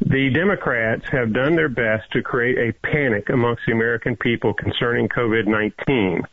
The 0.04 0.30
Democrats 0.30 1.04
have 1.12 1.32
done 1.32 1.54
their 1.54 1.68
best 1.68 2.10
to 2.14 2.22
create 2.22 2.58
a 2.58 2.72
panic 2.84 3.28
amongst 3.28 3.62
the 3.66 3.72
American 3.72 4.16
people 4.16 4.54
concerning 4.54 5.08
COVID-19. 5.08 6.24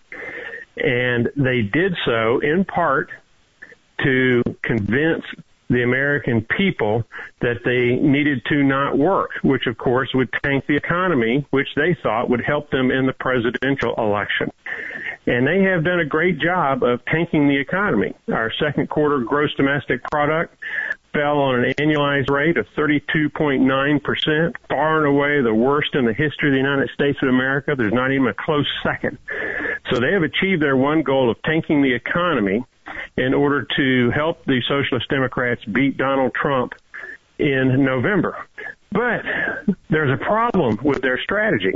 And 0.78 1.30
they 1.36 1.62
did 1.62 1.96
so 2.06 2.40
in 2.40 2.66
part 2.66 3.12
to 4.04 4.42
convince 4.64 5.26
the 5.70 5.84
American 5.84 6.42
people 6.58 7.04
that 7.42 7.58
they 7.66 7.96
needed 8.02 8.42
to 8.46 8.64
not 8.64 8.98
work, 8.98 9.32
which 9.44 9.68
of 9.68 9.78
course 9.78 10.10
would 10.14 10.30
tank 10.44 10.66
the 10.68 10.76
economy, 10.76 11.46
which 11.50 11.68
they 11.76 11.96
thought 12.02 12.30
would 12.30 12.44
help 12.44 12.70
them 12.72 12.92
in 12.92 13.06
the 13.06 13.14
presidential 13.14 13.94
election. 13.98 14.50
And 15.26 15.46
they 15.46 15.62
have 15.64 15.84
done 15.84 16.00
a 16.00 16.06
great 16.06 16.40
job 16.40 16.84
of 16.84 17.04
tanking 17.06 17.48
the 17.50 17.60
economy. 17.60 18.14
Our 18.32 18.52
second 18.60 18.90
quarter 18.90 19.20
gross 19.20 19.54
domestic 19.56 20.02
product 20.10 20.56
fell 21.14 21.40
on 21.40 21.66
an 21.66 21.74
annualized 21.74 22.30
rate 22.30 22.58
of 22.58 22.66
32.9%, 22.78 24.56
far 24.70 24.98
and 25.00 25.08
away 25.08 25.42
the 25.42 25.54
worst 25.54 25.96
in 25.96 26.06
the 26.06 26.14
history 26.14 26.50
of 26.50 26.54
the 26.54 26.58
United 26.58 26.90
States 26.94 27.18
of 27.22 27.30
America. 27.30 27.76
There's 27.76 27.94
not 27.94 28.12
even 28.12 28.28
a 28.28 28.34
close 28.34 28.68
second. 28.84 29.18
So 29.92 30.00
they 30.00 30.14
have 30.14 30.24
achieved 30.24 30.62
their 30.62 30.78
one 30.78 31.02
goal 31.02 31.30
of 31.30 31.42
tanking 31.44 31.82
the 31.82 31.94
economy 31.94 32.64
in 33.18 33.34
order 33.34 33.68
to 33.78 34.12
help 34.12 34.46
the 34.46 34.62
Socialist 34.68 35.10
Democrats 35.10 35.64
beat 35.66 35.98
Donald 35.98 36.34
Trump 36.34 36.74
in 37.40 37.84
November. 37.84 38.46
But 38.92 39.24
there's 39.90 40.20
a 40.20 40.24
problem 40.24 40.80
with 40.84 41.02
their 41.02 41.20
strategy. 41.22 41.74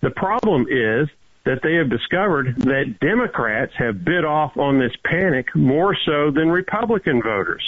The 0.00 0.10
problem 0.10 0.66
is 0.68 1.08
that 1.44 1.60
they 1.62 1.74
have 1.74 1.90
discovered 1.90 2.56
that 2.62 2.98
Democrats 3.00 3.72
have 3.78 4.04
bid 4.04 4.24
off 4.24 4.56
on 4.56 4.78
this 4.78 4.92
panic 5.04 5.54
more 5.54 5.96
so 6.04 6.30
than 6.30 6.50
Republican 6.50 7.22
voters. 7.22 7.62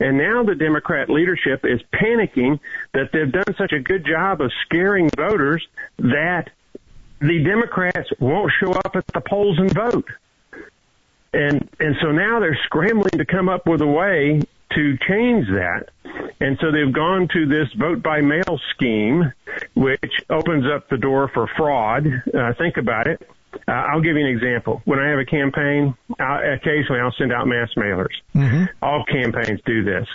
And 0.00 0.18
now 0.18 0.42
the 0.44 0.54
Democrat 0.54 1.08
leadership 1.08 1.64
is 1.64 1.80
panicking 1.94 2.60
that 2.92 3.10
they've 3.12 3.30
done 3.30 3.54
such 3.56 3.72
a 3.72 3.80
good 3.80 4.04
job 4.06 4.40
of 4.40 4.50
scaring 4.64 5.08
voters 5.16 5.66
that 5.98 6.50
the 7.20 7.42
Democrats 7.42 8.10
won't 8.20 8.52
show 8.60 8.72
up 8.72 8.94
at 8.94 9.06
the 9.08 9.20
polls 9.20 9.58
and 9.58 9.72
vote. 9.72 10.08
And 11.32 11.68
and 11.80 11.96
so 12.00 12.12
now 12.12 12.40
they're 12.40 12.58
scrambling 12.64 13.18
to 13.18 13.24
come 13.24 13.48
up 13.48 13.66
with 13.66 13.80
a 13.80 13.86
way 13.86 14.40
to 14.74 14.98
change 15.08 15.46
that. 15.48 15.88
And 16.40 16.58
so 16.60 16.70
they've 16.70 16.92
gone 16.92 17.28
to 17.32 17.46
this 17.46 17.72
vote 17.78 18.02
by 18.02 18.20
mail 18.20 18.60
scheme, 18.74 19.32
which 19.74 20.12
opens 20.28 20.66
up 20.66 20.88
the 20.88 20.98
door 20.98 21.28
for 21.32 21.46
fraud. 21.56 22.06
Uh, 22.32 22.52
think 22.58 22.76
about 22.76 23.06
it. 23.06 23.26
Uh, 23.66 23.72
I'll 23.72 24.02
give 24.02 24.16
you 24.16 24.26
an 24.26 24.30
example. 24.30 24.82
When 24.84 24.98
I 24.98 25.08
have 25.08 25.18
a 25.18 25.24
campaign, 25.24 25.94
i 26.18 26.42
occasionally 26.44 27.00
I'll 27.00 27.14
send 27.16 27.32
out 27.32 27.46
mass 27.46 27.70
mailers. 27.76 28.14
Mm-hmm. 28.34 28.64
All 28.82 29.04
campaigns 29.04 29.60
do 29.64 29.82
this. 29.82 30.06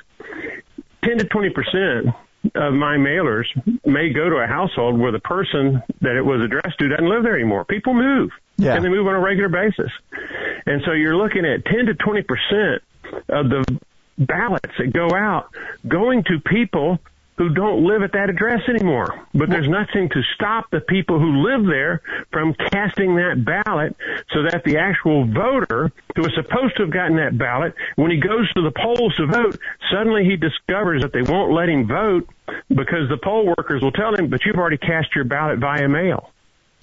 10 1.04 1.18
to 1.18 1.26
20 1.26 1.50
percent 1.50 2.16
of 2.56 2.74
my 2.74 2.98
mailers 2.98 3.46
may 3.86 4.12
go 4.12 4.30
to 4.30 4.38
a 4.38 4.48
household 4.48 5.00
where 5.00 5.12
the 5.12 5.20
person 5.20 5.82
that 6.02 6.16
it 6.16 6.24
was 6.24 6.42
addressed 6.42 6.80
to 6.80 6.88
doesn't 6.88 7.08
live 7.08 7.24
there 7.24 7.36
anymore. 7.36 7.66
People 7.66 7.94
move. 7.94 8.32
Yeah. 8.58 8.76
And 8.76 8.84
they 8.84 8.90
move 8.90 9.08
on 9.08 9.16
a 9.16 9.20
regular 9.20 9.50
basis. 9.50 9.92
And 10.66 10.82
so 10.86 10.94
you're 10.94 11.16
looking 11.16 11.46
at 11.46 11.66
10 11.66 11.86
to 11.86 11.94
20 11.96 12.22
percent 12.24 12.84
of 13.30 13.50
the 13.50 13.80
ballots 14.18 14.74
that 14.78 14.94
go 14.94 15.10
out 15.16 15.50
going 15.88 16.24
to 16.24 16.40
people 16.40 17.00
who 17.42 17.50
don't 17.50 17.84
live 17.84 18.04
at 18.04 18.12
that 18.12 18.30
address 18.30 18.62
anymore. 18.70 19.26
But 19.34 19.50
there's 19.50 19.68
nothing 19.68 20.10
to 20.10 20.22
stop 20.36 20.70
the 20.70 20.80
people 20.80 21.18
who 21.18 21.42
live 21.42 21.66
there 21.66 22.02
from 22.32 22.54
casting 22.54 23.16
that 23.16 23.44
ballot 23.44 23.96
so 24.32 24.44
that 24.44 24.64
the 24.64 24.78
actual 24.78 25.26
voter 25.26 25.92
who 26.16 26.22
was 26.22 26.32
supposed 26.36 26.78
to 26.78 26.84
have 26.84 26.94
gotten 26.94 27.18
that 27.18 27.36
ballot, 27.36 27.74
when 27.96 28.12
he 28.12 28.18
goes 28.18 28.48
to 28.54 28.62
the 28.62 28.70
polls 28.70 29.16
to 29.16 29.26
vote, 29.26 29.58
suddenly 29.92 30.24
he 30.24 30.38
discovers 30.38 31.02
that 31.02 31.14
they 31.14 31.24
won't 31.24 31.52
let 31.52 31.68
him 31.68 31.88
vote 31.88 32.30
because 32.70 33.10
the 33.10 33.18
poll 33.18 33.48
workers 33.48 33.82
will 33.82 33.92
tell 33.92 34.14
him, 34.14 34.30
but 34.30 34.46
you've 34.46 34.58
already 34.58 34.78
cast 34.78 35.16
your 35.16 35.24
ballot 35.24 35.58
via 35.58 35.90
mail. 35.90 36.30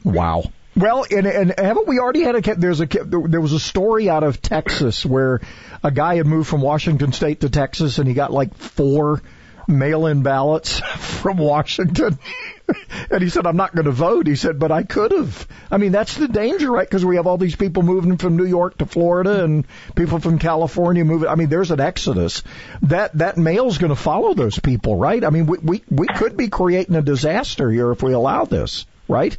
Wow. 0.03 0.43
Well, 0.75 1.07
and, 1.09 1.27
and 1.27 1.55
haven't 1.57 1.87
we 1.87 2.01
already 2.01 2.23
had 2.23 2.35
a 2.35 2.43
ca- 2.43 2.55
there's 2.59 2.81
a 2.81 2.89
ca- 2.89 3.05
there 3.05 3.41
was 3.41 3.53
a 3.53 3.61
story 3.61 4.11
out 4.11 4.25
of 4.25 4.43
Texas 4.43 5.07
where 5.07 5.41
a 5.85 5.93
guy 5.93 6.17
had 6.17 6.27
moved 6.27 6.49
from 6.49 6.63
Washington 6.63 7.13
State 7.13 7.43
to 7.43 7.49
Texas 7.49 7.99
and 7.99 8.09
he 8.09 8.15
got 8.15 8.33
like 8.33 8.57
four 8.57 9.23
mail-in 9.69 10.23
ballots 10.23 10.81
from 10.99 11.39
Washington. 11.39 12.19
and 13.11 13.23
he 13.23 13.29
said, 13.29 13.47
I'm 13.47 13.57
not 13.57 13.75
going 13.75 13.87
to 13.87 13.93
vote. 13.93 14.27
He 14.27 14.37
said, 14.37 14.59
but 14.59 14.73
I 14.73 14.83
could 14.83 15.13
have. 15.13 15.47
I 15.71 15.79
mean, 15.79 15.93
that's 15.93 16.17
the 16.17 16.29
danger, 16.29 16.71
right? 16.71 16.89
Because 16.89 17.05
we 17.05 17.17
have 17.17 17.27
all 17.27 17.39
these 17.39 17.57
people 17.57 17.83
moving 17.83 18.17
from 18.17 18.37
New 18.37 18.45
York 18.45 18.79
to 18.79 18.87
Florida 18.87 19.45
and 19.45 19.67
people 19.95 20.19
from 20.19 20.39
California 20.39 21.05
moving. 21.05 21.29
I 21.29 21.35
mean, 21.35 21.49
there's 21.49 21.71
an 21.71 21.81
exodus. 21.81 22.43
That, 22.83 23.17
that 23.19 23.37
mail's 23.37 23.79
going 23.79 23.91
to 23.91 24.01
follow 24.01 24.35
those 24.35 24.59
people, 24.59 24.97
right? 24.97 25.25
I 25.25 25.31
mean, 25.31 25.47
we, 25.47 25.59
we, 25.59 25.85
we 25.91 26.07
could 26.07 26.37
be 26.37 26.49
creating 26.49 26.97
a 26.97 27.03
disaster 27.03 27.71
here 27.71 27.93
if 27.93 28.03
we 28.03 28.13
allow 28.13 28.45
this, 28.45 28.87
right? 29.07 29.37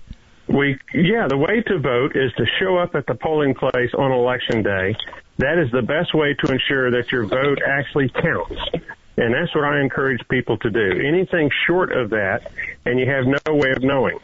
We, 0.48 0.80
yeah, 0.96 1.28
the 1.28 1.38
way 1.38 1.62
to 1.62 1.80
vote 1.80 2.16
is 2.16 2.34
to 2.38 2.46
show 2.60 2.78
up 2.78 2.96
at 2.96 3.06
the 3.06 3.14
polling 3.14 3.54
place 3.54 3.92
on 3.96 4.12
election 4.12 4.64
day. 4.64 4.96
That 5.38 5.60
is 5.60 5.72
the 5.72 5.84
best 5.84 6.14
way 6.14 6.34
to 6.34 6.52
ensure 6.52 6.92
that 6.92 7.12
your 7.12 7.26
vote 7.26 7.60
actually 7.66 8.10
counts. 8.10 8.60
And 9.20 9.34
that's 9.34 9.54
what 9.54 9.66
I 9.66 9.82
encourage 9.82 10.26
people 10.30 10.58
to 10.60 10.70
do. 10.70 10.92
Anything 11.06 11.52
short 11.68 11.92
of 11.92 12.10
that, 12.12 12.50
and 12.86 12.98
you 12.98 13.06
have 13.06 13.26
no 13.26 13.54
way 13.54 13.72
of 13.72 13.84
knowing. 13.84 14.18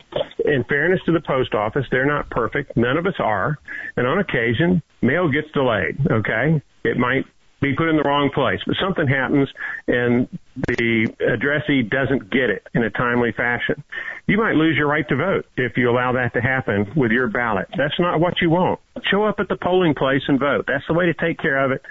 In 0.46 0.64
fairness 0.64 1.02
to 1.06 1.12
the 1.12 1.20
post 1.20 1.54
office, 1.54 1.86
they're 1.92 2.06
not 2.06 2.30
perfect. 2.30 2.78
None 2.78 2.96
of 2.96 3.06
us 3.06 3.16
are. 3.20 3.60
And 3.98 4.08
on 4.08 4.20
occasion, 4.20 4.82
mail 5.02 5.28
gets 5.30 5.52
delayed, 5.52 6.00
okay? 6.10 6.62
It 6.86 6.98
might 6.98 7.26
be 7.60 7.76
put 7.76 7.90
in 7.90 7.98
the 7.98 8.04
wrong 8.04 8.30
place, 8.34 8.60
but 8.66 8.78
something 8.82 9.06
happens 9.06 9.50
and 9.88 10.30
the 10.68 11.14
addressee 11.28 11.82
doesn't 11.82 12.30
get 12.32 12.50
it 12.50 12.66
in 12.74 12.84
a 12.84 12.90
timely 12.90 13.34
fashion. 13.34 13.84
You 14.28 14.38
might 14.38 14.56
lose 14.56 14.78
your 14.78 14.88
right 14.88 15.08
to 15.10 15.16
vote 15.16 15.46
if 15.58 15.76
you 15.76 15.90
allow 15.90 16.14
that 16.14 16.34
to 16.36 16.42
happen 16.42 16.92
with 16.96 17.12
your 17.12 17.28
ballot. 17.28 17.68
That's 17.76 18.00
not 18.00 18.22
what 18.22 18.40
you 18.42 18.50
want. 18.50 18.80
Show 19.12 19.24
up 19.24 19.40
at 19.40 19.50
the 19.50 19.58
polling 19.58 19.94
place 19.94 20.22
and 20.28 20.40
vote. 20.40 20.66
That's 20.68 20.86
the 20.88 20.94
way 20.94 21.08
to 21.08 21.14
take 21.14 21.38
care 21.40 21.64
of 21.66 21.72
it. 21.72 21.82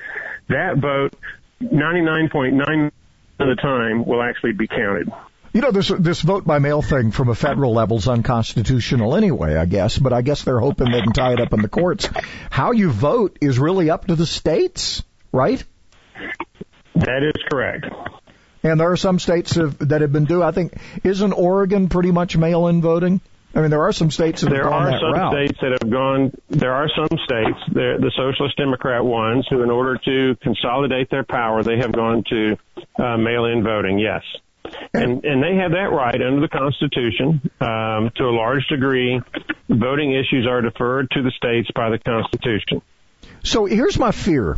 That 0.48 0.78
vote 0.78 1.14
99.9 1.62 2.90
of 3.48 3.56
the 3.56 3.62
time 3.62 4.04
will 4.04 4.22
actually 4.22 4.52
be 4.52 4.66
counted. 4.66 5.10
You 5.52 5.60
know, 5.60 5.70
this 5.70 5.88
this 5.88 6.20
vote 6.20 6.44
by 6.44 6.58
mail 6.58 6.82
thing 6.82 7.12
from 7.12 7.28
a 7.28 7.34
federal 7.34 7.72
level 7.72 7.98
is 7.98 8.08
unconstitutional 8.08 9.14
anyway, 9.14 9.54
I 9.56 9.66
guess. 9.66 9.96
But 9.96 10.12
I 10.12 10.22
guess 10.22 10.42
they're 10.42 10.58
hoping 10.58 10.90
they 10.90 11.00
can 11.00 11.12
tie 11.12 11.32
it 11.32 11.40
up 11.40 11.52
in 11.52 11.62
the 11.62 11.68
courts. 11.68 12.08
How 12.50 12.72
you 12.72 12.90
vote 12.90 13.38
is 13.40 13.58
really 13.58 13.88
up 13.88 14.08
to 14.08 14.16
the 14.16 14.26
states, 14.26 15.04
right? 15.30 15.62
That 16.96 17.22
is 17.22 17.40
correct. 17.48 17.86
And 18.64 18.80
there 18.80 18.90
are 18.90 18.96
some 18.96 19.20
states 19.20 19.54
have, 19.54 19.78
that 19.88 20.00
have 20.00 20.12
been 20.12 20.24
doing. 20.24 20.42
I 20.42 20.50
think 20.50 20.76
isn't 21.04 21.32
Oregon 21.32 21.88
pretty 21.88 22.10
much 22.10 22.36
mail-in 22.36 22.80
voting? 22.80 23.20
I 23.54 23.60
mean, 23.60 23.70
there 23.70 23.82
are 23.82 23.92
some 23.92 24.10
states 24.10 24.40
that 24.42 24.50
There 24.50 24.64
have 24.64 24.72
gone 24.72 24.94
are 24.94 24.98
some 24.98 25.12
route. 25.12 25.32
states 25.32 25.58
that 25.62 25.78
have 25.80 25.90
gone. 25.90 26.32
There 26.50 26.72
are 26.74 26.88
some 26.88 27.18
states, 27.24 27.58
the, 27.72 27.98
the 28.00 28.10
Socialist 28.16 28.56
Democrat 28.56 29.04
ones, 29.04 29.46
who, 29.48 29.62
in 29.62 29.70
order 29.70 29.96
to 30.04 30.36
consolidate 30.42 31.08
their 31.10 31.22
power, 31.24 31.62
they 31.62 31.76
have 31.78 31.92
gone 31.92 32.24
to 32.30 32.56
uh, 32.98 33.16
mail-in 33.16 33.62
voting. 33.62 33.98
Yes, 34.00 34.22
And, 34.92 35.24
and 35.24 35.40
they 35.42 35.54
have 35.62 35.70
that 35.72 35.92
right 35.92 36.20
under 36.20 36.40
the 36.40 36.48
Constitution. 36.48 37.48
Um, 37.60 38.10
to 38.16 38.24
a 38.24 38.34
large 38.34 38.66
degree, 38.66 39.20
voting 39.68 40.12
issues 40.14 40.46
are 40.48 40.60
deferred 40.60 41.10
to 41.12 41.22
the 41.22 41.30
states 41.36 41.68
by 41.76 41.90
the 41.90 41.98
Constitution. 41.98 42.82
So 43.44 43.66
here's 43.66 43.98
my 43.98 44.10
fear. 44.10 44.56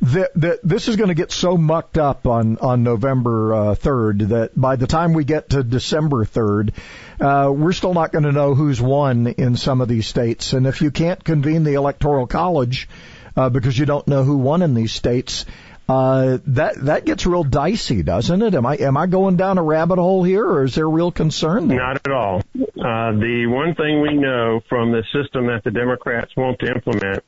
That, 0.00 0.30
that 0.34 0.60
this 0.62 0.88
is 0.88 0.96
going 0.96 1.08
to 1.08 1.14
get 1.14 1.32
so 1.32 1.56
mucked 1.56 1.98
up 1.98 2.26
on 2.26 2.58
on 2.58 2.82
November 2.82 3.54
uh, 3.54 3.74
third 3.74 4.18
that 4.20 4.50
by 4.58 4.76
the 4.76 4.86
time 4.86 5.12
we 5.12 5.24
get 5.24 5.50
to 5.50 5.62
December 5.62 6.24
third, 6.24 6.72
uh, 7.20 7.52
we're 7.54 7.72
still 7.72 7.94
not 7.94 8.12
going 8.12 8.24
to 8.24 8.32
know 8.32 8.54
who's 8.54 8.80
won 8.80 9.26
in 9.26 9.56
some 9.56 9.80
of 9.80 9.88
these 9.88 10.06
states. 10.06 10.52
And 10.52 10.66
if 10.66 10.82
you 10.82 10.90
can't 10.90 11.22
convene 11.22 11.64
the 11.64 11.74
electoral 11.74 12.26
college 12.26 12.88
uh, 13.36 13.48
because 13.48 13.78
you 13.78 13.86
don't 13.86 14.06
know 14.06 14.24
who 14.24 14.38
won 14.38 14.62
in 14.62 14.74
these 14.74 14.92
states, 14.92 15.46
uh, 15.88 16.38
that 16.46 16.76
that 16.84 17.04
gets 17.04 17.26
real 17.26 17.44
dicey, 17.44 18.02
doesn't 18.02 18.40
it? 18.40 18.54
Am 18.54 18.64
I 18.64 18.76
am 18.76 18.96
I 18.96 19.06
going 19.06 19.36
down 19.36 19.58
a 19.58 19.62
rabbit 19.62 19.98
hole 19.98 20.24
here, 20.24 20.44
or 20.44 20.64
is 20.64 20.74
there 20.74 20.88
real 20.88 21.12
concern? 21.12 21.68
There? 21.68 21.78
Not 21.78 21.96
at 21.96 22.10
all. 22.10 22.38
Uh, 22.56 23.12
the 23.12 23.46
one 23.48 23.74
thing 23.74 24.00
we 24.00 24.14
know 24.14 24.60
from 24.68 24.92
the 24.92 25.02
system 25.12 25.46
that 25.48 25.62
the 25.62 25.70
Democrats 25.70 26.34
want 26.36 26.58
to 26.60 26.72
implement 26.72 27.22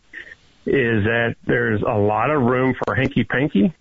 is 0.67 1.05
that 1.05 1.37
there's 1.47 1.83
a 1.83 1.99
lot 1.99 2.31
of 2.31 2.43
room 2.43 2.75
for 2.75 2.95
hanky 2.95 3.25
panky, 3.25 3.73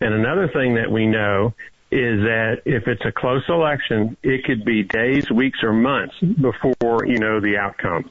and 0.00 0.14
another 0.14 0.48
thing 0.48 0.74
that 0.74 0.90
we 0.90 1.06
know 1.06 1.54
is 1.90 2.20
that 2.20 2.62
if 2.66 2.86
it's 2.86 3.02
a 3.06 3.12
close 3.12 3.42
election, 3.48 4.16
it 4.22 4.44
could 4.44 4.64
be 4.64 4.82
days, 4.82 5.30
weeks, 5.30 5.60
or 5.62 5.72
months 5.72 6.14
before 6.20 7.06
you 7.06 7.18
know 7.18 7.40
the 7.40 7.56
outcome. 7.56 8.10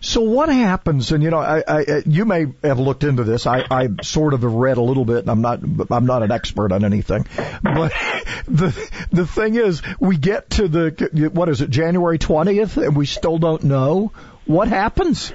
So 0.00 0.20
what 0.20 0.50
happens? 0.50 1.10
And 1.12 1.22
you 1.22 1.30
know, 1.30 1.38
I, 1.38 1.62
I, 1.66 2.02
you 2.04 2.26
may 2.26 2.46
have 2.62 2.78
looked 2.78 3.04
into 3.04 3.24
this. 3.24 3.46
I, 3.46 3.64
I 3.70 3.88
sort 4.02 4.34
of 4.34 4.42
have 4.42 4.52
read 4.52 4.76
a 4.76 4.82
little 4.82 5.06
bit. 5.06 5.18
And 5.18 5.30
I'm 5.30 5.40
not, 5.40 5.60
I'm 5.90 6.06
not 6.06 6.22
an 6.22 6.30
expert 6.30 6.72
on 6.72 6.84
anything. 6.84 7.26
But 7.62 7.92
the 8.46 8.90
the 9.10 9.26
thing 9.26 9.54
is, 9.54 9.82
we 9.98 10.18
get 10.18 10.50
to 10.50 10.68
the 10.68 11.30
what 11.32 11.48
is 11.48 11.62
it, 11.62 11.70
January 11.70 12.18
20th, 12.18 12.76
and 12.84 12.94
we 12.94 13.06
still 13.06 13.38
don't 13.38 13.64
know 13.64 14.12
what 14.44 14.68
happens. 14.68 15.32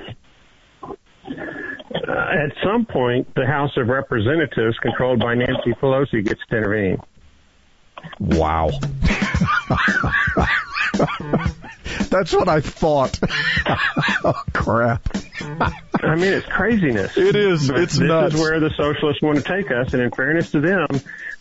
Uh, 1.32 2.12
at 2.12 2.54
some 2.64 2.86
point, 2.86 3.34
the 3.36 3.46
House 3.46 3.72
of 3.78 3.88
Representatives, 3.88 4.78
controlled 4.80 5.20
by 5.20 5.36
Nancy 5.36 5.74
Pelosi, 5.82 6.26
gets 6.26 6.42
to 6.50 6.58
intervene. 6.58 6.98
Wow. 8.20 8.70
That's 12.10 12.34
what 12.34 12.50
I 12.50 12.62
thought. 12.62 13.20
oh 14.24 14.44
crap. 14.54 15.08
I 16.04 16.16
mean, 16.16 16.34
it's 16.34 16.48
craziness. 16.48 17.18
It 17.18 17.36
is. 17.36 17.68
But 17.68 17.82
it's 17.82 17.98
this 17.98 18.08
nuts. 18.08 18.36
is 18.36 18.42
where 18.42 18.60
the 18.60 18.72
socialists 18.76 19.22
want 19.22 19.38
to 19.38 19.44
take 19.44 19.72
us, 19.72 19.94
and 19.94 20.02
in 20.02 20.12
fairness 20.12 20.52
to 20.52 20.60
them, 20.60 20.88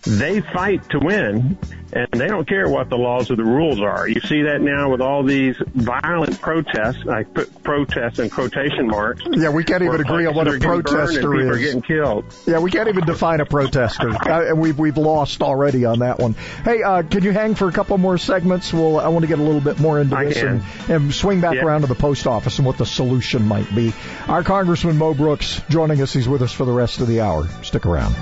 they 0.03 0.40
fight 0.40 0.88
to 0.90 0.98
win, 0.98 1.59
and 1.92 2.09
they 2.12 2.26
don't 2.26 2.48
care 2.48 2.68
what 2.68 2.88
the 2.88 2.96
laws 2.96 3.30
or 3.30 3.36
the 3.36 3.44
rules 3.44 3.80
are. 3.80 4.09
You 4.09 4.20
see 4.20 4.42
that 4.42 4.61
now 4.62 4.90
with 4.90 5.01
all 5.03 5.22
these 5.24 5.57
violent 5.74 6.40
protests. 6.40 7.07
I 7.07 7.24
put 7.24 7.62
protests 7.62 8.18
in 8.18 8.30
quotation 8.30 8.86
marks. 8.86 9.22
Yeah, 9.30 9.51
we 9.51 9.62
can't 9.64 9.82
even 9.82 10.01
agree 10.01 10.24
on 10.26 10.34
what 10.34 10.46
a 10.48 10.53
places 10.59 10.64
are 10.64 10.68
getting 10.68 10.82
burned 10.82 10.88
and 10.88 10.96
protester 10.96 11.20
people 11.20 11.40
is. 11.51 11.57
Are 11.57 11.59
getting 11.59 11.82
killed. 11.82 12.24
Yeah, 12.46 12.59
we 12.61 12.70
can't 12.70 12.88
even 12.88 13.05
define 13.05 13.40
a 13.40 13.46
protester, 13.46 14.09
uh, 14.11 14.46
and 14.48 14.59
we've 14.59 14.78
we've 14.78 14.96
lost 14.96 15.42
already 15.42 15.84
on 15.84 15.98
that 15.98 16.18
one. 16.18 16.32
Hey, 16.64 16.82
uh, 16.82 17.03
can 17.03 17.22
you 17.22 17.32
hang 17.32 17.55
for 17.55 17.68
a 17.68 17.72
couple 17.72 17.98
more 17.98 18.16
segments? 18.16 18.72
Well, 18.72 18.98
I 18.98 19.09
want 19.09 19.24
to 19.24 19.28
get 19.28 19.38
a 19.38 19.42
little 19.42 19.61
bit 19.61 19.78
more 19.80 20.01
into 20.01 20.16
I 20.16 20.24
this 20.24 20.38
and, 20.38 20.62
and 20.88 21.14
swing 21.14 21.40
back 21.42 21.57
Yeah. 21.57 21.64
around 21.64 21.82
to 21.82 21.88
the 21.88 21.94
post 21.94 22.26
office 22.26 22.59
and 22.59 22.66
what 22.66 22.78
the 22.78 22.86
solution 22.86 23.46
might 23.46 23.72
be. 23.74 23.92
Our 24.28 24.42
Congressman 24.44 24.96
Mo 24.96 25.12
Brooks 25.12 25.61
joining 25.68 26.01
us. 26.01 26.12
He's 26.14 26.28
with 26.28 26.40
us 26.40 26.53
for 26.53 26.64
the 26.64 26.72
rest 26.72 27.01
of 27.01 27.07
the 27.07 27.20
hour. 27.20 27.46
Stick 27.62 27.84
around. 27.84 28.14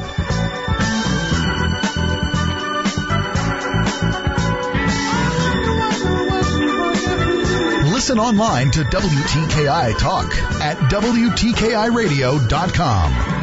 Listen 7.98 8.20
online 8.20 8.70
to 8.70 8.84
WTKI 8.84 9.98
Talk 9.98 10.32
at 10.62 10.76
WTKIRadio.com. 10.76 13.38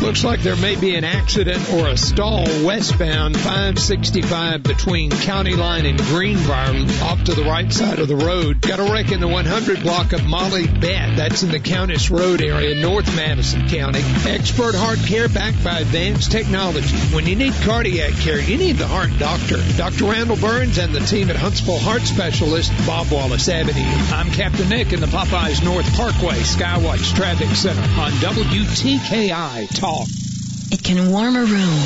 Looks 0.00 0.22
like 0.22 0.42
there 0.42 0.56
may 0.56 0.76
be 0.76 0.96
an 0.96 1.04
accident 1.04 1.72
or 1.72 1.88
a 1.88 1.96
stall 1.96 2.44
westbound 2.64 3.36
565 3.36 4.62
between 4.62 5.10
County 5.10 5.54
Line 5.54 5.86
and 5.86 5.98
Greenbrier 5.98 6.86
off 7.02 7.24
to 7.24 7.34
the 7.34 7.44
right 7.44 7.72
side 7.72 7.98
of 7.98 8.08
the 8.08 8.16
road. 8.16 8.60
Got 8.60 8.80
a 8.80 8.92
wreck 8.92 9.12
in 9.12 9.20
the 9.20 9.28
100 9.28 9.82
block 9.82 10.12
of 10.12 10.24
Molly 10.26 10.66
Bet. 10.66 11.16
That's 11.16 11.42
in 11.42 11.50
the 11.50 11.60
Countess 11.60 12.10
Road 12.10 12.42
area, 12.42 12.74
North 12.82 13.14
Madison 13.16 13.66
County. 13.68 14.00
Expert 14.26 14.74
heart 14.74 14.98
care 14.98 15.28
backed 15.28 15.64
by 15.64 15.80
advanced 15.80 16.30
technology. 16.30 16.96
When 17.14 17.26
you 17.26 17.36
need 17.36 17.54
cardiac 17.62 18.12
care, 18.14 18.40
you 18.40 18.58
need 18.58 18.76
the 18.76 18.86
heart 18.86 19.10
doctor. 19.18 19.56
Dr. 19.76 20.04
Randall 20.04 20.36
Burns 20.36 20.76
and 20.78 20.94
the 20.94 21.00
team 21.00 21.30
at 21.30 21.36
Huntsville 21.36 21.78
Heart 21.78 22.02
Specialist, 22.02 22.72
Bob 22.86 23.10
Wallace 23.10 23.48
Avenue. 23.48 23.80
I'm 24.12 24.30
Captain 24.30 24.68
Nick 24.68 24.92
in 24.92 25.00
the 25.00 25.06
Popeyes 25.06 25.64
North 25.64 25.90
Parkway 25.96 26.40
Skywatch 26.40 27.14
Traffic 27.14 27.48
Center 27.56 27.80
on 27.80 28.12
WTKI 28.12 29.74
Talk. 29.84 30.08
It 30.70 30.82
can 30.82 31.10
warm 31.10 31.36
a 31.36 31.44
room. 31.44 31.78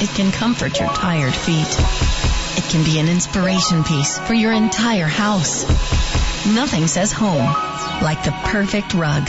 It 0.00 0.08
can 0.14 0.30
comfort 0.30 0.78
your 0.78 0.88
tired 0.90 1.34
feet. 1.34 1.66
It 2.56 2.70
can 2.70 2.84
be 2.84 3.00
an 3.00 3.08
inspiration 3.08 3.82
piece 3.82 4.20
for 4.20 4.34
your 4.34 4.52
entire 4.52 5.06
house. 5.06 5.64
Nothing 6.46 6.86
says 6.86 7.10
home 7.10 7.52
like 8.02 8.22
the 8.22 8.30
perfect 8.44 8.94
rug. 8.94 9.28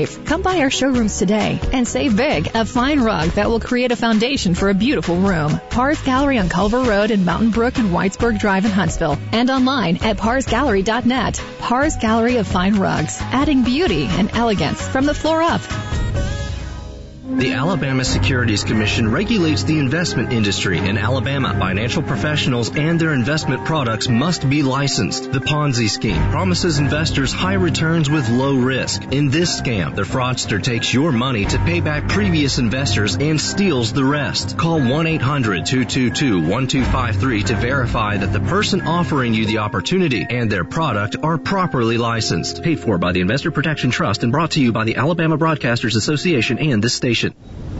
Come 0.07 0.41
by 0.41 0.59
our 0.59 0.69
showrooms 0.69 1.17
today 1.17 1.59
and 1.73 1.87
save 1.87 2.15
big. 2.15 2.49
A 2.53 2.65
fine 2.65 2.99
rug 2.99 3.29
that 3.31 3.49
will 3.49 3.59
create 3.59 3.91
a 3.91 3.95
foundation 3.95 4.55
for 4.55 4.69
a 4.69 4.73
beautiful 4.73 5.15
room. 5.15 5.59
Pars 5.69 6.01
Gallery 6.01 6.37
on 6.39 6.49
Culver 6.49 6.81
Road 6.81 7.11
in 7.11 7.25
Mountain 7.25 7.51
Brook 7.51 7.77
and 7.77 7.91
Whitesburg 7.91 8.39
Drive 8.39 8.65
in 8.65 8.71
Huntsville. 8.71 9.17
And 9.31 9.49
online 9.49 9.97
at 9.97 10.17
parsgallery.net. 10.17 11.43
Pars 11.59 11.95
Gallery 11.97 12.37
of 12.37 12.47
Fine 12.47 12.75
Rugs, 12.75 13.17
adding 13.21 13.63
beauty 13.63 14.05
and 14.05 14.31
elegance 14.33 14.81
from 14.87 15.05
the 15.05 15.13
floor 15.13 15.41
up. 15.41 15.61
The 17.37 17.53
Alabama 17.53 18.03
Securities 18.03 18.65
Commission 18.65 19.09
regulates 19.09 19.63
the 19.63 19.79
investment 19.79 20.33
industry 20.33 20.77
in 20.77 20.97
Alabama. 20.97 21.55
Financial 21.57 22.03
professionals 22.03 22.75
and 22.75 22.99
their 22.99 23.13
investment 23.13 23.63
products 23.65 24.09
must 24.09 24.49
be 24.49 24.63
licensed. 24.63 25.31
The 25.31 25.39
Ponzi 25.39 25.89
scheme 25.89 26.29
promises 26.29 26.77
investors 26.77 27.31
high 27.31 27.53
returns 27.53 28.09
with 28.09 28.27
low 28.29 28.57
risk. 28.57 29.13
In 29.13 29.29
this 29.29 29.61
scam, 29.61 29.95
the 29.95 30.01
fraudster 30.01 30.61
takes 30.61 30.93
your 30.93 31.13
money 31.13 31.45
to 31.45 31.57
pay 31.59 31.79
back 31.79 32.09
previous 32.09 32.59
investors 32.59 33.15
and 33.15 33.39
steals 33.39 33.93
the 33.93 34.03
rest. 34.03 34.57
Call 34.57 34.81
1-800-222-1253 34.81 37.45
to 37.45 37.55
verify 37.55 38.17
that 38.17 38.33
the 38.33 38.41
person 38.41 38.81
offering 38.81 39.33
you 39.33 39.45
the 39.45 39.59
opportunity 39.59 40.27
and 40.29 40.51
their 40.51 40.65
product 40.65 41.15
are 41.23 41.37
properly 41.37 41.97
licensed. 41.97 42.61
Paid 42.61 42.81
for 42.81 42.97
by 42.97 43.13
the 43.13 43.21
Investor 43.21 43.51
Protection 43.51 43.89
Trust 43.89 44.23
and 44.23 44.33
brought 44.33 44.51
to 44.51 44.61
you 44.61 44.73
by 44.73 44.83
the 44.83 44.97
Alabama 44.97 45.37
Broadcasters 45.37 45.95
Association 45.95 46.59
and 46.59 46.83
this 46.83 46.93
station. 46.93 47.20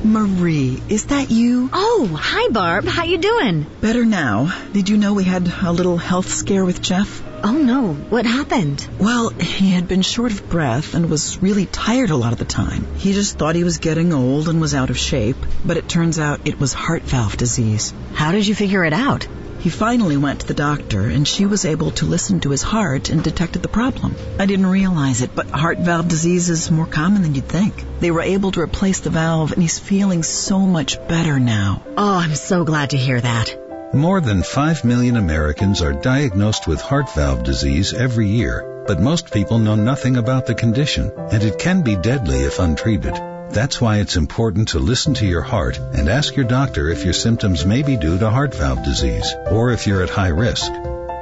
Marie, 0.04 0.82
is 0.90 1.06
that 1.08 1.30
you? 1.30 1.70
Oh, 1.72 2.10
hi 2.20 2.50
Barb. 2.50 2.86
How 2.86 3.04
you 3.04 3.20
doing? 3.20 3.66
Better 3.82 4.04
now. 4.04 4.52
Did 4.74 4.90
you 4.90 4.98
know 4.98 5.14
we 5.14 5.24
had 5.24 5.48
a 5.62 5.72
little 5.72 5.98
health 5.98 6.28
scare 6.28 6.66
with 6.66 6.82
Jeff? 6.82 7.22
Oh 7.44 7.58
no, 7.58 7.94
what 7.94 8.26
happened? 8.26 8.88
Well, 9.00 9.30
he 9.30 9.72
had 9.72 9.88
been 9.88 10.02
short 10.02 10.32
of 10.32 10.50
breath 10.50 10.94
and 10.96 11.10
was 11.10 11.42
really 11.42 11.66
tired 11.66 12.10
a 12.10 12.16
lot 12.16 12.34
of 12.34 12.40
the 12.40 12.46
time. 12.46 12.96
He 12.96 13.14
just 13.14 13.38
thought 13.38 13.56
he 13.56 13.64
was 13.64 13.78
getting 13.78 14.14
old 14.14 14.50
and 14.50 14.60
was 14.60 14.76
out 14.76 14.90
of 14.90 14.98
shape, 14.98 15.38
but 15.66 15.78
it 15.78 15.90
turns 15.90 16.20
out 16.20 16.48
it 16.48 16.60
was 16.60 16.74
heart 16.74 17.04
valve 17.04 17.38
disease. 17.38 17.94
How 18.14 18.32
did 18.32 18.48
you 18.48 18.56
figure 18.56 18.84
it 18.86 18.94
out? 18.94 19.28
He 19.62 19.70
finally 19.70 20.18
went 20.18 20.40
to 20.40 20.48
the 20.48 20.56
doctor 20.56 21.02
and 21.02 21.28
she 21.28 21.46
was 21.46 21.66
able 21.66 21.92
to 21.92 22.08
listen 22.08 22.40
to 22.40 22.50
his 22.50 22.64
heart 22.64 23.10
and 23.12 23.24
detected 23.24 23.62
the 23.62 23.68
problem. 23.68 24.16
I 24.40 24.48
didn't 24.48 24.66
realize 24.66 25.22
it, 25.22 25.36
but 25.36 25.52
heart 25.52 25.78
valve 25.78 26.08
disease 26.08 26.50
is 26.50 26.72
more 26.72 26.88
common 26.88 27.22
than 27.22 27.36
you'd 27.36 27.48
think. 27.48 27.86
They 28.00 28.10
were 28.10 28.24
able 28.24 28.52
to 28.54 28.62
replace 28.62 29.02
the 29.02 29.12
valve 29.12 29.52
and 29.52 29.62
he's 29.62 29.78
feeling 29.78 30.24
so 30.24 30.60
much 30.60 30.98
better 31.08 31.40
now. 31.40 31.84
Oh, 31.96 32.16
I'm 32.18 32.34
so 32.34 32.64
glad 32.64 32.90
to 32.90 32.98
hear 32.98 33.22
that. 33.22 33.94
More 33.94 34.20
than 34.20 34.42
5 34.42 34.84
million 34.84 35.16
Americans 35.16 35.84
are 35.84 35.94
diagnosed 35.94 36.68
with 36.68 36.82
heart 36.82 37.14
valve 37.14 37.44
disease 37.44 37.94
every 37.94 38.30
year, 38.30 38.84
but 38.88 39.00
most 39.00 39.32
people 39.32 39.60
know 39.60 39.76
nothing 39.76 40.18
about 40.18 40.48
the 40.48 40.56
condition, 40.56 41.12
and 41.30 41.44
it 41.44 41.60
can 41.60 41.84
be 41.84 41.96
deadly 41.96 42.40
if 42.40 42.58
untreated. 42.58 43.31
That's 43.54 43.82
why 43.82 43.98
it's 43.98 44.16
important 44.16 44.70
to 44.70 44.80
listen 44.80 45.14
to 45.16 45.26
your 45.26 45.42
heart 45.42 45.78
and 45.78 46.08
ask 46.08 46.38
your 46.38 46.46
doctor 46.46 46.90
if 46.90 47.04
your 47.04 47.14
symptoms 47.14 47.66
may 47.66 47.84
be 47.84 47.98
due 47.98 48.18
to 48.18 48.30
heart 48.30 48.56
valve 48.56 48.86
disease 48.86 49.36
or 49.52 49.72
if 49.72 49.86
you're 49.86 50.04
at 50.04 50.10
high 50.10 50.30
risk. 50.30 50.72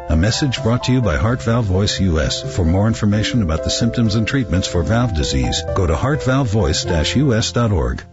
A 0.10 0.16
message 0.16 0.62
brought 0.62 0.84
to 0.84 0.92
you 0.92 1.02
by 1.02 1.18
Heart 1.18 1.42
Valve 1.42 1.66
Voice 1.66 2.00
US. 2.00 2.56
For 2.56 2.64
more 2.64 2.88
information 2.88 3.42
about 3.42 3.64
the 3.64 3.72
symptoms 3.72 4.14
and 4.14 4.28
treatments 4.28 4.68
for 4.68 4.84
valve 4.84 5.16
disease, 5.16 5.64
go 5.76 5.88
to 5.88 5.96
heartvalvevoice-us.org. 5.96 8.04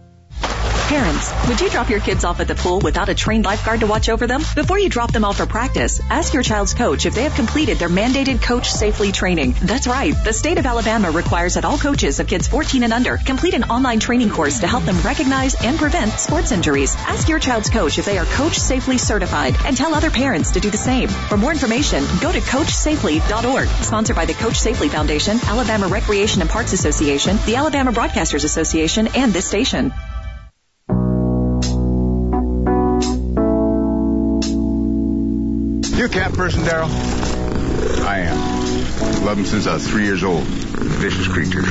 Parents, 0.87 1.33
would 1.49 1.59
you 1.59 1.69
drop 1.69 1.89
your 1.89 1.99
kids 1.99 2.23
off 2.23 2.39
at 2.39 2.47
the 2.47 2.55
pool 2.55 2.79
without 2.79 3.09
a 3.09 3.13
trained 3.13 3.43
lifeguard 3.43 3.81
to 3.81 3.87
watch 3.87 4.07
over 4.07 4.25
them? 4.25 4.41
Before 4.55 4.79
you 4.79 4.87
drop 4.87 5.11
them 5.11 5.25
off 5.25 5.35
for 5.35 5.45
practice, 5.45 5.99
ask 6.09 6.33
your 6.33 6.43
child's 6.43 6.73
coach 6.73 7.05
if 7.05 7.13
they 7.13 7.23
have 7.23 7.35
completed 7.35 7.77
their 7.77 7.89
mandated 7.89 8.41
Coach 8.41 8.71
Safely 8.71 9.11
training. 9.11 9.53
That's 9.61 9.85
right. 9.85 10.15
The 10.23 10.31
state 10.31 10.57
of 10.57 10.65
Alabama 10.65 11.11
requires 11.11 11.55
that 11.55 11.65
all 11.65 11.77
coaches 11.77 12.21
of 12.21 12.27
kids 12.27 12.47
14 12.47 12.83
and 12.83 12.93
under 12.93 13.17
complete 13.17 13.53
an 13.53 13.65
online 13.65 13.99
training 13.99 14.29
course 14.29 14.59
to 14.59 14.67
help 14.67 14.85
them 14.85 14.97
recognize 15.01 15.61
and 15.61 15.77
prevent 15.77 16.13
sports 16.13 16.53
injuries. 16.53 16.95
Ask 16.99 17.27
your 17.27 17.39
child's 17.39 17.69
coach 17.69 17.99
if 17.99 18.05
they 18.05 18.17
are 18.17 18.25
Coach 18.25 18.57
Safely 18.57 18.97
certified 18.97 19.57
and 19.65 19.75
tell 19.75 19.93
other 19.93 20.09
parents 20.09 20.51
to 20.51 20.61
do 20.61 20.69
the 20.69 20.77
same. 20.77 21.09
For 21.09 21.35
more 21.35 21.51
information, 21.51 22.05
go 22.21 22.31
to 22.31 22.39
coachsafely.org. 22.39 23.67
Sponsored 23.83 24.15
by 24.15 24.23
the 24.23 24.35
Coach 24.35 24.55
Safely 24.55 24.87
Foundation, 24.87 25.37
Alabama 25.47 25.87
Recreation 25.87 26.39
and 26.39 26.49
Parks 26.49 26.71
Association, 26.71 27.37
the 27.45 27.57
Alabama 27.57 27.91
Broadcasters 27.91 28.45
Association, 28.45 29.09
and 29.15 29.33
this 29.33 29.47
station. 29.47 29.91
A 36.07 36.09
cat 36.09 36.33
person, 36.33 36.63
Daryl? 36.63 36.89
I 38.05 38.19
am. 38.19 39.25
Love 39.25 39.37
him 39.37 39.45
since 39.45 39.67
I 39.67 39.73
was 39.73 39.85
three 39.85 40.05
years 40.05 40.23
old. 40.23 40.43
Vicious 40.43 41.27
creature. 41.27 41.63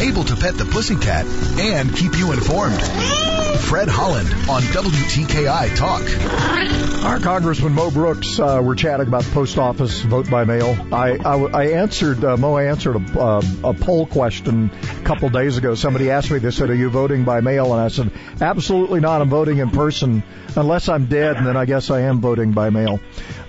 Able 0.00 0.24
to 0.24 0.34
pet 0.34 0.56
the 0.56 0.64
pussycat 0.64 1.24
and 1.58 1.94
keep 1.94 2.18
you 2.18 2.32
informed. 2.32 3.43
Fred 3.58 3.88
Holland 3.88 4.28
on 4.48 4.62
WTKI 4.62 5.76
Talk. 5.76 7.04
Our 7.04 7.20
Congressman 7.20 7.72
Mo 7.72 7.90
Brooks, 7.90 8.38
uh, 8.38 8.60
we're 8.62 8.74
chatting 8.74 9.06
about 9.06 9.24
the 9.24 9.30
post 9.32 9.58
office 9.58 10.00
vote 10.02 10.30
by 10.30 10.44
mail. 10.44 10.76
I, 10.92 11.16
I, 11.16 11.36
I 11.36 11.64
answered, 11.72 12.24
uh, 12.24 12.36
Mo, 12.36 12.54
I 12.54 12.64
answered 12.64 12.96
a, 12.96 13.20
uh, 13.20 13.42
a 13.64 13.74
poll 13.74 14.06
question 14.06 14.70
a 14.70 15.04
couple 15.04 15.28
days 15.28 15.56
ago. 15.56 15.74
Somebody 15.74 16.10
asked 16.10 16.30
me, 16.30 16.38
they 16.38 16.50
said, 16.50 16.70
are 16.70 16.74
you 16.74 16.90
voting 16.90 17.24
by 17.24 17.40
mail? 17.40 17.72
And 17.72 17.82
I 17.82 17.88
said, 17.88 18.10
absolutely 18.40 19.00
not. 19.00 19.20
I'm 19.20 19.30
voting 19.30 19.58
in 19.58 19.70
person 19.70 20.22
unless 20.56 20.88
I'm 20.88 21.06
dead, 21.06 21.36
and 21.36 21.46
then 21.46 21.56
I 21.56 21.64
guess 21.64 21.90
I 21.90 22.02
am 22.02 22.20
voting 22.20 22.52
by 22.52 22.70
mail. 22.70 23.00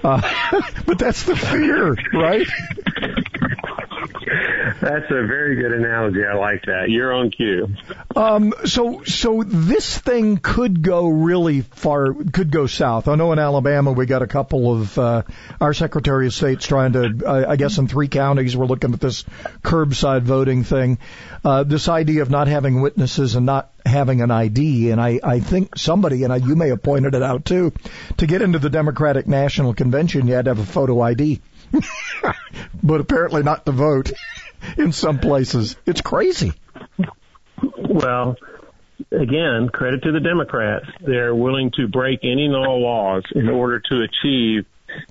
Uh, 0.04 0.22
but 0.86 1.00
that's 1.00 1.24
the 1.24 1.36
fear, 1.36 1.96
right? 2.14 2.48
That's 4.86 5.10
a 5.10 5.26
very 5.26 5.56
good 5.56 5.72
analogy. 5.72 6.20
I 6.24 6.36
like 6.36 6.62
that. 6.68 6.90
You're 6.90 7.12
on 7.12 7.32
cue. 7.32 7.70
Um, 8.16 8.54
so, 8.66 9.02
so 9.04 9.42
this 9.44 9.98
thing 9.98 10.38
could 10.38 10.84
go 10.84 11.08
really 11.08 11.62
far, 11.62 12.14
could 12.14 12.52
go 12.52 12.68
south. 12.68 13.08
I 13.08 13.16
know 13.16 13.32
in 13.32 13.40
Alabama 13.40 13.94
we 13.94 14.06
got 14.06 14.22
a 14.22 14.28
couple 14.28 14.72
of, 14.72 14.96
uh, 15.00 15.24
our 15.60 15.74
Secretary 15.74 16.28
of 16.28 16.36
State's 16.36 16.68
trying 16.68 16.94
to, 16.94 17.46
I 17.50 17.56
guess 17.56 17.80
in 17.80 17.88
three 17.88 18.10
counties 18.10 18.56
we're 18.56 18.68
looking 18.68 18.94
at 18.94 19.00
this 19.00 19.24
curbside 19.64 20.22
voting 20.22 20.64
thing. 20.64 21.00
Uh, 21.44 21.64
this 21.64 21.90
idea 21.90 22.22
of 22.22 22.30
not 22.30 22.48
having 22.48 22.80
witnesses 22.80 23.34
and 23.34 23.48
not 23.48 23.72
having 23.88 24.22
an 24.22 24.30
ID, 24.30 24.92
and 24.92 25.02
I, 25.02 25.20
I 25.24 25.40
think 25.40 25.80
somebody, 25.80 26.26
and 26.26 26.32
I, 26.32 26.36
you 26.36 26.56
may 26.56 26.70
have 26.70 26.84
pointed 26.84 27.16
it 27.16 27.24
out 27.24 27.44
too, 27.44 27.74
to 28.18 28.28
get 28.28 28.44
into 28.44 28.60
the 28.60 28.70
Democratic 28.70 29.26
National 29.26 29.74
Convention 29.74 30.28
you 30.28 30.36
had 30.36 30.46
to 30.46 30.52
have 30.52 30.60
a 30.60 30.66
photo 30.66 31.02
ID. 31.02 31.42
but 32.84 33.02
apparently 33.02 33.42
not 33.42 33.66
to 33.66 33.72
vote 33.72 34.12
in 34.78 34.92
some 34.92 35.20
places. 35.20 35.76
It's 35.86 36.02
crazy. 36.02 36.54
Well, 37.78 38.36
again, 39.12 39.70
credit 39.70 40.04
to 40.04 40.12
the 40.12 40.20
Democrats. 40.20 40.86
They're 41.02 41.36
willing 41.36 41.72
to 41.78 41.88
break 41.88 42.20
any 42.24 42.46
and 42.46 42.56
all 42.56 42.82
laws 42.82 43.24
in 43.34 43.50
order 43.50 43.80
to 43.80 44.02
achieve 44.02 44.66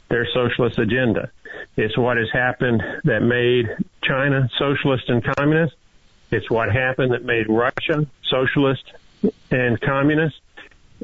their 0.09 0.27
socialist 0.33 0.79
agenda. 0.79 1.31
It's 1.77 1.97
what 1.97 2.17
has 2.17 2.29
happened 2.33 2.83
that 3.05 3.21
made 3.21 3.69
China 4.03 4.49
socialist 4.59 5.09
and 5.09 5.25
communist. 5.25 5.75
It's 6.31 6.51
what 6.51 6.73
happened 6.73 7.13
that 7.13 7.25
made 7.25 7.47
Russia 7.49 8.07
socialist 8.29 8.85
and 9.51 9.81
communist. 9.81 10.37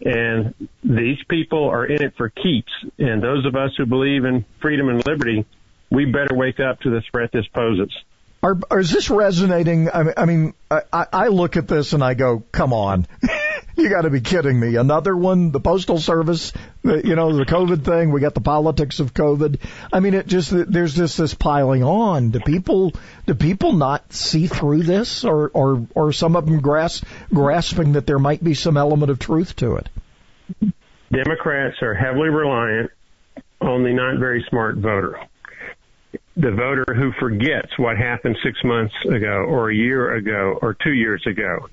And 0.05 0.55
these 0.83 1.19
people 1.29 1.69
are 1.69 1.85
in 1.85 2.03
it 2.03 2.17
for 2.17 2.31
keeps. 2.31 2.73
And 2.99 3.23
those 3.23 3.45
of 3.45 3.55
us 3.55 3.73
who 3.77 3.87
believe 3.87 4.25
in 4.25 4.45
freedom 4.61 4.89
and 4.89 5.05
liberty, 5.05 5.45
we 5.91 6.07
better 6.07 6.35
wake 6.35 6.61
up 6.61 6.81
to 6.81 6.91
the 6.91 7.03
threat 7.11 7.33
this 7.33 7.47
poses. 7.49 7.95
Are, 8.43 8.59
are 8.71 8.81
is 8.81 8.91
this 8.91 9.11
resonating? 9.11 9.91
I 9.91 10.03
mean, 10.03 10.15
I, 10.17 10.25
mean, 10.25 10.55
I, 10.71 11.07
I 11.13 11.29
look 11.29 11.57
at 11.57 11.69
this 11.69 11.93
and 11.93 12.03
I 12.03 12.15
go, 12.15 12.43
come 12.53 12.73
on. 12.73 13.07
you 13.77 13.91
got 13.91 14.03
to 14.03 14.11
be 14.11 14.23
kidding 14.23 14.59
me. 14.59 14.77
Another 14.77 15.15
one, 15.15 15.51
the 15.51 15.61
postal 15.61 15.99
service, 15.99 16.53
you 16.83 17.17
know, 17.17 17.37
the 17.37 17.45
COVID 17.45 17.85
thing. 17.85 18.13
We 18.13 18.21
got 18.23 18.33
the 18.33 18.41
politics 18.41 18.99
of 18.99 19.13
COVID. 19.13 19.61
I 19.93 20.01
mean, 20.01 20.15
it 20.15 20.27
just 20.27 20.51
there's 20.51 20.95
just 20.95 21.19
this 21.19 21.35
piling 21.35 21.83
on. 21.83 22.31
Do 22.31 22.41
people 22.41 22.95
do 23.27 23.35
people 23.35 23.75
not 23.75 24.11
see 24.13 24.47
through 24.47 24.85
this, 24.85 25.25
or 25.25 25.51
or 25.53 25.87
or 25.95 26.13
some 26.13 26.35
of 26.35 26.47
them 26.47 26.61
grasp 26.61 27.05
grasping 27.33 27.93
that 27.93 28.07
there 28.07 28.19
might 28.19 28.43
be 28.43 28.55
some 28.55 28.79
element 28.79 29.11
of 29.11 29.19
truth 29.19 29.57
to 29.57 29.77
it? 29.77 29.89
Democrats 31.13 31.77
are 31.83 31.95
heavily 31.95 32.31
reliant 32.31 32.91
on 33.61 33.83
the 33.83 33.93
not 33.93 34.19
very 34.19 34.45
smart 34.49 34.77
voter 34.77 35.21
the 36.41 36.51
voter 36.51 36.87
who 36.95 37.13
forgets 37.13 37.79
what 37.79 37.99
happened 37.99 38.37
six 38.43 38.63
months 38.65 38.95
ago 39.05 39.45
or 39.47 39.71
a 39.71 39.75
year 39.75 40.15
ago 40.15 40.59
or 40.63 40.75
two 40.75 40.93
years 40.93 41.23
ago. 41.27 41.69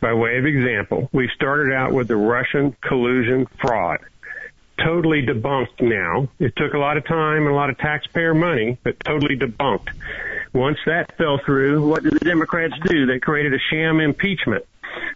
By 0.00 0.12
way 0.12 0.38
of 0.38 0.46
example, 0.46 1.08
we 1.12 1.28
started 1.34 1.74
out 1.74 1.92
with 1.92 2.08
the 2.08 2.16
Russian 2.16 2.76
collusion 2.80 3.46
fraud. 3.60 3.98
Totally 4.78 5.22
debunked 5.22 5.80
now. 5.80 6.28
It 6.38 6.54
took 6.56 6.74
a 6.74 6.78
lot 6.78 6.96
of 6.96 7.06
time 7.06 7.42
and 7.42 7.48
a 7.48 7.54
lot 7.54 7.70
of 7.70 7.78
taxpayer 7.78 8.34
money, 8.34 8.78
but 8.82 9.00
totally 9.00 9.36
debunked. 9.36 9.88
Once 10.52 10.78
that 10.86 11.16
fell 11.16 11.40
through, 11.44 11.86
what 11.88 12.02
did 12.02 12.12
the 12.12 12.24
Democrats 12.24 12.74
do? 12.84 13.06
They 13.06 13.18
created 13.18 13.54
a 13.54 13.58
sham 13.70 14.00
impeachment. 14.00 14.64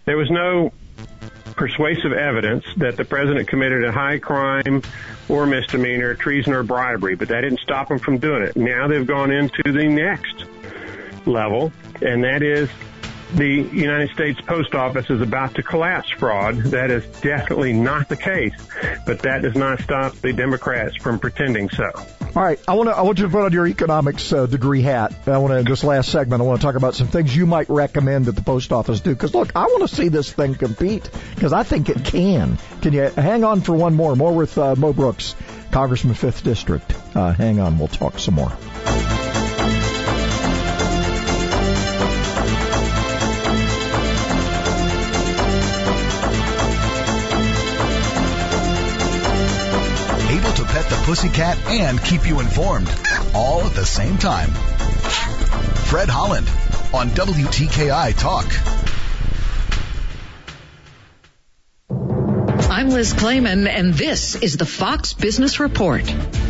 There 0.07 0.17
was 0.17 0.31
no 0.31 0.73
persuasive 1.59 2.13
evidence 2.13 2.65
that 2.77 2.97
the 2.97 3.05
president 3.05 3.49
committed 3.49 3.85
a 3.85 3.93
high 3.93 4.19
crime 4.19 4.81
or 5.29 5.45
misdemeanor, 5.45 6.15
treason 6.15 6.55
or 6.55 6.63
bribery, 6.63 7.17
but 7.17 7.29
that 7.29 7.43
didn't 7.43 7.61
stop 7.61 7.89
them 7.89 7.99
from 7.99 8.17
doing 8.19 8.43
it. 8.45 8.57
Now 8.57 8.87
they've 8.87 9.07
gone 9.07 9.33
into 9.33 9.65
the 9.65 9.89
next 9.89 10.45
level, 11.27 11.73
and 12.01 12.23
that 12.23 12.43
is 12.43 12.71
the 13.35 13.69
United 13.73 14.11
States 14.11 14.41
Post 14.41 14.75
Office 14.75 15.11
is 15.11 15.21
about 15.21 15.55
to 15.57 15.63
collapse 15.63 16.09
fraud. 16.11 16.57
That 16.59 16.91
is 16.91 17.05
definitely 17.21 17.73
not 17.73 18.09
the 18.09 18.17
case, 18.17 18.55
but 19.05 19.19
that 19.21 19.43
does 19.43 19.55
not 19.55 19.81
stop 19.81 20.15
the 20.15 20.33
Democrats 20.33 20.97
from 20.97 21.19
pretending 21.19 21.69
so. 21.71 21.91
All 22.39 22.45
right, 22.45 22.61
I 22.69 22.75
want 22.75 22.89
to 22.89 22.95
I 22.95 23.03
want 23.03 23.19
you 23.19 23.25
to 23.25 23.33
put 23.33 23.43
on 23.43 23.53
your 23.53 23.67
economics 23.67 24.33
uh, 24.33 24.47
degree 24.47 24.81
hat. 24.81 25.13
I 25.27 25.39
want 25.39 25.51
to 25.51 25.59
in 25.59 25.65
this 25.65 25.83
last 25.83 26.09
segment. 26.09 26.41
I 26.41 26.45
want 26.45 26.61
to 26.61 26.65
talk 26.65 26.77
about 26.77 26.95
some 26.95 27.09
things 27.09 27.37
you 27.37 27.47
might 27.47 27.69
recommend 27.69 28.27
that 28.27 28.37
the 28.37 28.43
post 28.43 28.71
office 28.71 29.01
do. 29.01 29.11
Because 29.11 29.35
look, 29.35 29.57
I 29.57 29.65
want 29.65 29.89
to 29.89 29.93
see 29.93 30.07
this 30.07 30.33
thing 30.33 30.55
compete 30.55 31.11
because 31.35 31.53
I 31.53 31.65
think 31.65 31.89
it 31.89 32.05
can. 32.05 32.57
Can 32.81 32.93
you 32.93 33.09
hang 33.09 33.43
on 33.43 33.61
for 33.61 33.75
one 33.75 33.97
more? 33.97 34.15
More 34.15 34.33
with 34.33 34.57
uh, 34.57 34.77
Mo 34.77 34.93
Brooks, 34.93 35.35
Congressman 35.73 36.15
Fifth 36.15 36.45
District. 36.45 36.95
Uh, 37.13 37.33
hang 37.33 37.59
on, 37.59 37.77
we'll 37.77 37.89
talk 37.89 38.21
some 38.21 38.35
more. 38.35 38.53
Pussycat 51.09 51.57
and 51.69 51.99
keep 52.05 52.29
you 52.29 52.39
informed, 52.39 52.87
all 53.35 53.65
at 53.65 53.73
the 53.73 53.87
same 53.87 54.19
time. 54.19 54.51
Fred 55.89 56.11
Holland 56.11 56.47
on 56.93 57.09
WTKI 57.09 58.15
Talk. 58.15 58.88
I'm 62.79 62.91
Liz 62.91 63.13
Claman, 63.13 63.67
and 63.67 63.93
this 63.93 64.37
is 64.37 64.57
the 64.57 64.65
Fox 64.65 65.13
Business 65.13 65.59
Report. 65.59 66.05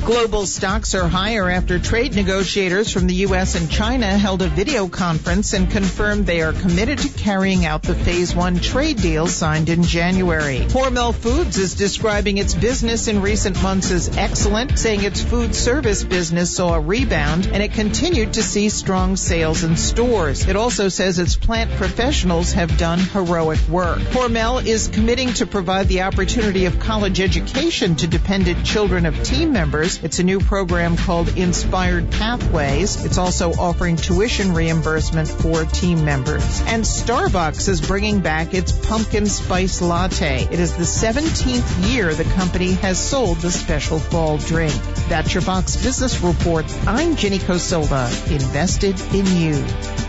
Global 0.05 0.45
stocks 0.45 0.95
are 0.95 1.09
higher 1.09 1.49
after 1.49 1.79
trade 1.79 2.15
negotiators 2.15 2.93
from 2.93 3.07
the 3.07 3.15
U.S. 3.27 3.55
and 3.55 3.71
China 3.71 4.07
held 4.07 4.43
a 4.43 4.49
video 4.49 4.89
conference 4.89 5.55
and 5.55 5.71
confirmed 5.71 6.27
they 6.27 6.43
are 6.43 6.53
committed 6.53 6.99
to 6.99 7.09
carrying 7.09 7.65
out 7.65 7.83
the 7.83 7.95
Phase 7.95 8.35
1 8.35 8.61
trade 8.61 8.99
deal 8.99 9.27
signed 9.27 9.71
in 9.71 9.83
January. 9.83 10.59
Hormel 10.59 11.15
Foods 11.15 11.57
is 11.57 11.75
describing 11.75 12.37
its 12.37 12.55
business 12.55 13.09
in 13.09 13.23
recent 13.23 13.63
months 13.63 13.91
as 13.91 14.15
excellent, 14.15 14.79
saying 14.79 15.05
its 15.05 15.23
food 15.23 15.55
service 15.55 16.05
business 16.05 16.55
saw 16.55 16.75
a 16.75 16.81
rebound 16.81 17.47
and 17.47 17.63
it 17.63 17.73
continued 17.73 18.35
to 18.35 18.43
see 18.43 18.69
strong 18.69 19.17
sales 19.17 19.65
in 19.65 19.79
stores. 19.79 20.47
It 20.47 20.57
also 20.57 20.91
says 20.91 21.19
its 21.19 21.37
plant 21.37 21.71
professionals 21.73 22.53
have 22.53 22.77
done 22.77 22.99
heroic 22.99 23.61
work. 23.69 23.99
Hormel 23.99 24.65
is 24.65 24.89
committing 24.89 25.33
to 25.35 25.47
provide 25.47 25.89
the 25.89 26.03
opportunity 26.03 26.18
of 26.19 26.81
college 26.81 27.21
education 27.21 27.95
to 27.95 28.09
dependent 28.09 28.67
children 28.67 29.07
of 29.07 29.23
team 29.23 29.53
members 29.53 30.03
It's 30.03 30.19
a 30.19 30.25
new 30.25 30.41
program 30.41 30.97
called 30.97 31.29
Inspired 31.37 32.11
Pathways. 32.11 33.05
It's 33.05 33.19
also 33.19 33.53
offering 33.53 33.95
tuition 33.95 34.53
reimbursement 34.53 35.29
for 35.29 35.65
team 35.65 36.05
members. 36.05 36.61
And 36.67 36.83
Starbucks 36.83 37.69
is 37.69 37.81
bringing 37.81 38.19
back 38.19 38.53
its 38.53 38.73
pumpkin 38.73 39.27
spice 39.27 39.81
latte. 39.81 40.43
It 40.51 40.59
is 40.59 40.77
the 40.77 40.83
17th 40.83 41.95
year 41.95 42.13
the 42.13 42.25
company 42.35 42.73
has 42.73 42.99
sold 42.99 43.39
the 43.39 43.53
special 43.53 44.01
fall 44.01 44.39
drink. 44.39 44.75
That's 45.09 45.33
your 45.33 45.43
Fox 45.43 45.77
Business 45.77 46.21
Report. 46.21 46.67
I'm 46.85 47.15
Jenny 47.15 47.39
Cosilva, 47.39 48.33
invested 48.33 49.01
in 49.15 49.25
you. 49.37 50.08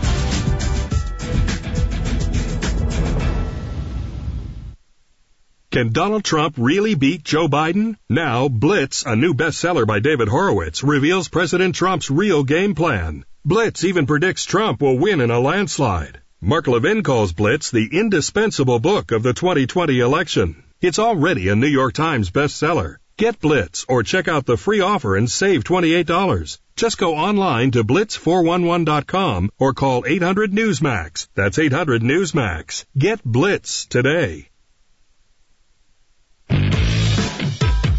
Can 5.70 5.92
Donald 5.92 6.24
Trump 6.24 6.56
really 6.58 6.96
beat 6.96 7.22
Joe 7.22 7.46
Biden? 7.46 7.96
Now, 8.08 8.48
Blitz, 8.48 9.04
a 9.06 9.14
new 9.14 9.34
bestseller 9.34 9.86
by 9.86 10.00
David 10.00 10.26
Horowitz, 10.26 10.82
reveals 10.82 11.28
President 11.28 11.76
Trump's 11.76 12.10
real 12.10 12.42
game 12.42 12.74
plan. 12.74 13.24
Blitz 13.44 13.84
even 13.84 14.04
predicts 14.04 14.44
Trump 14.44 14.82
will 14.82 14.98
win 14.98 15.20
in 15.20 15.30
a 15.30 15.38
landslide. 15.38 16.22
Mark 16.40 16.66
Levin 16.66 17.04
calls 17.04 17.32
Blitz 17.32 17.70
the 17.70 17.88
indispensable 17.92 18.80
book 18.80 19.12
of 19.12 19.22
the 19.22 19.32
2020 19.32 20.00
election. 20.00 20.64
It's 20.80 20.98
already 20.98 21.48
a 21.48 21.54
New 21.54 21.68
York 21.68 21.94
Times 21.94 22.32
bestseller. 22.32 22.96
Get 23.16 23.38
Blitz 23.38 23.86
or 23.88 24.02
check 24.02 24.26
out 24.26 24.46
the 24.46 24.56
free 24.56 24.80
offer 24.80 25.14
and 25.14 25.30
save 25.30 25.62
$28. 25.62 26.58
Just 26.74 26.98
go 26.98 27.14
online 27.14 27.70
to 27.72 27.84
blitz411.com 27.84 29.50
or 29.56 29.72
call 29.74 30.04
800 30.04 30.50
Newsmax. 30.50 31.28
That's 31.36 31.60
800 31.60 32.02
Newsmax. 32.02 32.86
Get 32.98 33.22
Blitz 33.22 33.86
today. 33.86 34.49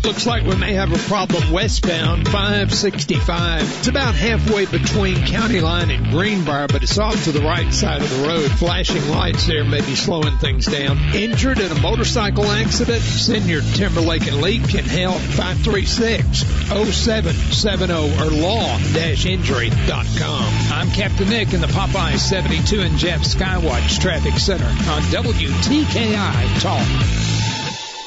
Looks 0.03 0.25
like 0.25 0.43
we 0.43 0.55
may 0.55 0.73
have 0.73 0.91
a 0.91 0.97
problem 1.07 1.51
westbound 1.51 2.27
565. 2.27 3.61
It's 3.61 3.87
about 3.87 4.15
halfway 4.15 4.65
between 4.65 5.27
County 5.27 5.61
Line 5.61 5.91
and 5.91 6.09
Greenbrier, 6.09 6.65
but 6.67 6.81
it's 6.81 6.97
off 6.97 7.25
to 7.25 7.31
the 7.31 7.41
right 7.41 7.71
side 7.71 8.01
of 8.01 8.09
the 8.09 8.27
road. 8.27 8.49
Flashing 8.51 9.07
lights 9.09 9.45
there 9.45 9.63
may 9.63 9.81
be 9.81 9.93
slowing 9.95 10.39
things 10.39 10.65
down. 10.65 10.97
Injured 11.13 11.59
in 11.59 11.71
a 11.71 11.79
motorcycle 11.81 12.45
accident? 12.45 13.03
Siniard 13.03 13.75
Timberlake 13.75 14.25
and 14.25 14.41
League 14.41 14.67
can 14.67 14.85
help 14.85 15.21
536-0770 15.21 18.19
or 18.19 18.31
law-injury.com. 18.41 20.53
I'm 20.73 20.89
Captain 20.91 21.29
Nick 21.29 21.53
in 21.53 21.61
the 21.61 21.67
Popeye 21.67 22.17
72 22.17 22.81
and 22.81 22.97
Jeff 22.97 23.21
Skywatch 23.21 23.99
Traffic 23.99 24.39
Center 24.39 24.65
on 24.65 25.03
WTKI 25.03 26.59
Talk. 26.59 26.87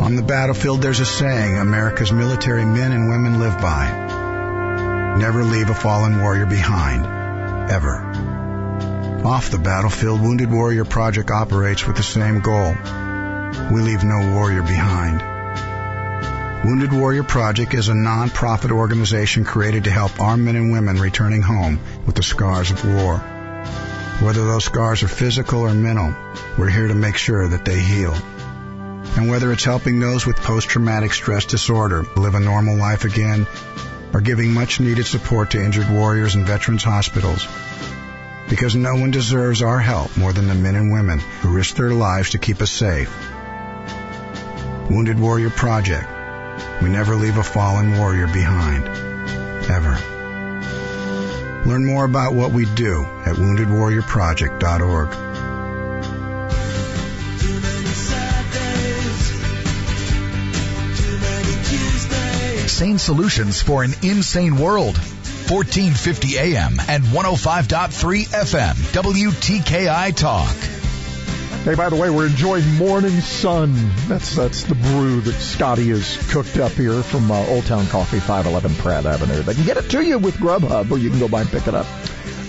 On 0.00 0.16
the 0.16 0.22
battlefield, 0.22 0.80
there's 0.80 1.00
a 1.00 1.04
saying 1.04 1.58
America's 1.58 2.10
military 2.10 2.64
men 2.64 2.92
and 2.92 3.10
women 3.10 3.38
live 3.38 3.60
by. 3.60 5.16
Never 5.18 5.44
leave 5.44 5.68
a 5.68 5.74
fallen 5.74 6.20
warrior 6.20 6.46
behind. 6.46 7.04
Ever. 7.70 7.96
Off 9.24 9.50
the 9.50 9.58
battlefield, 9.58 10.22
Wounded 10.22 10.50
Warrior 10.50 10.86
Project 10.86 11.30
operates 11.30 11.86
with 11.86 11.96
the 11.96 12.02
same 12.02 12.40
goal. 12.40 12.74
We 13.70 13.82
leave 13.82 14.02
no 14.02 14.32
warrior 14.34 14.62
behind. 14.62 15.20
Wounded 16.64 16.94
Warrior 16.94 17.24
Project 17.24 17.74
is 17.74 17.88
a 17.88 17.94
non-profit 17.94 18.70
organization 18.70 19.44
created 19.44 19.84
to 19.84 19.90
help 19.90 20.18
armed 20.18 20.46
men 20.46 20.56
and 20.56 20.72
women 20.72 20.96
returning 20.96 21.42
home 21.42 21.78
with 22.06 22.14
the 22.14 22.22
scars 22.22 22.70
of 22.70 22.82
war. 22.86 23.18
Whether 24.22 24.46
those 24.46 24.64
scars 24.64 25.02
are 25.02 25.08
physical 25.08 25.60
or 25.60 25.74
mental, 25.74 26.14
we're 26.56 26.70
here 26.70 26.88
to 26.88 26.94
make 26.94 27.18
sure 27.18 27.48
that 27.48 27.66
they 27.66 27.78
heal. 27.78 28.14
And 29.16 29.28
whether 29.28 29.52
it's 29.52 29.64
helping 29.64 29.98
those 29.98 30.24
with 30.24 30.36
post-traumatic 30.36 31.12
stress 31.12 31.44
disorder 31.44 32.04
live 32.16 32.34
a 32.34 32.40
normal 32.40 32.76
life 32.76 33.04
again, 33.04 33.46
or 34.12 34.20
giving 34.20 34.52
much 34.52 34.80
needed 34.80 35.06
support 35.06 35.50
to 35.50 35.62
injured 35.62 35.90
warriors 35.90 36.34
and 36.34 36.46
veterans 36.46 36.84
hospitals, 36.84 37.46
because 38.48 38.74
no 38.74 38.94
one 38.94 39.10
deserves 39.10 39.62
our 39.62 39.78
help 39.78 40.16
more 40.16 40.32
than 40.32 40.48
the 40.48 40.54
men 40.54 40.74
and 40.74 40.92
women 40.92 41.18
who 41.18 41.54
risk 41.54 41.76
their 41.76 41.92
lives 41.92 42.30
to 42.30 42.38
keep 42.38 42.60
us 42.62 42.70
safe. 42.70 43.14
Wounded 44.90 45.20
Warrior 45.20 45.50
Project. 45.50 46.08
We 46.82 46.88
never 46.88 47.14
leave 47.14 47.36
a 47.36 47.44
fallen 47.44 47.96
warrior 47.96 48.26
behind. 48.26 48.88
Ever. 49.70 49.98
Learn 51.68 51.84
more 51.86 52.04
about 52.04 52.34
what 52.34 52.50
we 52.52 52.64
do 52.64 53.04
at 53.24 53.36
woundedwarriorproject.org. 53.36 55.29
Sane 62.80 62.96
solutions 62.96 63.60
for 63.60 63.84
an 63.84 63.92
insane 64.02 64.56
world. 64.56 64.96
1450 64.96 66.38
AM 66.38 66.80
and 66.88 67.04
105.3 67.04 68.24
FM. 68.24 68.72
WTKI 68.94 70.16
Talk. 70.16 70.56
Hey, 71.66 71.74
by 71.74 71.90
the 71.90 71.96
way, 71.96 72.08
we're 72.08 72.28
enjoying 72.28 72.64
Morning 72.76 73.20
Sun. 73.20 73.74
That's 74.08 74.34
that's 74.34 74.62
the 74.62 74.76
brew 74.76 75.20
that 75.20 75.34
Scotty 75.34 75.88
has 75.88 76.32
cooked 76.32 76.56
up 76.56 76.72
here 76.72 77.02
from 77.02 77.30
uh, 77.30 77.46
Old 77.48 77.66
Town 77.66 77.86
Coffee, 77.88 78.18
511 78.18 78.74
Pratt 78.76 79.04
Avenue. 79.04 79.42
They 79.42 79.52
can 79.52 79.66
get 79.66 79.76
it 79.76 79.90
to 79.90 80.00
you 80.00 80.18
with 80.18 80.36
Grubhub, 80.36 80.90
or 80.90 80.96
you 80.96 81.10
can 81.10 81.18
go 81.18 81.28
by 81.28 81.42
and 81.42 81.50
pick 81.50 81.66
it 81.68 81.74
up. 81.74 81.86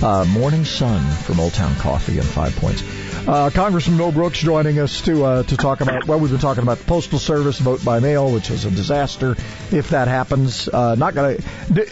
Uh, 0.02 0.24
Morning 0.24 0.64
Sun 0.64 1.12
from 1.24 1.42
Old 1.42 1.54
Town 1.54 1.76
Coffee 1.76 2.20
in 2.20 2.24
Five 2.24 2.56
Points. 2.56 2.82
Uh, 3.28 3.50
Congressman 3.52 3.98
Mo 3.98 4.12
Brooks 4.12 4.40
joining 4.40 4.80
us 4.80 5.02
to 5.02 5.24
uh, 5.24 5.44
to 5.44 5.56
talk 5.56 5.82
about 5.82 6.08
well, 6.08 6.20
we've 6.20 6.32
been 6.32 6.40
talking 6.40 6.64
about 6.64 6.80
the 6.80 6.86
Postal 6.86 7.20
Service 7.20 7.60
vote 7.60 7.84
by 7.86 8.00
mail, 8.00 8.32
which 8.32 8.50
is 8.50 8.66
a 8.66 8.72
disaster 8.72 9.36
if 9.72 9.90
that 9.90 10.08
happens. 10.08 10.68
Uh, 10.68 10.96
not 10.96 11.14
gonna. 11.14 11.38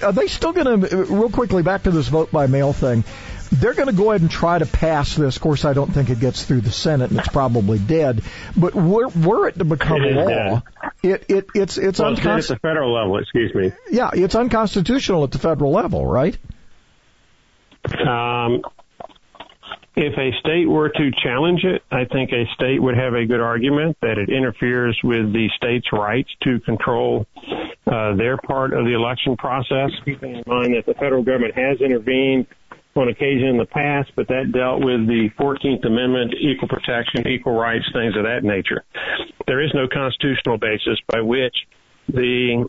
Are 0.04 0.12
they 0.12 0.28
still 0.28 0.54
gonna? 0.54 0.78
Real 0.78 1.30
quickly, 1.30 1.62
back 1.62 1.84
to 1.84 1.92
this 1.92 2.08
vote 2.08 2.32
by 2.32 2.48
mail 2.48 2.74
thing 2.74 3.04
they're 3.52 3.74
going 3.74 3.88
to 3.88 3.94
go 3.94 4.12
ahead 4.12 4.22
and 4.22 4.30
try 4.30 4.60
to 4.60 4.66
pass 4.66 5.16
this. 5.16 5.36
Of 5.36 5.42
course, 5.42 5.66
I 5.66 5.74
don't 5.74 5.92
think 5.92 6.10
it 6.10 6.20
gets 6.20 6.44
through 6.44 6.62
the 6.62 6.72
Senate, 6.72 7.10
and 7.10 7.20
it's 7.20 7.30
probably 7.30 7.80
dead. 7.80 8.22
But 8.56 8.76
were, 8.76 9.08
were 9.08 9.48
it 9.48 9.58
to 9.58 9.66
become 9.66 10.04
It 10.04 10.16
law, 10.16 10.62
it, 11.02 11.26
it 11.30 11.50
it's 11.56 11.78
it's 11.78 12.00
well, 12.00 12.14
it's 12.14 12.22
dead 12.22 12.40
at 12.40 12.48
the 12.48 12.60
federal 12.60 12.94
level. 12.94 13.18
Excuse 13.18 13.54
me. 13.54 13.72
Yeah, 13.90 14.12
it's 14.14 14.36
unconstitutional 14.36 15.24
at 15.24 15.32
the 15.32 15.40
federal 15.40 15.72
level, 15.72 16.06
right? 16.06 16.38
Um, 17.86 18.62
if 20.00 20.18
a 20.18 20.32
state 20.40 20.66
were 20.66 20.88
to 20.88 21.12
challenge 21.22 21.66
it, 21.66 21.84
I 21.92 22.06
think 22.06 22.32
a 22.32 22.46
state 22.56 22.82
would 22.82 22.96
have 22.96 23.14
a 23.14 23.26
good 23.26 23.42
argument 23.42 23.98
that 24.02 24.18
it 24.18 24.30
interferes 24.30 24.98
with 25.04 25.34
the 25.34 25.50
state's 25.58 25.92
rights 25.92 26.30
to 26.44 26.62
control 26.62 27.28
uh, 27.86 28.16
their 28.16 28.38
part 28.38 28.72
of 28.72 28.86
the 28.86 28.94
election 28.94 29.36
process. 29.36 29.92
Keeping 30.06 30.38
in 30.38 30.44
mind 30.48 30.74
that 30.76 30.86
the 30.86 30.94
federal 30.94 31.22
government 31.22 31.54
has 31.56 31.82
intervened 31.82 32.48
on 32.96 33.10
occasion 33.10 33.48
in 33.48 33.58
the 33.58 33.66
past, 33.66 34.12
but 34.16 34.28
that 34.30 34.52
dealt 34.54 34.80
with 34.80 35.06
the 35.06 35.30
14th 35.38 35.86
Amendment, 35.86 36.34
equal 36.40 36.70
protection, 36.70 37.28
equal 37.28 37.60
rights, 37.60 37.86
things 37.92 38.16
of 38.16 38.24
that 38.24 38.44
nature. 38.44 38.86
There 39.48 39.62
is 39.62 39.72
no 39.74 39.88
constitutional 39.92 40.58
basis 40.58 40.98
by 41.12 41.20
which 41.20 41.56
the 42.08 42.68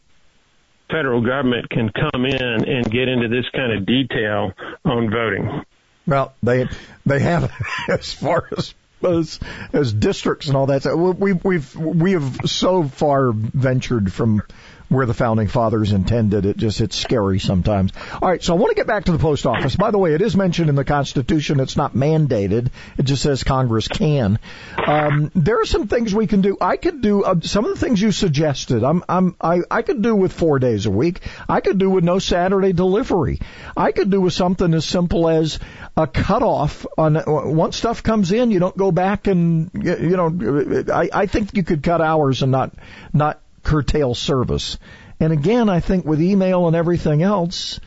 federal 0.91 1.23
government 1.23 1.71
can 1.71 1.91
come 1.91 2.25
in 2.27 2.69
and 2.69 2.91
get 2.91 3.07
into 3.07 3.29
this 3.29 3.47
kind 3.55 3.73
of 3.73 3.87
detail 3.87 4.53
on 4.85 5.11
voting. 5.11 5.63
Well, 6.07 6.35
they 6.43 6.69
they 7.07 7.21
have 7.21 7.53
as 7.89 8.13
far 8.13 8.49
as 8.57 8.75
as, 9.03 9.41
as 9.73 9.93
districts 9.93 10.49
and 10.49 10.57
all 10.57 10.67
that. 10.67 10.85
We 10.95 11.33
we've 11.33 11.75
we 11.75 12.13
have 12.13 12.41
so 12.47 12.85
far 12.85 13.33
ventured 13.33 14.13
from 14.13 14.43
where 14.91 15.07
the 15.07 15.15
founding 15.15 15.47
fathers 15.47 15.93
intended. 15.93 16.45
It 16.45 16.57
just 16.57 16.81
it's 16.81 16.97
scary 16.97 17.39
sometimes. 17.39 17.93
All 18.21 18.29
right, 18.29 18.43
so 18.43 18.55
I 18.55 18.59
want 18.59 18.73
to 18.73 18.75
get 18.75 18.89
back 18.89 19.05
to 19.05 19.13
the 19.13 19.19
post 19.19 19.47
office. 19.47 19.77
By 19.77 19.93
the 19.93 19.99
way, 19.99 20.15
it 20.15 20.21
is 20.21 20.37
mentioned 20.37 20.69
in 20.69 20.75
the 20.75 20.85
Constitution. 20.85 21.61
It's 21.61 21.77
not 21.77 21.95
mandated. 21.95 22.71
It 22.99 23.05
just 23.05 23.23
says 23.23 23.45
Congress 23.45 23.87
can. 23.87 24.41
Um, 24.77 25.31
there 25.35 25.61
are 25.61 25.65
some 25.65 25.87
things 25.87 26.13
we 26.13 26.27
can 26.27 26.41
do. 26.41 26.59
I 26.61 26.77
could 26.77 27.01
do 27.01 27.23
uh, 27.23 27.37
some 27.41 27.65
of 27.65 27.71
the 27.73 27.79
things 27.79 28.03
you 28.03 28.11
suggested. 28.11 28.83
I'm 28.83 29.05
I'm 29.09 29.37
I 29.41 29.61
I 29.71 29.83
could 29.83 30.03
do 30.03 30.15
with 30.17 30.33
four 30.33 30.59
days 30.59 30.87
a 30.87 30.91
week. 30.91 31.21
I 31.49 31.61
could 31.61 31.79
do 31.79 31.89
with 31.89 32.03
no 32.03 32.19
Saturday 32.19 32.73
delivery. 32.73 33.39
I 33.77 33.93
could 33.93 34.11
do 34.11 34.21
with 34.21 34.33
something 34.33 34.75
as 34.75 34.85
simple 34.85 35.29
as 35.29 35.61
a 35.97 36.09
cutoff 36.09 36.85
on 36.99 37.23
once 37.27 37.77
stuff 37.77 38.03
comes 38.03 38.33
in, 38.33 38.51
you 38.51 38.59
don't 38.59 38.77
go 38.77 38.91
back 38.91 39.29
and 39.29 39.71
you 39.73 40.17
know. 40.17 40.85
I 40.93 41.11
I 41.13 41.27
think 41.27 41.55
you 41.55 41.63
could 41.63 41.85
cut 41.85 42.01
hours 42.01 42.43
and 42.43 42.51
not 42.51 42.73
not 43.13 43.41
curtail 43.63 44.15
service. 44.15 44.79
And 45.19 45.33
again, 45.33 45.69
I 45.69 45.81
think 45.81 46.05
with 46.05 46.21
email 46.21 46.67
and 46.67 46.75
everything 46.75 47.23
else, 47.23 47.81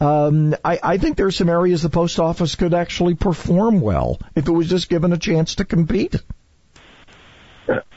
um, 0.00 0.54
I, 0.64 0.78
I 0.82 0.98
think 0.98 1.16
there's 1.16 1.34
are 1.34 1.38
some 1.38 1.48
areas 1.48 1.82
the 1.82 1.90
post 1.90 2.20
office 2.20 2.54
could 2.54 2.72
actually 2.72 3.14
perform 3.14 3.80
well 3.80 4.18
if 4.34 4.46
it 4.46 4.52
was 4.52 4.68
just 4.68 4.88
given 4.88 5.12
a 5.12 5.18
chance 5.18 5.56
to 5.56 5.64
compete. 5.64 6.16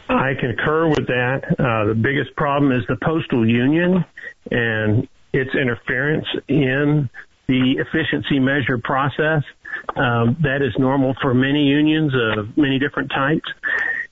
I 0.09 0.33
concur 0.39 0.89
with 0.89 1.07
that. 1.07 1.41
Uh, 1.57 1.85
the 1.87 1.95
biggest 1.95 2.35
problem 2.35 2.71
is 2.71 2.83
the 2.87 2.97
postal 3.01 3.47
union 3.47 4.03
and 4.49 5.07
its 5.31 5.51
interference 5.55 6.25
in 6.47 7.09
the 7.47 7.77
efficiency 7.77 8.39
measure 8.39 8.77
process. 8.77 9.43
Um, 9.95 10.37
that 10.43 10.61
is 10.61 10.73
normal 10.77 11.15
for 11.21 11.33
many 11.33 11.63
unions 11.63 12.13
of 12.13 12.57
many 12.57 12.77
different 12.77 13.09
types, 13.09 13.49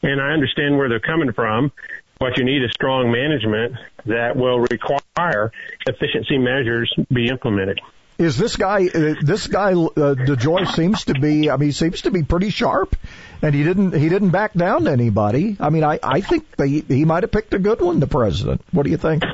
and 0.01 0.21
I 0.21 0.31
understand 0.31 0.77
where 0.77 0.87
they're 0.87 1.01
coming 1.01 1.33
from. 1.33 1.71
What 2.19 2.37
you 2.37 2.43
need 2.43 2.63
is 2.63 2.71
strong 2.71 3.11
management 3.13 3.75
that 4.05 4.35
will 4.35 4.59
require 4.59 5.53
efficiency 5.87 6.37
measures 6.37 6.93
be 7.11 7.29
implemented. 7.29 7.79
Is 8.17 8.37
this 8.37 8.57
guy? 8.57 8.87
Uh, 8.87 9.15
this 9.21 9.47
guy, 9.47 9.71
uh, 9.71 10.15
DeJoy 10.15 10.67
seems 10.75 11.05
to 11.05 11.13
be. 11.13 11.49
I 11.49 11.55
mean, 11.55 11.69
he 11.69 11.71
seems 11.71 12.01
to 12.01 12.11
be 12.11 12.23
pretty 12.23 12.49
sharp, 12.49 12.97
and 13.41 13.55
he 13.55 13.63
didn't. 13.63 13.93
He 13.93 14.09
didn't 14.09 14.31
back 14.31 14.53
down 14.53 14.83
to 14.83 14.91
anybody. 14.91 15.55
I 15.61 15.69
mean, 15.69 15.85
I 15.85 15.99
I 16.03 16.19
think 16.19 16.45
he 16.61 16.81
he 16.81 17.05
might 17.05 17.23
have 17.23 17.31
picked 17.31 17.53
a 17.53 17.59
good 17.59 17.79
one. 17.79 18.01
The 18.01 18.07
president. 18.07 18.61
What 18.71 18.83
do 18.83 18.89
you 18.89 18.97
think? 18.97 19.23
Uh, 19.23 19.31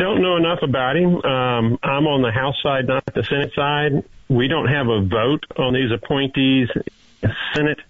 don't 0.00 0.22
know 0.22 0.38
enough 0.38 0.60
about 0.62 0.96
him. 0.96 1.16
Um, 1.16 1.78
I'm 1.82 2.06
on 2.06 2.22
the 2.22 2.32
House 2.32 2.56
side, 2.62 2.86
not 2.86 3.04
the 3.04 3.24
Senate 3.24 3.52
side. 3.54 4.02
We 4.30 4.48
don't 4.48 4.68
have 4.68 4.86
a 4.88 5.02
vote 5.02 5.44
on 5.58 5.74
these 5.74 5.92
appointees. 5.92 6.70
Senate, 7.54 7.80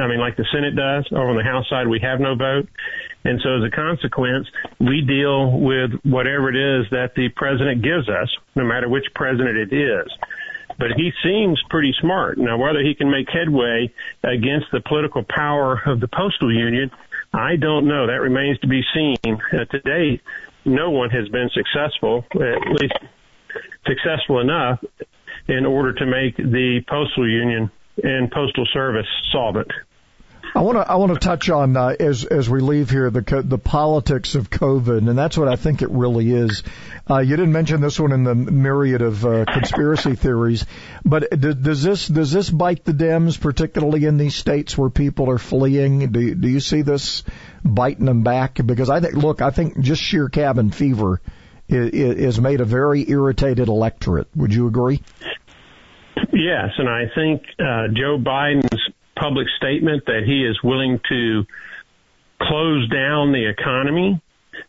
I 0.00 0.06
mean, 0.06 0.20
like 0.20 0.36
the 0.36 0.46
Senate 0.52 0.74
does, 0.74 1.06
or 1.12 1.28
on 1.28 1.36
the 1.36 1.44
House 1.44 1.68
side, 1.68 1.86
we 1.86 2.00
have 2.00 2.20
no 2.20 2.34
vote. 2.34 2.68
And 3.24 3.40
so 3.42 3.56
as 3.58 3.64
a 3.64 3.70
consequence, 3.70 4.48
we 4.80 5.02
deal 5.02 5.60
with 5.60 5.90
whatever 6.02 6.48
it 6.48 6.56
is 6.56 6.86
that 6.90 7.14
the 7.14 7.28
president 7.36 7.82
gives 7.82 8.08
us, 8.08 8.28
no 8.56 8.64
matter 8.64 8.88
which 8.88 9.04
president 9.14 9.56
it 9.56 9.72
is. 9.72 10.10
But 10.78 10.92
he 10.96 11.12
seems 11.22 11.62
pretty 11.68 11.94
smart. 12.00 12.38
Now, 12.38 12.56
whether 12.56 12.80
he 12.80 12.94
can 12.94 13.10
make 13.10 13.28
headway 13.28 13.92
against 14.24 14.66
the 14.72 14.80
political 14.80 15.24
power 15.28 15.82
of 15.86 16.00
the 16.00 16.08
postal 16.08 16.52
union, 16.52 16.90
I 17.32 17.56
don't 17.56 17.86
know. 17.86 18.06
That 18.06 18.20
remains 18.20 18.58
to 18.60 18.66
be 18.66 18.82
seen. 18.94 19.16
Uh, 19.26 19.64
today, 19.70 20.20
no 20.64 20.90
one 20.90 21.10
has 21.10 21.28
been 21.28 21.50
successful, 21.52 22.24
at 22.34 22.80
least 22.80 22.94
successful 23.86 24.40
enough, 24.40 24.80
in 25.48 25.66
order 25.66 25.92
to 25.92 26.06
make 26.06 26.36
the 26.36 26.80
postal 26.88 27.28
union 27.28 27.70
and 28.02 28.30
postal 28.30 28.66
service 28.72 29.06
solvent. 29.32 29.70
I 30.54 30.60
want 30.60 30.76
to 30.76 30.90
I 30.90 30.96
want 30.96 31.14
to 31.14 31.18
touch 31.18 31.48
on 31.48 31.76
uh, 31.76 31.96
as 31.98 32.24
as 32.24 32.48
we 32.48 32.60
leave 32.60 32.90
here 32.90 33.08
the 33.08 33.42
the 33.42 33.58
politics 33.58 34.34
of 34.34 34.50
COVID, 34.50 35.08
and 35.08 35.16
that's 35.16 35.38
what 35.38 35.48
I 35.48 35.56
think 35.56 35.80
it 35.80 35.90
really 35.90 36.30
is. 36.30 36.62
Uh, 37.08 37.20
you 37.20 37.36
didn't 37.36 37.52
mention 37.52 37.80
this 37.80 37.98
one 37.98 38.12
in 38.12 38.24
the 38.24 38.34
myriad 38.34 39.00
of 39.00 39.24
uh, 39.24 39.46
conspiracy 39.46 40.14
theories, 40.16 40.66
but 41.06 41.30
does 41.30 41.82
this 41.82 42.06
does 42.06 42.32
this 42.32 42.50
bite 42.50 42.84
the 42.84 42.92
Dems, 42.92 43.40
particularly 43.40 44.04
in 44.04 44.18
these 44.18 44.34
states 44.34 44.76
where 44.76 44.90
people 44.90 45.30
are 45.30 45.38
fleeing? 45.38 46.12
Do 46.12 46.34
do 46.34 46.48
you 46.48 46.60
see 46.60 46.82
this 46.82 47.24
biting 47.64 48.04
them 48.04 48.22
back? 48.22 48.58
Because 48.64 48.90
I 48.90 49.00
think 49.00 49.14
look, 49.14 49.40
I 49.40 49.50
think 49.50 49.80
just 49.80 50.02
sheer 50.02 50.28
cabin 50.28 50.70
fever 50.70 51.22
is, 51.68 51.90
is 52.36 52.40
made 52.40 52.60
a 52.60 52.66
very 52.66 53.08
irritated 53.08 53.68
electorate. 53.68 54.28
Would 54.36 54.52
you 54.52 54.66
agree? 54.66 55.00
Yes, 56.32 56.70
and 56.78 56.88
I 56.88 57.04
think 57.14 57.42
uh, 57.58 57.88
Joe 57.92 58.18
Biden's 58.18 58.90
public 59.18 59.46
statement 59.56 60.04
that 60.06 60.22
he 60.26 60.44
is 60.44 60.58
willing 60.62 61.00
to 61.08 61.44
close 62.40 62.88
down 62.88 63.32
the 63.32 63.48
economy, 63.48 64.20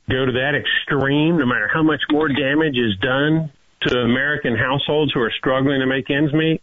go 0.09 0.25
to 0.25 0.31
that 0.33 0.53
extreme, 0.55 1.37
no 1.37 1.45
matter 1.45 1.69
how 1.73 1.83
much 1.83 2.01
more 2.11 2.27
damage 2.27 2.77
is 2.77 2.95
done 3.01 3.51
to 3.87 3.99
American 3.99 4.55
households 4.55 5.11
who 5.13 5.19
are 5.19 5.31
struggling 5.37 5.79
to 5.79 5.85
make 5.85 6.09
ends 6.09 6.33
meet, 6.33 6.61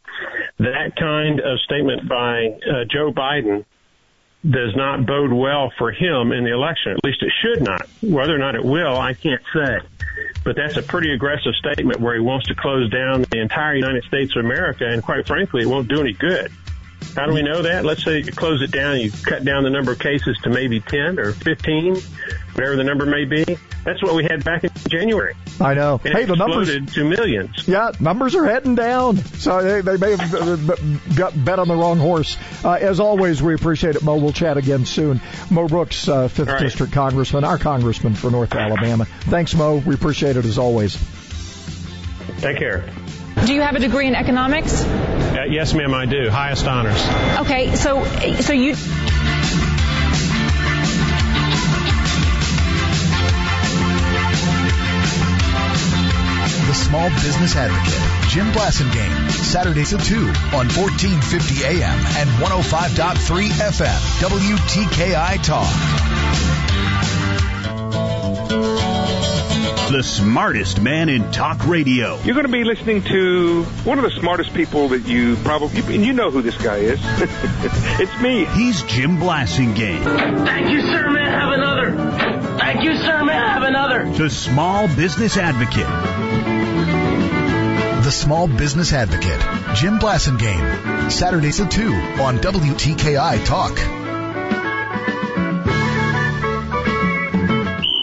that 0.59 0.97
kind 0.99 1.41
of 1.41 1.59
statement 1.61 2.09
by 2.09 2.47
uh, 2.47 2.85
Joe 2.91 3.13
Biden 3.13 3.65
does 4.49 4.75
not 4.75 5.05
bode 5.07 5.33
well 5.33 5.71
for 5.77 5.93
him 5.93 6.33
in 6.33 6.45
the 6.45 6.53
election. 6.53 6.93
At 6.93 7.05
least 7.05 7.23
it 7.23 7.33
should 7.43 7.63
not. 7.63 7.87
Whether 8.03 8.35
or 8.35 8.39
not 8.39 8.55
it 8.55 8.65
will, 8.65 8.97
I 8.97 9.13
can't 9.13 9.43
say. 9.53 9.79
But 10.45 10.57
that's 10.57 10.77
a 10.77 10.83
pretty 10.83 11.13
aggressive 11.13 11.55
statement 11.55 12.01
where 12.01 12.15
he 12.15 12.21
wants 12.21 12.47
to 12.47 12.55
close 12.55 12.91
down 12.91 13.25
the 13.31 13.41
entire 13.41 13.75
United 13.75 14.05
States 14.05 14.35
of 14.37 14.45
America, 14.45 14.85
and 14.87 15.03
quite 15.03 15.27
frankly, 15.27 15.63
it 15.63 15.67
won't 15.67 15.89
do 15.89 16.01
any 16.01 16.13
good. 16.13 16.51
How 17.15 17.27
do 17.27 17.35
we 17.35 17.43
know 17.43 17.63
that? 17.63 17.85
Let's 17.85 18.05
say 18.05 18.19
you 18.19 18.33
close 18.33 18.63
it 18.63 18.71
down, 18.71 19.01
you 19.01 19.11
cut 19.11 19.45
down 19.45 19.65
the 19.65 19.71
number 19.71 19.93
of 19.93 19.99
cases 19.99 20.39
to 20.45 20.51
maybe 20.51 20.81
10 20.81 21.19
or 21.19 21.33
15, 21.33 21.97
whatever 22.55 22.77
the 22.77 22.85
number 22.85 23.05
may 23.05 23.25
be. 23.25 23.45
That's 23.85 24.03
what 24.03 24.15
we 24.15 24.25
had 24.25 24.45
back 24.45 24.65
in 24.65 24.71
January. 24.89 25.35
I 25.61 25.75
know. 25.75 26.01
And 26.05 26.15
hey, 26.15 26.25
the 26.25 26.37
numbers 26.37 26.69
to 26.95 27.05
millions. 27.05 27.67
Yeah, 27.67 27.93
numbers 27.99 28.35
are 28.35 28.45
heading 28.45 28.75
down. 28.75 29.17
So 29.17 29.63
they, 29.63 29.81
they 29.81 29.97
may 29.97 30.17
have 30.17 31.17
got 31.17 31.45
bet 31.45 31.59
on 31.59 31.69
the 31.69 31.75
wrong 31.75 31.99
horse. 31.99 32.37
Uh, 32.65 32.73
as 32.73 33.01
always, 33.01 33.43
we 33.43 33.55
appreciate 33.55 33.97
it, 33.97 34.03
Mo. 34.03 34.17
We'll 34.17 34.33
chat 34.33 34.57
again 34.57 34.87
soon. 34.87 35.21
Mo 35.51 35.67
Brooks, 35.67 36.09
uh, 36.09 36.29
fifth 36.29 36.49
right. 36.49 36.61
district 36.61 36.93
congressman, 36.93 37.45
our 37.45 37.59
congressman 37.59 38.15
for 38.15 38.31
North 38.31 38.55
Alabama. 38.55 39.05
Thanks, 39.05 39.55
Mo. 39.55 39.77
We 39.77 39.95
appreciate 39.95 40.37
it 40.37 40.45
as 40.45 40.59
always. 40.59 40.97
Take 42.41 42.59
care. 42.59 42.89
Do 43.47 43.55
you 43.55 43.63
have 43.63 43.75
a 43.75 43.81
degree 43.81 44.07
in 44.07 44.15
economics? 44.15 44.85
Uh, 45.41 45.45
yes, 45.45 45.73
ma'am, 45.73 45.95
I 45.95 46.05
do. 46.05 46.29
Highest 46.29 46.67
honors. 46.67 47.01
Okay, 47.41 47.75
so 47.75 48.05
so 48.41 48.53
you. 48.53 48.75
The 56.67 56.75
Small 56.75 57.09
Business 57.09 57.57
Advocate, 57.57 58.29
Jim 58.29 58.53
Blasingame, 58.53 59.31
Saturdays 59.31 59.95
at 59.95 60.01
2 60.01 60.15
on 60.17 60.69
1450 60.69 61.65
AM 61.65 61.99
and 62.19 62.29
105.3 62.39 63.49
FM, 63.49 64.21
WTKI 64.21 65.43
Talk 65.43 66.70
the 69.91 70.03
smartest 70.05 70.81
man 70.81 71.09
in 71.09 71.33
talk 71.33 71.67
radio. 71.67 72.17
You're 72.23 72.35
going 72.35 72.47
to 72.47 72.53
be 72.53 72.63
listening 72.63 73.03
to 73.03 73.65
one 73.85 73.99
of 73.99 74.05
the 74.05 74.11
smartest 74.21 74.55
people 74.55 74.89
that 74.91 75.07
you 75.09 75.35
probably, 75.37 75.81
and 75.95 76.05
you 76.05 76.13
know 76.13 76.31
who 76.31 76.43
this 76.43 76.57
guy 76.57 76.77
is. 76.77 77.01
it's 78.01 78.23
me. 78.23 78.45
He's 78.45 78.83
Jim 78.85 79.19
Blasingame. 79.19 80.05
Thank 80.47 80.71
you, 80.71 80.81
sir. 80.83 81.11
May 81.11 81.23
I 81.23 81.31
have 81.31 81.53
another? 81.53 82.59
Thank 82.59 82.85
you, 82.85 82.95
sir. 82.95 83.25
May 83.25 83.33
I 83.33 83.53
have 83.53 83.63
another? 83.65 84.09
The 84.13 84.31
Small 84.31 84.87
Business 84.87 85.37
Advocate. 85.37 85.87
The 88.05 88.13
Small 88.13 88.47
Business 88.47 88.93
Advocate, 88.93 89.41
Jim 89.75 89.99
Blasingame, 89.99 91.11
Saturdays 91.11 91.61
at 91.61 91.71
2 91.71 91.93
on 92.23 92.39
WTKI 92.39 93.45
Talk. 93.45 93.77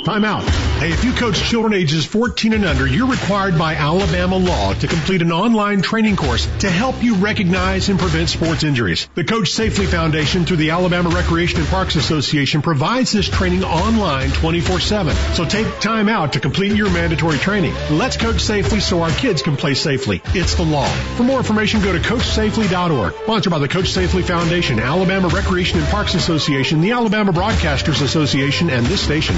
Time 0.05 0.25
out. 0.25 0.66
Hey, 0.78 0.91
if 0.93 1.03
you 1.03 1.11
coach 1.11 1.41
children 1.41 1.73
ages 1.73 2.05
14 2.05 2.53
and 2.53 2.63
under, 2.63 2.86
you're 2.86 3.07
required 3.07 3.57
by 3.57 3.73
Alabama 3.73 4.38
law 4.38 4.75
to 4.75 4.86
complete 4.86 5.23
an 5.23 5.32
online 5.32 5.82
training 5.82 6.15
course 6.15 6.45
to 6.59 6.69
help 6.69 7.01
you 7.01 7.15
recognize 7.15 7.89
and 7.89 7.97
prevent 7.97 8.30
sports 8.30 8.63
injuries. 8.63 9.09
The 9.15 9.23
Coach 9.23 9.49
Safely 9.49 9.88
Foundation 9.88 10.45
through 10.45 10.57
the 10.57 10.69
Alabama 10.69 11.09
Recreation 11.09 11.61
and 11.61 11.67
Parks 11.67 11.95
Association 11.95 12.61
provides 12.61 13.11
this 13.11 13.28
training 13.28 13.63
online 13.63 14.30
24-7. 14.30 15.15
So 15.34 15.45
take 15.45 15.80
time 15.80 16.09
out 16.09 16.34
to 16.34 16.39
complete 16.39 16.75
your 16.75 16.91
mandatory 16.91 17.39
training. 17.39 17.73
Let's 17.89 18.15
coach 18.15 18.41
safely 18.41 18.80
so 18.80 19.01
our 19.01 19.09
kids 19.09 19.41
can 19.41 19.57
play 19.57 19.73
safely. 19.73 20.21
It's 20.36 20.53
the 20.53 20.63
law. 20.63 20.88
For 21.15 21.23
more 21.23 21.39
information, 21.39 21.82
go 21.82 21.91
to 21.91 21.99
CoachSafely.org. 21.99 23.13
Sponsored 23.23 23.49
by 23.49 23.57
the 23.57 23.67
Coach 23.67 23.89
Safely 23.89 24.21
Foundation, 24.21 24.80
Alabama 24.80 25.30
Recreation 25.30 25.80
and 25.80 25.88
Parks 25.88 26.13
Association, 26.13 26.82
the 26.82 26.91
Alabama 26.91 27.34
Broadcasters 27.34 28.03
Association, 28.03 28.69
and 28.69 28.86
this 28.86 29.01
station 29.01 29.36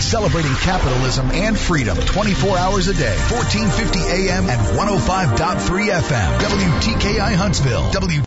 celebrating 0.00 0.54
capitalism 0.56 1.30
and 1.30 1.58
freedom 1.58 1.96
24 1.96 2.58
hours 2.58 2.88
a 2.88 2.94
day. 2.94 3.16
1450 3.30 4.00
AM 4.00 4.48
and 4.48 4.60
105.3 4.76 5.90
FM. 5.92 6.38
WTKI 6.40 7.34
Huntsville. 7.34 7.90
W 7.92 8.18